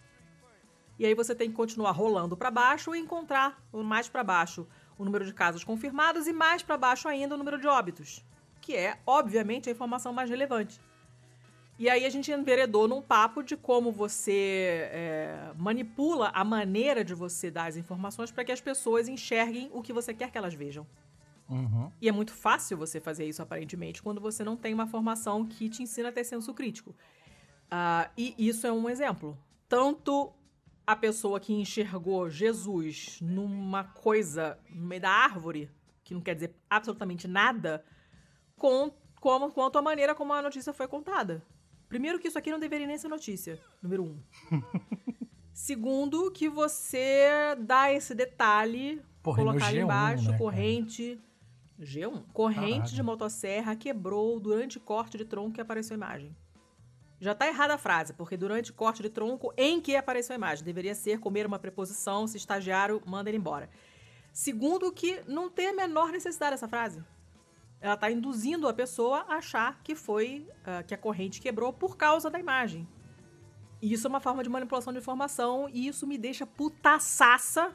[0.99, 4.67] E aí você tem que continuar rolando para baixo e encontrar mais para baixo
[4.99, 8.25] o número de casos confirmados e mais para baixo ainda o número de óbitos,
[8.61, 10.81] que é, obviamente, a informação mais relevante.
[11.77, 17.15] E aí a gente enveredou num papo de como você é, manipula a maneira de
[17.15, 20.55] você dar as informações para que as pessoas enxerguem o que você quer que elas
[20.55, 20.87] vejam.
[21.49, 21.91] Uhum.
[22.01, 25.69] E é muito fácil você fazer isso, aparentemente, quando você não tem uma formação que
[25.69, 26.95] te ensina a ter senso crítico.
[27.71, 29.37] Ah, e isso é um exemplo.
[29.69, 30.33] Tanto
[30.87, 35.71] a pessoa que enxergou Jesus numa coisa no meio da árvore,
[36.03, 37.85] que não quer dizer absolutamente nada,
[38.57, 41.43] com, como, quanto a maneira como a notícia foi contada.
[41.89, 44.19] Primeiro, que isso aqui não deveria nem ser notícia, número um.
[45.53, 50.39] Segundo, que você dá esse detalhe, Porra, no colocar ali G1, embaixo, né, cara?
[50.39, 51.21] corrente.
[51.81, 52.25] G1.
[52.33, 52.95] Corrente Caralho.
[52.95, 56.37] de motosserra quebrou durante corte de tronco que apareceu a imagem.
[57.25, 60.63] Já tá errada a frase, porque durante corte de tronco em que apareceu a imagem.
[60.63, 63.71] Deveria ser comer uma preposição, se estagiário, manda ele embora.
[64.31, 67.03] Segundo, que não tem a menor necessidade dessa frase.
[67.81, 71.97] Ela tá induzindo a pessoa a achar que foi ah, que a corrente quebrou por
[71.97, 72.87] causa da imagem.
[73.81, 77.75] E isso é uma forma de manipulação de informação e isso me deixa putaçaça.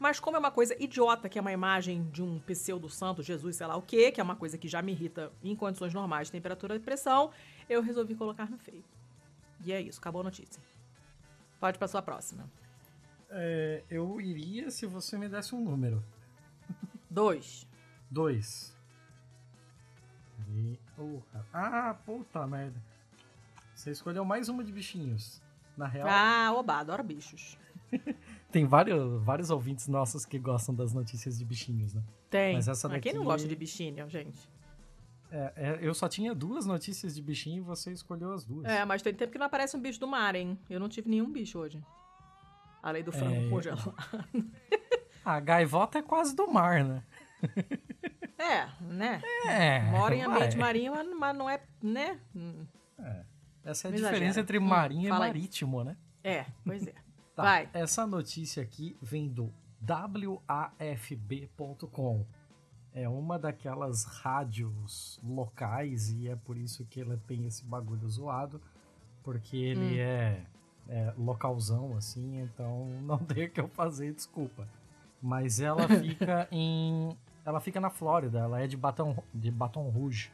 [0.00, 3.54] Mas como é uma coisa idiota, que é uma imagem de um pseudo santo, Jesus,
[3.54, 6.28] sei lá o quê, que é uma coisa que já me irrita em condições normais
[6.28, 7.30] temperatura e pressão,
[7.68, 8.84] eu resolvi colocar no feio.
[9.64, 10.62] E é isso, acabou a notícia.
[11.60, 12.44] Pode pra sua próxima.
[13.30, 16.04] É, eu iria se você me desse um número.
[17.10, 17.66] Dois.
[18.10, 18.76] Dois.
[20.50, 20.78] E...
[20.98, 21.20] Oh,
[21.52, 22.80] ah, puta merda.
[23.74, 25.42] Você escolheu mais uma de bichinhos.
[25.76, 27.58] Na real, Ah, oba, adoro bichos.
[28.52, 32.02] tem vários, vários ouvintes nossos que gostam das notícias de bichinhos, né?
[32.30, 32.54] Tem.
[32.54, 34.48] Mas essa Ah, Quem não daqui- gosta de bichinho, gente?
[35.36, 38.64] É, é, eu só tinha duas notícias de bichinho e você escolheu as duas.
[38.66, 40.56] É, mas tem tempo que não aparece um bicho do mar, hein?
[40.70, 41.82] Eu não tive nenhum bicho hoje.
[42.80, 43.92] Além do frango É, congelado.
[45.24, 47.02] A gaivota é quase do mar, né?
[48.38, 49.20] É, né?
[49.46, 49.80] É.
[49.90, 50.60] Mora em ambiente vai.
[50.66, 52.20] marinho, mas- não é, né?
[52.36, 52.64] Hum,
[53.64, 55.30] Essa é a diferença entre Hum, marinho e fala aí.
[55.32, 55.96] marítimo, né?
[56.22, 56.94] É, pois é.
[57.34, 57.68] Tá, Vai.
[57.72, 59.52] Essa notícia aqui vem do
[61.10, 62.24] wafb.com.
[62.94, 68.60] É uma daquelas rádios locais e é por isso que ela tem esse bagulho zoado,
[69.22, 70.00] porque ele Hum.
[70.00, 70.42] é,
[70.88, 74.68] é localzão assim, então não tem o que eu fazer, desculpa.
[75.20, 80.30] Mas ela fica em ela fica na Flórida, ela é de Baton de Baton Rouge.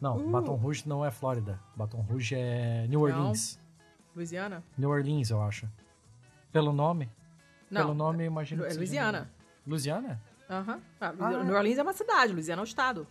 [0.00, 0.30] Não, Uh.
[0.30, 1.60] Baton Rouge não é Flórida.
[1.76, 3.06] Baton Rouge é New Não.
[3.06, 3.60] Orleans.
[4.14, 4.62] Louisiana?
[4.76, 5.68] New Orleans, eu acho.
[6.50, 7.08] Pelo nome?
[7.70, 7.82] Não.
[7.82, 9.30] Pelo nome, eu imagino é que seja Louisiana.
[9.66, 10.20] Louisiana?
[10.52, 10.80] Aham.
[11.00, 11.44] Ah, Ah.
[11.44, 13.06] New Orleans é uma cidade, Louisiana é um estado.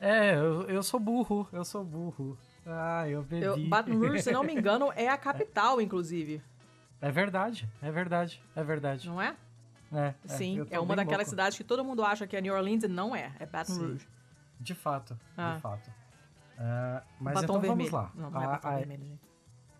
[0.00, 2.36] É, eu, eu sou burro, eu sou burro.
[2.66, 3.44] Ah, eu bebi.
[3.44, 6.42] Eu, Baton Rouge, se não me engano, é a capital, inclusive.
[7.00, 9.08] É verdade, é verdade, é verdade.
[9.08, 9.34] Não é?
[9.92, 11.30] É, Sim, eu tô é uma daquelas louco.
[11.30, 13.32] cidades que todo mundo acha que é New Orleans e não é.
[13.40, 13.80] É Baton Sim.
[13.86, 14.08] Rouge.
[14.60, 15.54] De fato, Ah.
[15.54, 15.90] de fato.
[16.58, 17.90] Ah, mas batom então vermelho.
[17.90, 18.12] vamos lá.
[18.14, 19.20] Não, não é a, batom a- vermelho, gente.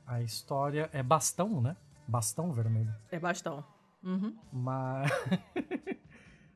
[0.06, 1.76] a história é bastão, né?
[2.08, 2.92] Bastão vermelho.
[3.10, 3.62] É bastão.
[4.02, 4.34] Uhum.
[4.50, 5.10] Mas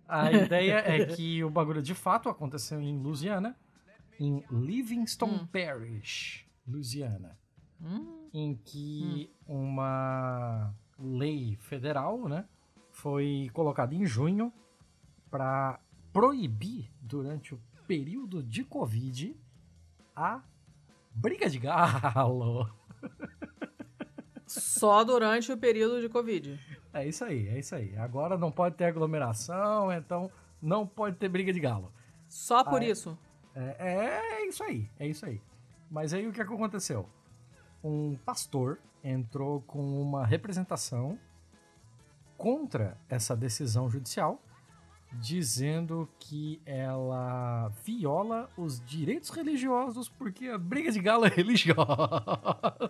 [0.09, 3.57] a ideia é que o bagulho de fato aconteceu em Louisiana,
[4.19, 5.47] em Livingston Hum.
[5.47, 7.39] Parish, Louisiana,
[7.81, 8.29] Hum.
[8.33, 12.45] em que uma lei federal, né,
[12.93, 14.53] foi colocada em junho
[15.31, 15.81] para
[16.13, 19.37] proibir durante o período de Covid
[20.15, 20.43] a
[21.13, 22.71] briga de galo.
[24.47, 26.59] Só durante o período de Covid.
[26.95, 27.97] É isso aí, é isso aí.
[27.99, 30.31] Agora não pode ter aglomeração, então
[30.63, 31.93] não pode ter briga de galo.
[32.29, 32.89] Só por Ah, é?
[32.91, 33.19] isso.
[33.55, 35.41] É, é isso aí, é isso aí.
[35.91, 37.09] Mas aí o que aconteceu?
[37.83, 41.19] Um pastor entrou com uma representação
[42.37, 44.41] contra essa decisão judicial,
[45.13, 51.85] dizendo que ela viola os direitos religiosos porque a briga de galo é religiosa.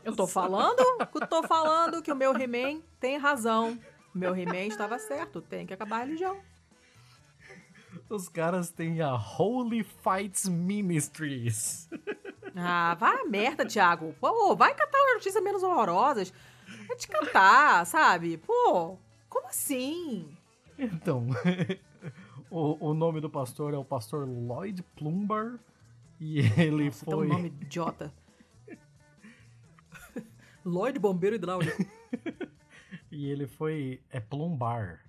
[0.02, 0.80] Eu tô falando,
[1.14, 3.78] eu tô falando que o meu He-Man tem razão.
[4.14, 6.40] Meu He-Man estava certo, tem que acabar a religião.
[8.08, 11.88] Os caras têm a Holy Fights Ministries.
[12.54, 14.14] Ah, vai a merda, Thiago.
[14.20, 16.32] Pô, vai catar notícias menos horrorosas.
[16.86, 18.36] Vai te catar, sabe?
[18.38, 18.96] Pô,
[19.28, 20.28] como assim?
[20.78, 21.26] Então,
[22.50, 25.58] o, o nome do pastor é o pastor Lloyd Plumber.
[26.20, 27.26] E ele Nossa, foi.
[27.26, 28.12] Tem um nome idiota.
[30.64, 31.84] Lloyd Bombeiro Hidráulico.
[33.14, 34.00] E ele foi.
[34.10, 35.00] É Plumbar.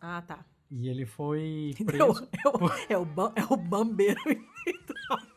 [0.00, 0.44] Ah, tá.
[0.70, 2.28] E ele foi É o, preso.
[2.32, 3.56] é o, é o, é o
[4.66, 5.30] Hidráulico.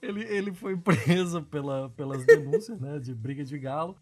[0.00, 3.96] Ele, ele foi preso pela, pelas denúncias né, de briga de galo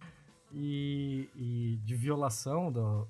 [0.53, 3.09] e, e de violação do.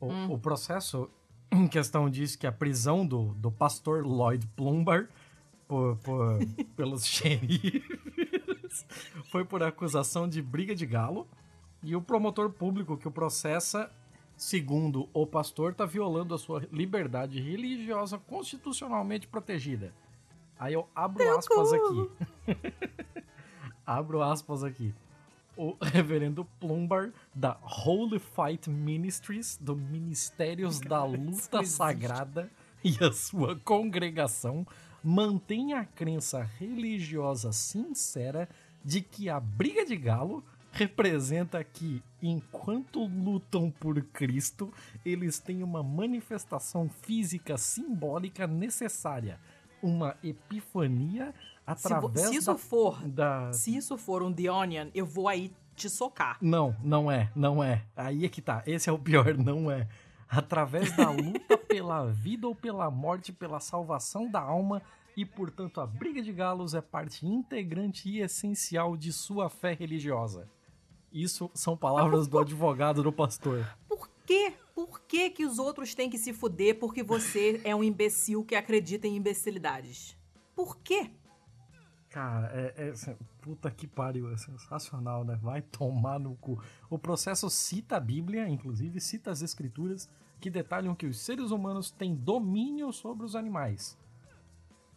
[0.00, 0.32] O, Hum.
[0.32, 1.10] o processo
[1.52, 5.08] em questão diz que a prisão do, do pastor Lloyd Plumbar
[5.70, 6.38] por, por-
[6.74, 7.84] pelos xerifes
[9.30, 11.28] foi por acusação de briga de galo
[11.80, 13.88] e o promotor público que o processa,
[14.36, 19.94] segundo o pastor, está violando a sua liberdade religiosa constitucionalmente protegida.
[20.58, 22.10] Aí eu abro aspas aqui.
[23.86, 24.92] abro aspas aqui.
[25.56, 31.64] O reverendo Plumbar, da Holy Fight Ministries, do Ministérios da Luta.
[31.64, 32.50] Sagrada,
[32.84, 34.66] e a sua congregação
[35.02, 38.48] mantém a crença religiosa sincera
[38.84, 44.72] de que a briga de galo representa que, enquanto lutam por Cristo,
[45.04, 49.38] eles têm uma manifestação física simbólica necessária,
[49.82, 54.88] uma epifania Se, através se isso da, for, da- se isso for um The Onion,
[54.94, 56.36] eu vou aí te socar.
[56.40, 57.82] Não, não é, não é.
[57.96, 58.62] Aí é que tá.
[58.66, 59.88] Esse é o pior, não é.
[60.28, 64.82] Através da luta pela vida ou pela morte, pela salvação da alma,
[65.16, 70.48] e portanto a briga de galos é parte integrante e essencial de sua fé religiosa.
[71.12, 73.64] Isso são palavras do advogado do pastor.
[73.88, 74.52] Por quê?
[74.74, 78.56] Por que, que os outros têm que se fuder porque você é um imbecil que
[78.56, 80.16] acredita em imbecilidades?
[80.54, 81.10] Por quê?
[82.08, 85.38] Cara, é, é- Puta que pariu, é sensacional, né?
[85.40, 86.62] Vai tomar no cu.
[86.90, 90.10] O processo cita a Bíblia, inclusive, cita as escrituras
[90.40, 93.96] que detalham que os seres humanos têm domínio sobre os animais.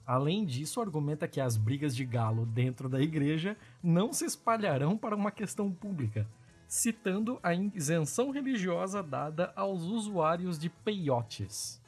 [0.06, 5.16] Além disso, argumenta que as brigas de galo dentro da igreja não se espalharão para
[5.16, 6.28] uma questão pública,
[6.68, 11.82] citando a isenção religiosa dada aos usuários de peiotes.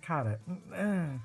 [0.00, 0.40] Cara,
[0.72, 1.18] é...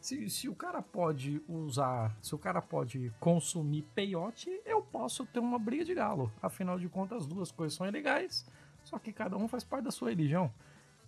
[0.00, 5.38] se, se o cara pode usar, se o cara pode consumir peiote, eu posso ter
[5.38, 6.32] uma briga de galo.
[6.42, 8.44] Afinal de contas, as duas coisas são ilegais,
[8.84, 10.52] só que cada um faz parte da sua religião.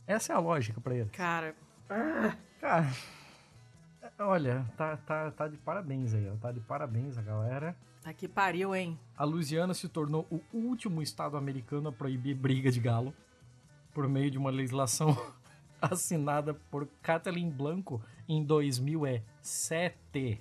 [0.06, 1.10] Essa é a lógica pra ele.
[1.10, 1.54] Cara,
[2.60, 2.90] Cara,
[4.20, 6.36] olha, tá, tá, tá de parabéns aí, ó.
[6.36, 7.76] Tá de parabéns a galera.
[8.02, 8.98] tá que pariu, hein?
[9.16, 13.14] A Louisiana se tornou o último estado americano a proibir briga de galo
[13.92, 15.14] por meio de uma legislação
[15.82, 20.40] assinada por Kathleen Blanco em 2007.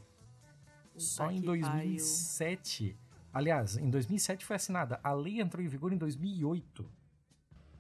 [0.96, 2.96] Só Puta em que 2007.
[3.34, 5.00] Aliás, em 2007 foi assinada.
[5.04, 6.86] A lei entrou em vigor em 2008.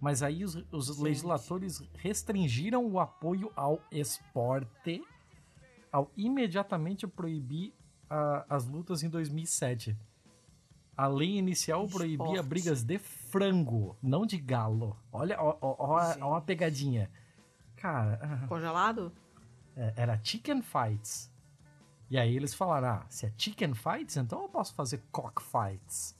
[0.01, 5.01] Mas aí os, os legisladores restringiram o apoio ao esporte
[5.91, 7.71] ao imediatamente proibir
[8.09, 9.95] ah, as lutas em 2007.
[10.97, 12.47] A lei inicial proibia Esporte.
[12.47, 14.97] brigas de frango, não de galo.
[15.11, 16.45] Olha, ó, ó, ó, a- ó a Gente.
[16.45, 17.11] pegadinha.
[17.75, 19.11] Cara, Congelado?
[19.75, 21.31] é, era chicken fights.
[22.09, 26.15] E aí eles falaram, ah, se é chicken fights, então eu posso fazer cock fights.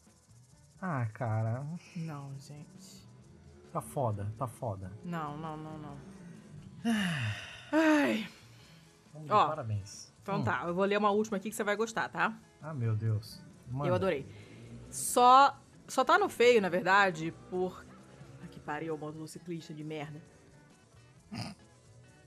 [0.81, 3.00] Ah, cara, Não, gente.
[3.71, 4.91] Tá foda, tá foda.
[5.03, 5.97] Não, não, não, não.
[7.71, 8.27] Ai.
[9.13, 10.11] Vamos Ó, parabéns.
[10.21, 10.43] Então Hum.
[10.43, 12.37] tá, eu vou ler uma última aqui que você vai gostar, tá?
[12.61, 13.41] Ah, meu Deus.
[13.69, 13.87] Manda.
[13.89, 14.25] Eu adorei.
[14.89, 15.57] Só,
[15.87, 17.85] só tá no feio, na verdade, por...
[18.43, 20.21] Ah, que pariu, motociclista de merda.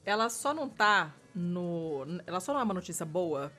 [0.05, 2.05] Ela só não tá no...
[2.27, 3.53] Ela só não é uma notícia boa.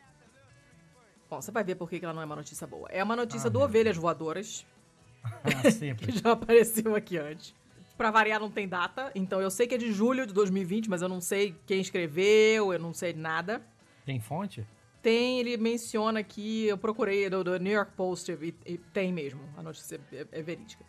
[1.29, 2.87] Bom, você vai ver por que que ela não é uma notícia boa.
[2.89, 4.65] É uma notícia Ah, do Ovelhas Voadoras,
[5.23, 6.11] Ah, que sempre.
[6.11, 7.55] já apareceu aqui antes.
[7.97, 9.11] Pra variar, não tem data.
[9.15, 12.73] Então eu sei que é de julho de 2020, mas eu não sei quem escreveu,
[12.73, 13.61] eu não sei nada.
[14.05, 14.65] Tem fonte?
[15.01, 19.41] Tem, ele menciona aqui, eu procurei do, do New York Post e, e tem mesmo,
[19.55, 20.83] a notícia é, é verídica.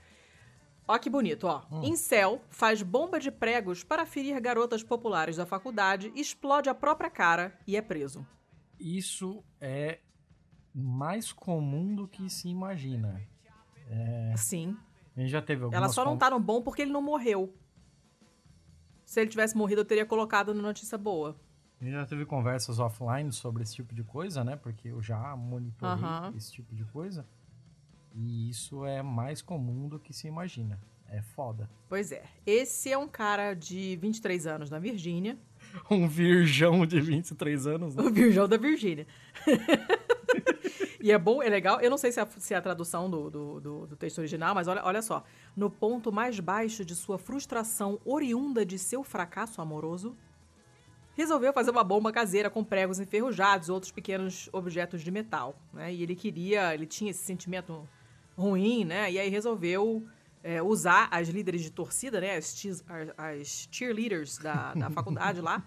[0.89, 1.63] Ó que bonito, ó.
[1.83, 7.59] Incel faz bomba de pregos para ferir garotas populares da faculdade, explode a própria cara
[7.67, 8.27] e é preso.
[8.79, 9.99] Isso é
[10.73, 13.21] mais comum do que se imagina.
[13.89, 14.77] É, Sim.
[15.17, 17.55] A gente já teve algumas Ela só não tá no bom porque ele não morreu.
[19.05, 21.37] Se ele tivesse morrido, eu teria colocado na notícia boa.
[21.81, 24.57] A gente já teve conversas offline sobre esse tipo de coisa, né?
[24.57, 27.27] Porque eu já monitorei esse tipo de coisa.
[28.15, 30.81] E isso é mais comum do que se imagina.
[31.09, 31.71] É foda.
[31.89, 32.25] Pois é.
[32.45, 35.39] Esse é um cara de 23 anos na Virgínia.
[35.91, 38.03] Um virgão de 23 anos, né?
[38.03, 39.07] O Virgão da Virgínia.
[41.07, 41.81] e é bom, é legal.
[41.81, 44.19] Eu não sei se é a, se é a tradução do, do, do- do texto
[44.19, 45.23] original, mas olha, olha só.
[45.57, 50.17] No ponto mais baixo de sua frustração oriunda de seu fracasso amoroso,
[51.15, 55.55] resolveu fazer uma bomba caseira com pregos enferrujados e outros pequenos objetos de metal.
[55.73, 55.93] Né?
[55.95, 57.89] E ele queria, ele tinha esse sentimento
[58.37, 59.11] ruim, né?
[59.11, 60.07] E aí resolveu
[60.43, 62.37] é, usar as líderes de torcida, né?
[62.37, 62.85] As, cheers-
[63.17, 65.63] as cheerleaders da, da faculdade lá,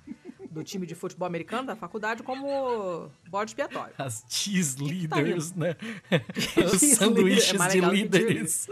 [0.50, 3.94] do time de futebol americano da faculdade, como bode expiatório.
[3.98, 5.76] As cheese tá leaders, né?
[6.36, 8.68] Cheese Os sanduíches é de líderes.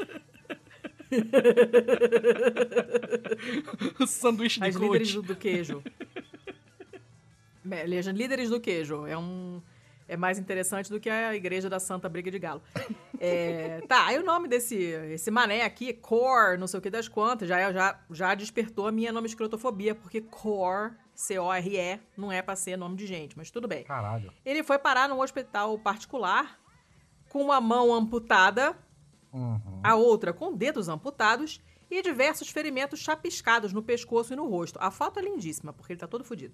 [3.99, 5.27] o sanduíche de As líderes coach.
[5.27, 5.83] do, do queijo.
[8.13, 9.05] Líderes do queijo.
[9.05, 9.61] É um.
[10.09, 12.61] É mais interessante do que a igreja da Santa Briga de Galo.
[13.19, 17.09] É, tá, aí o nome desse esse mané aqui, Core, não sei o que das
[17.09, 22.55] quantas, já, já, já despertou a minha nome escrotofobia, porque Core, C-O-R-E, não é pra
[22.55, 23.83] ser nome de gente, mas tudo bem.
[23.83, 24.31] Caralho.
[24.45, 26.59] Ele foi parar num hospital particular
[27.29, 28.77] com uma mão amputada,
[29.33, 29.81] Uhum.
[29.83, 31.59] a outra com dedos amputados
[31.91, 34.77] e diversos ferimentos chapiscados no pescoço e no rosto.
[34.79, 36.53] A foto é lindíssima, porque ele tá todo fudido.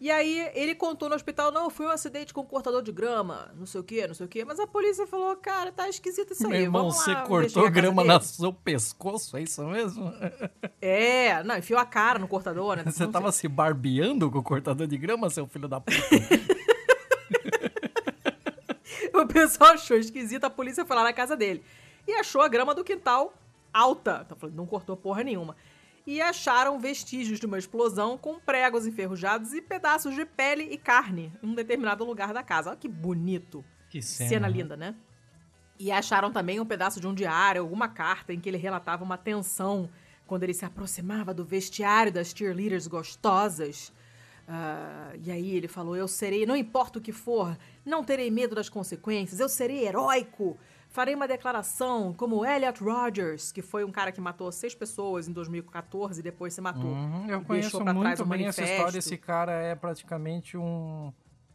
[0.00, 3.52] E aí ele contou no hospital, não, foi um acidente com um cortador de grama,
[3.54, 4.42] não sei o que, não sei o que.
[4.46, 6.52] Mas a polícia falou, cara, tá esquisito isso aí.
[6.52, 10.10] Meu irmão, você cortou grama dele." no seu pescoço, é isso mesmo?
[10.82, 12.84] É, não, enfiou a cara no cortador, né?
[12.90, 13.42] Você Não tava sei.
[13.42, 15.98] se barbeando com o cortador de grama, seu filho da puta?
[19.12, 21.62] O pessoal achou esquisito, a polícia foi lá na casa dele.
[22.08, 23.34] E achou a grama do quintal
[23.72, 24.26] alta.
[24.26, 25.54] Então, não cortou porra nenhuma.
[26.06, 31.32] E acharam vestígios de uma explosão com pregos enferrujados e pedaços de pele e carne
[31.42, 32.70] em um determinado lugar da casa.
[32.70, 33.64] Olha que bonito.
[33.88, 34.52] Que Cena, cena, né?
[34.56, 34.94] linda, né?
[35.78, 39.16] E acharam também um pedaço de um diário, alguma carta em que ele relatava uma
[39.16, 39.88] tensão
[40.26, 43.92] quando ele se aproximava do vestiário das cheerleaders gostosas.
[44.46, 48.54] Ah, e aí ele falou: Eu serei, não importa o que for, não terei medo
[48.54, 50.58] das consequências, eu serei heróico.
[50.90, 55.32] Farei uma declaração como Elliot Rodgers, que foi um cara que matou seis pessoas em
[55.32, 56.90] 2014 e depois se matou.
[56.90, 58.98] Uhum, eu conheço muito bem essa história.
[58.98, 61.12] Esse cara é praticamente um.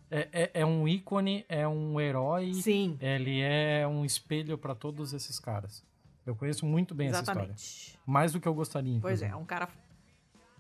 [0.10, 2.54] É, é, é um ícone, é um herói.
[2.54, 5.84] Sim, Ele é um espelho pra todos esses caras.
[6.26, 7.40] Eu conheço muito bem essa história.
[7.42, 8.00] exatamente.
[8.06, 9.32] Mais do que eu gostaria, Pois inclusive.
[9.32, 9.68] é, um cara.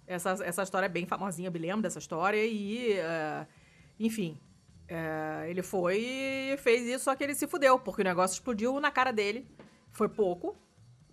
[0.05, 2.45] Essa, essa história é bem famosinha, eu me lembro dessa história.
[2.45, 3.47] E, eh,
[3.99, 4.37] enfim,
[4.87, 8.79] eh, ele foi e fez isso, só que ele se fudeu, porque o negócio explodiu
[8.79, 9.47] na cara dele.
[9.91, 10.55] Foi pouco.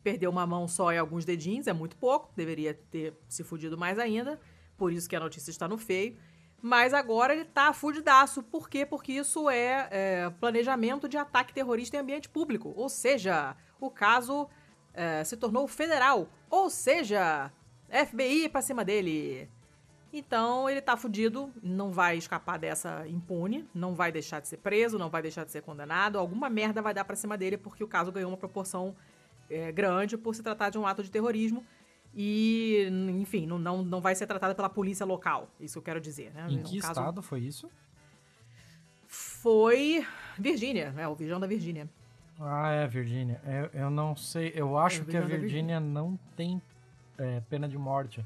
[0.02, 2.32] Perdeu uma mão só e alguns dedinhos, é muito pouco.
[2.36, 4.40] Deveria ter se fudido mais ainda.
[4.76, 6.16] Por isso que a notícia está no feio.
[6.60, 8.42] Mas agora ele tá fudidaço.
[8.42, 8.84] Por quê?
[8.84, 12.72] Porque isso é, é, planejamento de ataque terrorista em ambiente público.
[12.76, 14.48] Ou seja, o caso
[14.92, 16.28] é, se tornou federal.
[16.50, 17.52] Ou seja,
[17.88, 19.48] FBI pra cima dele.
[20.12, 24.98] Então ele tá fudido, não vai escapar dessa impune, não vai deixar de ser preso,
[24.98, 26.18] não vai deixar de ser condenado.
[26.18, 28.94] Alguma merda vai dar pra cima dele porque o caso ganhou uma proporção
[29.48, 31.64] é, grande por se tratar de um ato de terrorismo.
[32.14, 32.86] E,
[33.18, 35.48] enfim, não, não, não vai ser tratado pela polícia local.
[35.58, 36.46] Isso eu quero dizer, né?
[36.50, 37.70] Em É que caso- estado foi isso?
[39.06, 40.06] Foi
[40.38, 41.88] Virgínia, é o Virgão da Virgínia.
[42.40, 43.40] Ah, é, Virgínia.
[43.44, 44.52] Eu, eu não sei.
[44.54, 46.60] Eu acho É, que a Virgínia não tem
[47.18, 48.24] é, pena de morte.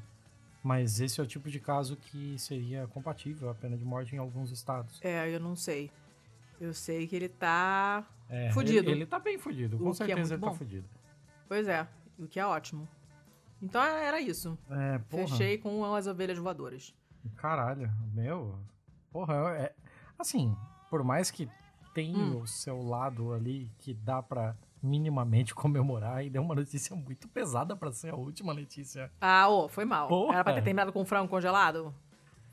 [0.63, 4.19] Mas esse é o tipo de caso que seria compatível a pena de morte em
[4.19, 4.99] alguns estados.
[5.03, 5.89] É, eu não sei.
[6.59, 8.05] Eu sei que ele tá.
[8.29, 8.89] É, Fudido.
[8.89, 10.53] Ele, ele tá bem fudido, com é certeza muito ele tá bom.
[10.55, 10.89] fudido.
[11.47, 11.87] Pois é,
[12.19, 12.87] o que é ótimo.
[13.61, 14.57] Então era isso.
[14.69, 14.99] É.
[15.07, 16.93] Fechei com as ovelhas voadoras.
[17.35, 18.59] Caralho, meu.
[19.11, 19.73] Porra, é.
[20.19, 20.55] Assim,
[20.89, 21.49] por mais que
[21.93, 22.41] tenha Hum.
[22.41, 27.75] o seu lado ali que dá pra minimamente comemorar, e deu uma notícia muito pesada
[27.75, 29.11] pra ser a última Letícia.
[29.19, 30.07] Ah, ô, foi mal.
[30.07, 30.35] Porra.
[30.35, 31.93] Era pra ter terminado com frango congelado?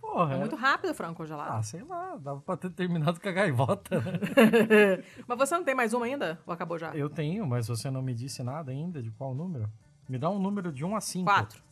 [0.00, 0.34] Porra.
[0.34, 1.50] É muito rápido o frango congelado.
[1.52, 4.00] Ah, sei lá, dava pra ter terminado com a gaivota.
[4.00, 5.02] né?
[5.26, 6.38] Mas você não tem mais uma ainda?
[6.46, 6.94] Ou acabou já?
[6.94, 9.68] Eu tenho, mas você não me disse nada ainda de qual número?
[10.08, 11.24] Me dá um número de 1 a 5.
[11.24, 11.62] Quatro.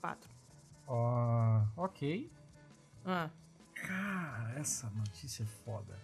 [0.00, 0.30] Quatro.
[0.86, 2.30] Ó, ok.
[3.04, 3.30] Ah,
[3.74, 5.96] Cara, essa notícia é foda.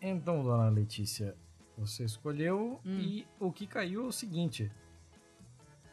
[0.00, 1.34] Então, dona Letícia,
[1.76, 2.98] você escolheu Hum.
[2.98, 4.70] e o que caiu é o seguinte.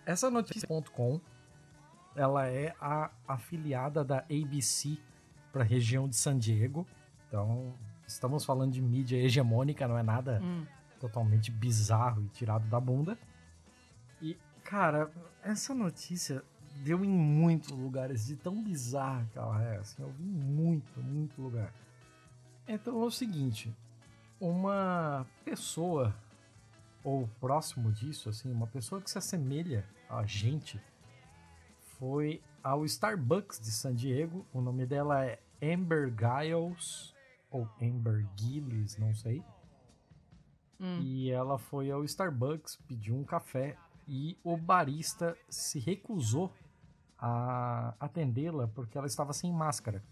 [0.06, 1.20] Essa notícia.com
[2.16, 4.98] ela é a afiliada da ABC
[5.52, 6.86] para a região de San Diego.
[7.28, 7.74] Então,
[8.06, 10.66] estamos falando de mídia hegemônica, não é nada Hum.
[11.00, 13.18] totalmente bizarro e tirado da bunda.
[14.22, 15.10] E, cara,
[15.42, 16.44] essa notícia
[16.84, 21.00] deu em muitos lugares, de tão bizarra que ela é, assim, eu vi em muito,
[21.02, 21.74] muito lugar.
[22.68, 23.74] Então é o seguinte,
[24.42, 26.16] uma pessoa,
[27.04, 30.82] ou próximo disso, assim, uma pessoa que se assemelha a gente,
[32.00, 37.14] foi ao Starbucks de San Diego, o nome dela é Amber Giles,
[37.52, 39.44] ou Amber Gillis, não sei.
[40.80, 41.00] Hum.
[41.02, 43.78] E ela foi ao Starbucks, pediu um café
[44.08, 46.52] e o barista se recusou
[47.20, 50.04] a atendê-la porque ela estava sem máscara.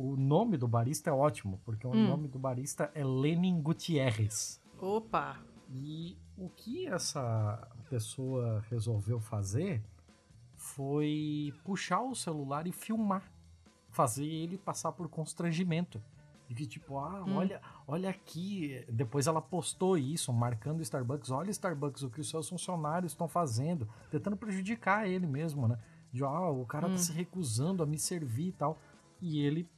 [0.00, 2.06] O nome do barista é ótimo, porque o Hum.
[2.08, 4.60] nome do barista é Lenin Gutierrez.
[4.80, 5.38] Opa!
[5.68, 9.82] E o que essa pessoa resolveu fazer
[10.56, 13.30] foi puxar o celular e filmar.
[13.90, 16.00] Fazer ele passar por constrangimento.
[16.48, 17.36] E que tipo, ah, Hum.
[17.36, 18.84] olha, olha aqui.
[18.88, 21.30] Depois ela postou isso, marcando o Starbucks.
[21.30, 23.88] Olha, Starbucks, o que os seus funcionários estão fazendo.
[24.10, 25.78] Tentando prejudicar ele mesmo, né?
[26.12, 26.92] De, ah, o cara Hum.
[26.92, 28.78] tá se recusando a me servir e tal.
[29.20, 29.68] E ele,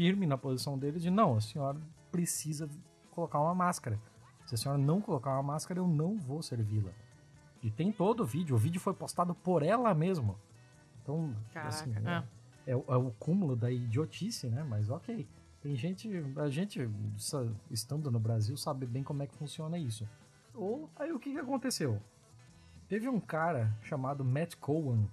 [0.00, 1.78] firme na posição dele, de não, a senhora
[2.10, 2.66] precisa
[3.10, 4.00] colocar uma máscara.
[4.46, 6.90] Se a senhora não colocar uma máscara, eu não vou servi-la.
[7.62, 8.56] E tem todo o vídeo.
[8.56, 10.36] O vídeo foi postado por ela mesma.
[11.02, 12.24] Então, Caraca, assim, ah.
[12.66, 14.64] é, é o- é o cúmulo da idiotice, né?
[14.66, 15.28] Mas ok.
[15.60, 16.08] Tem gente,
[16.38, 16.88] a gente,
[17.70, 20.08] estando no Brasil, sabe bem como é que funciona isso.
[20.54, 22.00] Ou aí o que, que aconteceu?
[22.88, 25.06] Teve um cara chamado Matt Cohen,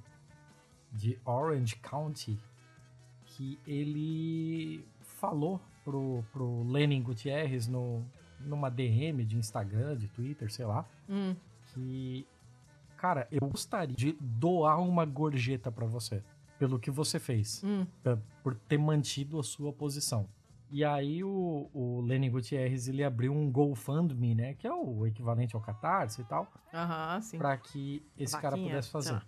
[0.94, 2.40] de Orange County,
[3.38, 8.04] que ele falou pro, pro Lenin Gutierrez no,
[8.40, 11.36] numa DM de Instagram, de Twitter, sei lá, Hum.
[11.74, 12.26] que,
[12.98, 16.24] cara, eu gostaria de doar uma gorjeta pra você,
[16.58, 17.86] pelo que você fez, Hum.
[18.02, 20.28] pra- por ter mantido a sua posição.
[20.72, 25.56] E aí o, o Lenin Gutierrez, ele abriu um GoFundMe, né, que é o equivalente
[25.56, 27.38] ao Catarse e tal, Aham, sim.
[27.38, 29.22] pra que esse cara Vaquinha, pudesse fazer.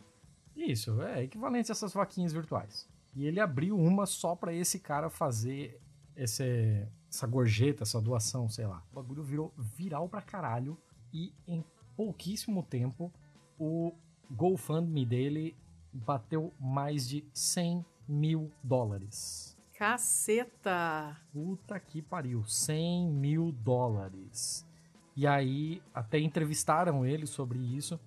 [0.55, 2.89] Isso, é equivalente a essas vaquinhas virtuais.
[3.19, 5.77] E ele abriu uma só pra esse cara fazer
[6.15, 8.81] esse, essa gorjeta, essa doação, sei lá.
[8.93, 10.77] O bagulho virou viral pra caralho
[11.11, 11.61] e em
[11.97, 13.11] pouquíssimo tempo
[13.59, 13.93] o
[14.31, 15.57] GoFundMe dele
[15.91, 19.57] bateu mais de 100 mil dólares.
[19.77, 21.17] Caceta!
[21.33, 24.65] Puta que pariu, 100 mil dólares.
[25.13, 27.99] E aí, até entrevistaram ele sobre isso.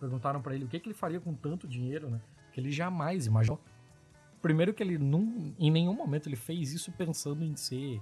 [0.00, 2.20] Perguntaram pra ele o que, que ele faria com tanto dinheiro, né?
[2.52, 3.60] Que ele jamais imaginou.
[4.42, 8.00] Primeiro que ele, num, em nenhum momento, ele fez isso pensando em ser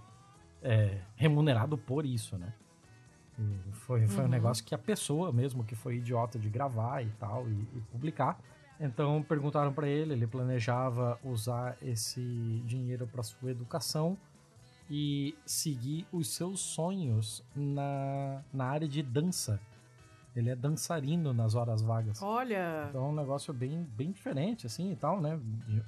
[0.63, 2.53] é, remunerado por isso, né?
[3.39, 4.31] E foi foi um Uhum.
[4.33, 8.39] negócio que a pessoa mesmo, que foi idiota de gravar e tal, e, e publicar.
[8.81, 12.21] Então perguntaram pra ele, ele planejava usar esse
[12.65, 14.17] dinheiro para sua educação
[14.91, 19.61] e seguir os seus sonhos na, na área de dança.
[20.37, 22.23] Ele é dançarino nas horas vagas.
[22.23, 22.87] Olha!
[22.91, 25.39] Então é um negócio bem, bem diferente, assim, e tal, né?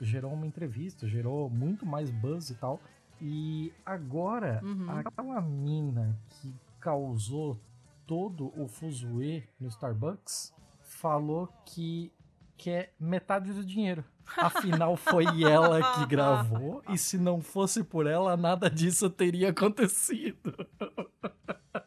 [0.00, 2.80] Gerou uma entrevista, gerou muito mais buzz e tal.
[3.20, 4.90] E agora, Uhum.
[4.90, 7.60] aquela mina que causou
[8.06, 10.52] todo o fuzuê no Starbucks
[10.82, 12.10] falou que
[12.56, 14.04] quer metade do dinheiro.
[14.36, 20.54] Afinal, foi ela que gravou, e se não fosse por ela, nada disso teria acontecido.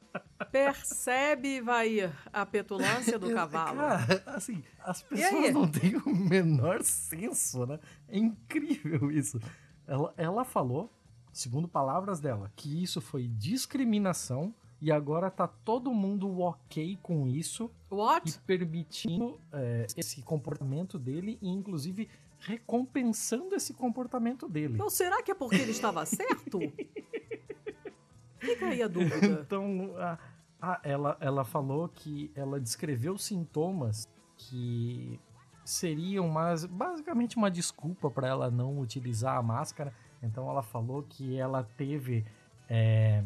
[0.53, 3.75] Percebe, vai a petulância do cavalo.
[3.75, 7.79] Cara, assim, as pessoas não têm o menor senso, né?
[8.07, 9.39] É incrível isso.
[9.87, 10.93] Ela, ela falou,
[11.31, 17.71] segundo palavras dela, que isso foi discriminação e agora tá todo mundo ok com isso
[17.91, 18.39] e What?
[18.45, 22.07] permitindo é, esse comportamento dele e, inclusive,
[22.37, 24.75] recompensando esse comportamento dele.
[24.75, 26.59] Então, será que é porque ele estava certo?
[28.37, 29.41] Fica aí a dúvida.
[29.41, 30.19] Então, a,
[30.63, 34.07] a- ela, ela falou que ela descreveu sintomas
[34.37, 35.19] que
[35.65, 39.93] seriam mais, basicamente uma desculpa para ela não utilizar a máscara.
[40.21, 42.25] Então, ela falou que ela teve
[42.69, 43.21] é,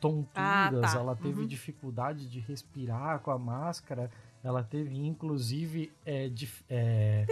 [0.00, 0.98] tonturas, Ah, tá.
[0.98, 1.46] ela teve Uhum.
[1.46, 4.10] dificuldade de respirar com a máscara,
[4.42, 7.24] ela teve, inclusive, é, dif- é,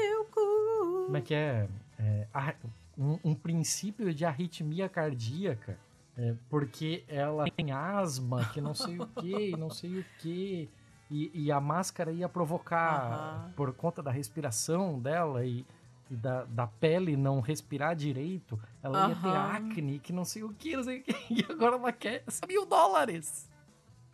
[1.04, 1.68] como é que é?
[1.98, 2.54] É, a-
[2.96, 5.78] um, um princípio de arritmia cardíaca,
[6.18, 10.68] é, porque ela tem asma, que não sei o que, não sei o que,
[11.10, 13.52] e, a máscara ia provocar, Aham.
[13.56, 15.64] por conta da respiração dela e,
[16.10, 20.52] e da, da pele não respirar direito, ela ia ter acne, que não sei o
[20.52, 23.48] que, não sei o que, e agora ela quer mil dólares.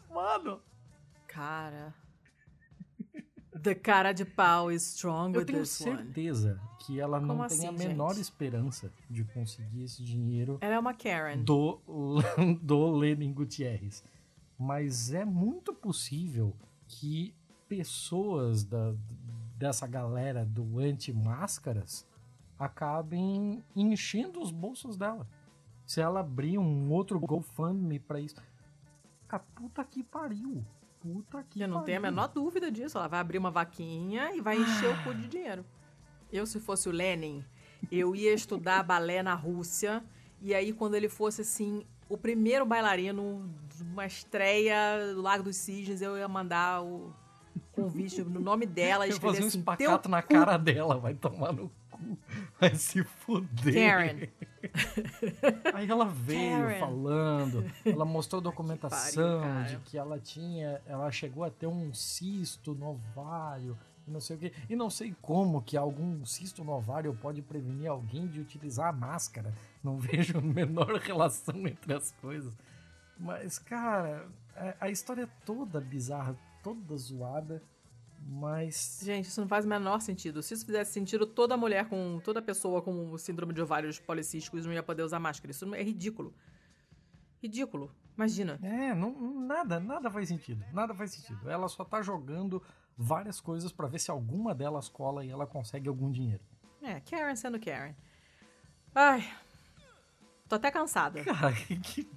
[0.08, 0.60] Mano,
[1.34, 1.92] Cara.
[3.62, 5.96] The cara de pau is strong Eu tenho this one.
[5.96, 8.22] certeza que ela não Como tem a assim, menor gente?
[8.22, 11.42] esperança de conseguir esse dinheiro Ela é uma Karen.
[11.44, 11.78] do,
[12.60, 14.02] do Lenin Gutierrez.
[14.58, 16.54] Mas é muito possível
[16.86, 17.32] que
[17.68, 18.94] pessoas da,
[19.56, 22.06] dessa galera do anti-máscaras
[22.58, 25.26] acabem enchendo os bolsos dela.
[25.86, 28.36] Se ela abrir um outro GoFundMe pra isso.
[29.28, 30.64] A puta que pariu.
[31.04, 32.16] Puta que Eu não tenho a pariu.
[32.16, 32.96] menor dúvida disso.
[32.96, 35.62] Ela vai abrir uma vaquinha e vai encher o cu de dinheiro.
[36.32, 37.44] Eu, se fosse o Lenin,
[37.92, 40.02] eu ia estudar balé na Rússia.
[40.40, 45.56] E aí, quando ele fosse, assim, o primeiro bailarino de uma estreia do Lago dos
[45.56, 47.12] Cisnes, eu ia mandar o
[47.72, 51.52] convite no nome dela e Eu fazia um assim, espacato na cara dela, vai tomar
[51.52, 51.83] no cu.
[52.60, 53.74] Vai se fuder.
[53.74, 54.28] Karen.
[55.74, 56.78] Aí ela veio Karen.
[56.78, 59.62] falando, ela mostrou documentação pariu, cara.
[59.64, 63.76] de que ela tinha, ela chegou a ter um cisto no ovário,
[64.06, 64.52] e não sei o quê.
[64.68, 68.92] E não sei como que algum cisto no ovário pode prevenir alguém de utilizar a
[68.92, 69.54] máscara.
[69.82, 72.52] Não vejo a menor relação entre as coisas.
[73.18, 77.62] Mas, cara, a, a história é toda bizarra, toda zoada,
[78.26, 80.42] mas Gente, isso não faz o menor sentido.
[80.42, 82.20] Se isso fizesse sentido, toda mulher com.
[82.24, 85.50] toda pessoa com síndrome de ovários policísticos não ia poder usar máscara.
[85.50, 86.34] Isso é ridículo.
[87.42, 87.94] Ridículo.
[88.16, 88.58] Imagina.
[88.62, 90.64] É, não, nada, nada faz sentido.
[90.72, 91.50] Nada faz sentido.
[91.50, 92.62] Ela só tá jogando
[92.96, 96.42] várias coisas pra ver se alguma delas cola e ela consegue algum dinheiro.
[96.80, 97.94] É, Karen sendo Karen.
[98.94, 99.30] Ai.
[100.48, 101.22] Tô até cansada.
[101.24, 102.08] Cara, que,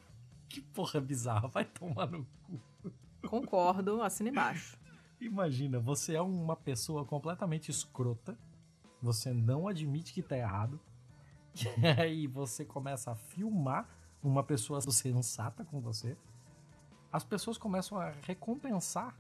[0.48, 1.48] que porra bizarra.
[1.50, 2.92] Vai tomar no cu.
[3.28, 4.77] Concordo, assina embaixo.
[5.20, 8.38] Imagina, você é uma pessoa completamente escrota.
[9.02, 10.80] Você não admite que tá errado.
[11.82, 13.90] E aí você começa a filmar
[14.22, 16.16] uma pessoa sensata com você.
[17.12, 19.16] As pessoas começam a recompensar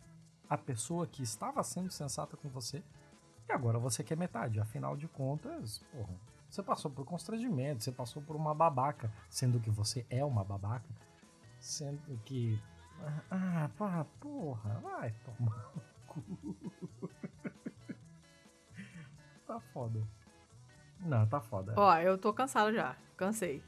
[0.47, 2.83] a pessoa que estava sendo sensata com você.
[3.49, 4.59] E agora você quer metade.
[4.59, 6.13] Afinal de contas, porra,
[6.49, 10.89] você passou por constrangimento, você passou por uma babaca, sendo que você é uma babaca.
[11.59, 12.61] Sendo que.
[13.29, 15.71] Ah, pá, porra, vai tomar.
[19.45, 20.01] tá foda.
[20.99, 21.73] Não, tá foda.
[21.77, 22.95] Ó, eu tô cansada já.
[23.15, 23.63] Cansei.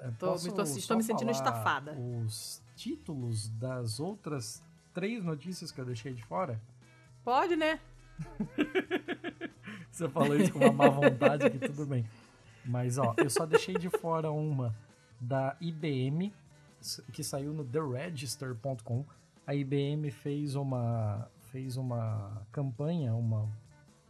[0.00, 1.92] É, tô- me tô- estou me sentindo estafada.
[1.98, 4.62] Os títulos das outras
[4.94, 6.60] três notícias que eu deixei de fora?
[7.24, 7.80] Pode, né?
[9.90, 12.06] Você falou isso com uma má vontade, que tudo bem.
[12.64, 14.74] Mas, ó, eu só deixei de fora uma
[15.20, 16.32] da IBM,
[17.12, 19.04] que saiu no TheRegister.com.
[19.46, 23.48] A IBM fez uma, fez uma campanha, uma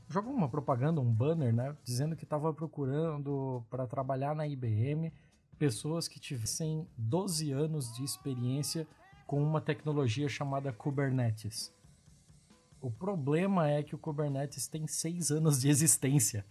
[0.08, 5.12] jogou uma propaganda, um banner, né, dizendo que estava procurando para trabalhar na IBM
[5.58, 8.86] pessoas que tivessem 12 anos de experiência
[9.26, 11.74] com uma tecnologia chamada Kubernetes.
[12.80, 16.46] O problema é que o Kubernetes tem 6 anos de existência.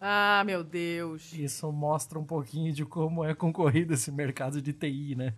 [0.00, 1.32] Ah, meu Deus.
[1.32, 5.34] Isso mostra um pouquinho de como é concorrido esse mercado de TI, né?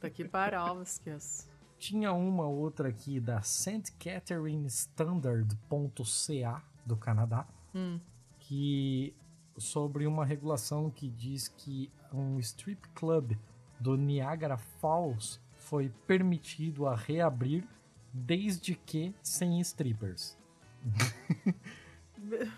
[0.00, 1.53] Tá aqui para esqueço.
[1.78, 3.92] Tinha uma outra aqui da St.
[3.98, 7.98] Catherine Standard.ca do Canadá, Hum.
[8.38, 9.14] que
[9.58, 13.32] sobre uma regulação que diz que um strip club
[13.80, 17.66] do Niagara Falls foi permitido a reabrir
[18.12, 20.36] desde que sem strippers.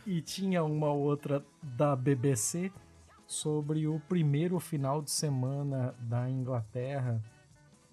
[0.07, 2.71] e tinha uma outra da BBC
[3.27, 7.23] sobre o primeiro final de semana da Inglaterra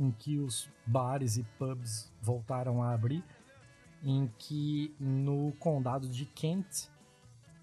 [0.04, 3.24] em que os bares e pubs voltaram a abrir,
[4.04, 6.90] em que no condado de Kent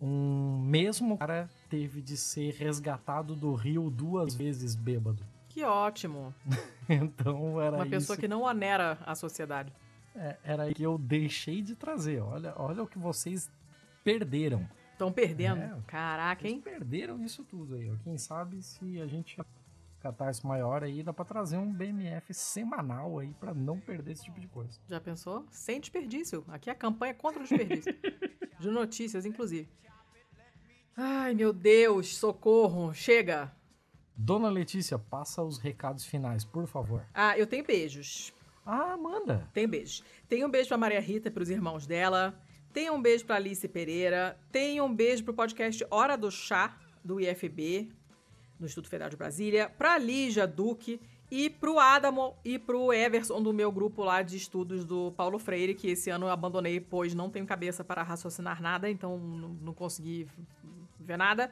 [0.00, 5.22] um mesmo cara teve de ser resgatado do rio duas vezes bêbado.
[5.48, 6.34] Que ótimo.
[6.92, 9.72] Então era Uma pessoa isso que não onera a sociedade.
[10.16, 12.20] é, era que eu deixei de trazer.
[12.20, 13.48] Olha, olha o que vocês
[14.02, 14.68] perderam.
[14.90, 15.60] Estão perdendo.
[15.60, 15.76] É.
[15.86, 16.60] Caraca, Vocês hein?
[16.60, 17.96] perderam isso tudo aí.
[18.02, 19.38] Quem sabe se a gente
[20.01, 24.40] catarse maior aí, dá pra trazer um BMF semanal aí pra não perder esse tipo
[24.40, 24.81] de coisa.
[24.89, 25.47] Já pensou?
[25.51, 26.44] Sem desperdício.
[26.48, 27.94] Aqui é a campanha contra o desperdício.
[28.59, 29.68] De notícias, inclusive.
[30.97, 32.93] Ai, meu Deus, socorro.
[32.93, 33.51] Chega.
[34.14, 37.06] Dona Letícia, passa os recados finais, por favor.
[37.14, 38.35] Ah, eu tenho beijos.
[38.66, 39.48] Ah, manda.
[39.55, 40.05] Tenho beijos.
[40.28, 42.39] Tenho um beijo pra Maria Rita e pros irmãos dela.
[42.72, 44.39] Tenho um beijo pra Alice Pereira.
[44.52, 47.90] Tenho um beijo pro podcast Hora do Chá, do IFB,
[48.61, 49.69] no Instituto Federal de Brasília.
[49.70, 51.01] Pra Lígia Duque
[51.31, 55.74] e pro Adamo e pro Everson, do meu grupo lá de estudos do Paulo Freire,
[55.74, 60.28] que esse ano eu abandonei, pois não tenho cabeça para raciocinar nada, então não, consegui
[60.99, 61.51] ver nada.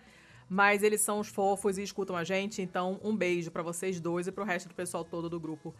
[0.49, 4.27] Mas eles são os fofos e escutam a gente, então um beijo pra vocês dois
[4.27, 5.75] e pro resto do pessoal todo do grupo.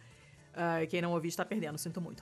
[0.53, 2.21] Ah, quem não ouviu está perdendo, sinto muito.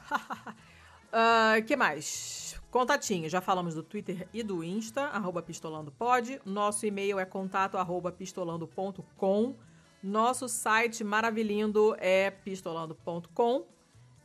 [1.10, 2.60] Uh, que mais?
[2.78, 6.40] Contatinho, já falamos do Twitter e do Insta, arroba pistolandopod.
[6.46, 9.56] Nosso e-mail é contato arroba pistolando.com.
[10.04, 13.66] Nosso site maravilhindo é pistolando.com.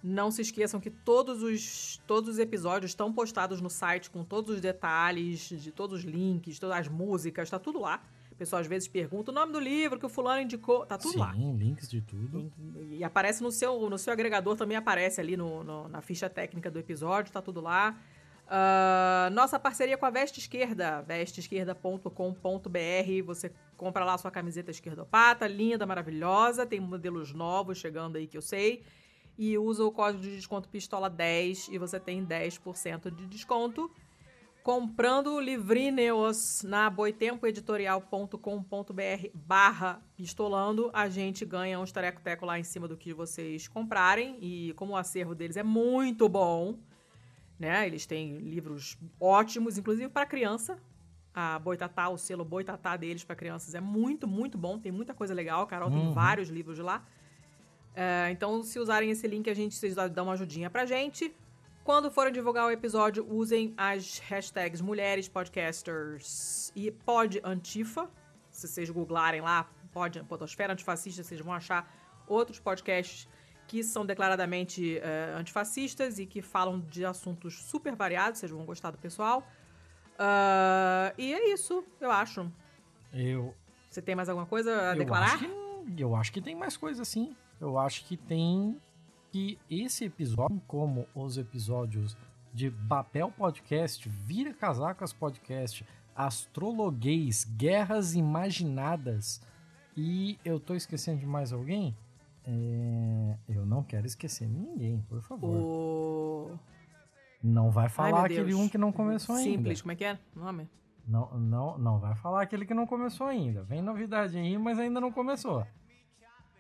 [0.03, 4.57] Não se esqueçam que todos os, todos os episódios estão postados no site com todos
[4.57, 8.03] os detalhes, de todos os links, todas as músicas, tá tudo lá.
[8.31, 11.12] O pessoal às vezes pergunta o nome do livro que o fulano indicou, tá tudo
[11.12, 11.33] Sim, lá.
[11.33, 12.53] Sim, links de tudo.
[12.91, 16.70] E, aparece no seu, no seu agregador, também aparece ali no, no, na ficha técnica
[16.70, 17.99] do episódio, tá tudo lá.
[18.47, 23.24] Uh, nossa parceria com a Veste Esquerda, vesteesquerda.com.br.
[23.24, 26.66] Você compra lá sua camiseta esquerdopata, linda, maravilhosa.
[26.66, 28.82] Tem modelos novos chegando aí que eu sei
[29.39, 33.90] e usa o código de desconto pistola10 e você tem 10% de desconto.
[34.62, 42.97] Comprando livrinhos na boitempoeditorial.com.br barra pistolando, a gente ganha uns tareco-teco lá em cima do
[42.97, 44.39] que vocês comprarem.
[44.40, 46.78] E como o acervo deles é muito bom,
[47.62, 47.86] né?
[47.86, 50.76] Eles têm livros ótimos, inclusive para criança.
[51.32, 54.78] A Boitatá, o selo Boitatá deles para crianças é muito, muito bom.
[54.78, 55.62] Tem muita coisa legal.
[55.62, 56.01] A Carol uhum.
[56.01, 57.06] tem vários livros lá.
[57.94, 61.34] É, então, se usarem esse link, a gente vocês dão uma ajudinha pra gente.
[61.84, 68.10] Quando forem divulgar o episódio, usem as hashtags mulheres podcasters e pod antifa.
[68.51, 71.89] Se vocês googlarem lá, pod, podosfera antifascista, vocês vão achar
[72.26, 73.28] outros podcasts
[73.73, 78.39] que são declaradamente uh, antifascistas e que falam de assuntos super variados.
[78.39, 79.49] Vocês vão gostar do pessoal.
[80.12, 82.53] Uh, e é isso, eu acho.
[83.15, 83.55] Eu.
[83.89, 85.36] Você tem mais alguma coisa a declarar?
[85.36, 88.77] Acho que, eu acho que tem mais coisa sim eu acho que tem
[89.31, 92.16] que esse episódio, como os episódios
[92.53, 99.40] de Babel Podcast, Vira Casacas Podcast, Astrologuês, Guerras Imaginadas
[99.97, 101.97] e eu tô esquecendo de mais alguém?
[102.44, 103.39] É...
[103.48, 105.56] Eu não quero esquecer ninguém, por favor.
[105.56, 106.59] O...
[107.43, 109.59] Não vai falar Ai, aquele um que não começou Simples, ainda.
[109.59, 110.69] Simples, como é que é o nome?
[111.06, 113.62] Não, não, não vai falar aquele que não começou ainda.
[113.64, 115.66] Vem novidade aí, mas ainda não começou.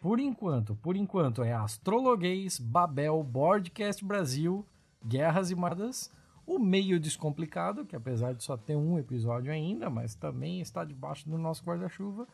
[0.00, 4.66] Por enquanto, por enquanto é Astrologuês, Babel, Boardcast Brasil,
[5.06, 6.12] Guerras e Madas,
[6.44, 11.28] o Meio Descomplicado, que apesar de só ter um episódio ainda, mas também está debaixo
[11.28, 12.26] do nosso guarda-chuva,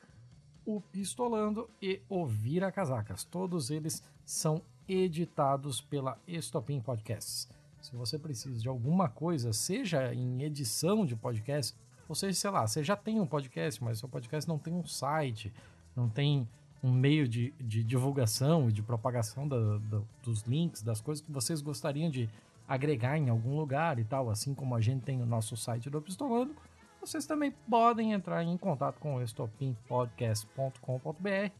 [0.68, 3.24] o Pistolando e o Vira Casacas.
[3.24, 7.48] Todos eles são editados pela Estopim Podcasts.
[7.80, 11.74] Se você precisa de alguma coisa, seja em edição de podcast,
[12.06, 14.86] ou seja, sei lá, você já tem um podcast, mas seu podcast não tem um
[14.86, 15.50] site,
[15.96, 16.46] não tem
[16.82, 21.32] um meio de, de divulgação e de propagação da, da, dos links, das coisas que
[21.32, 22.28] vocês gostariam de
[22.68, 26.02] agregar em algum lugar e tal, assim como a gente tem o nosso site do
[26.02, 26.54] Pistolando,
[27.00, 31.52] vocês também podem entrar em contato com o estopimpodcast.com.br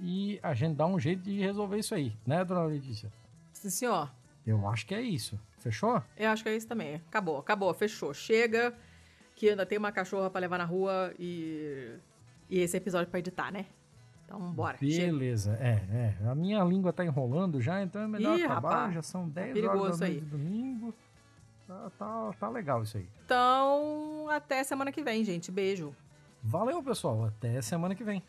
[0.00, 3.12] e a gente dá um jeito de resolver isso aí, né, dona Letícia?
[3.52, 4.10] Sim, senhor.
[4.46, 5.38] Eu acho que é isso.
[5.58, 6.02] Fechou?
[6.16, 6.96] Eu acho que é isso também.
[6.96, 8.14] Acabou, acabou, fechou.
[8.14, 8.74] Chega,
[9.34, 11.96] que ainda tem uma cachorra para levar na rua e,
[12.48, 13.66] e esse episódio para editar, né?
[14.24, 14.76] Então, bora.
[14.78, 16.28] Beleza, é, é.
[16.28, 18.70] A minha língua tá enrolando já, então é melhor Ih, acabar.
[18.70, 20.94] Rapaz, já são 10 tá horas da noite de domingo.
[21.68, 23.06] Tá, tá, tá legal isso aí.
[23.26, 25.52] Então, até semana que vem, gente.
[25.52, 25.94] Beijo.
[26.42, 27.26] Valeu, pessoal.
[27.26, 28.22] Até semana que vem.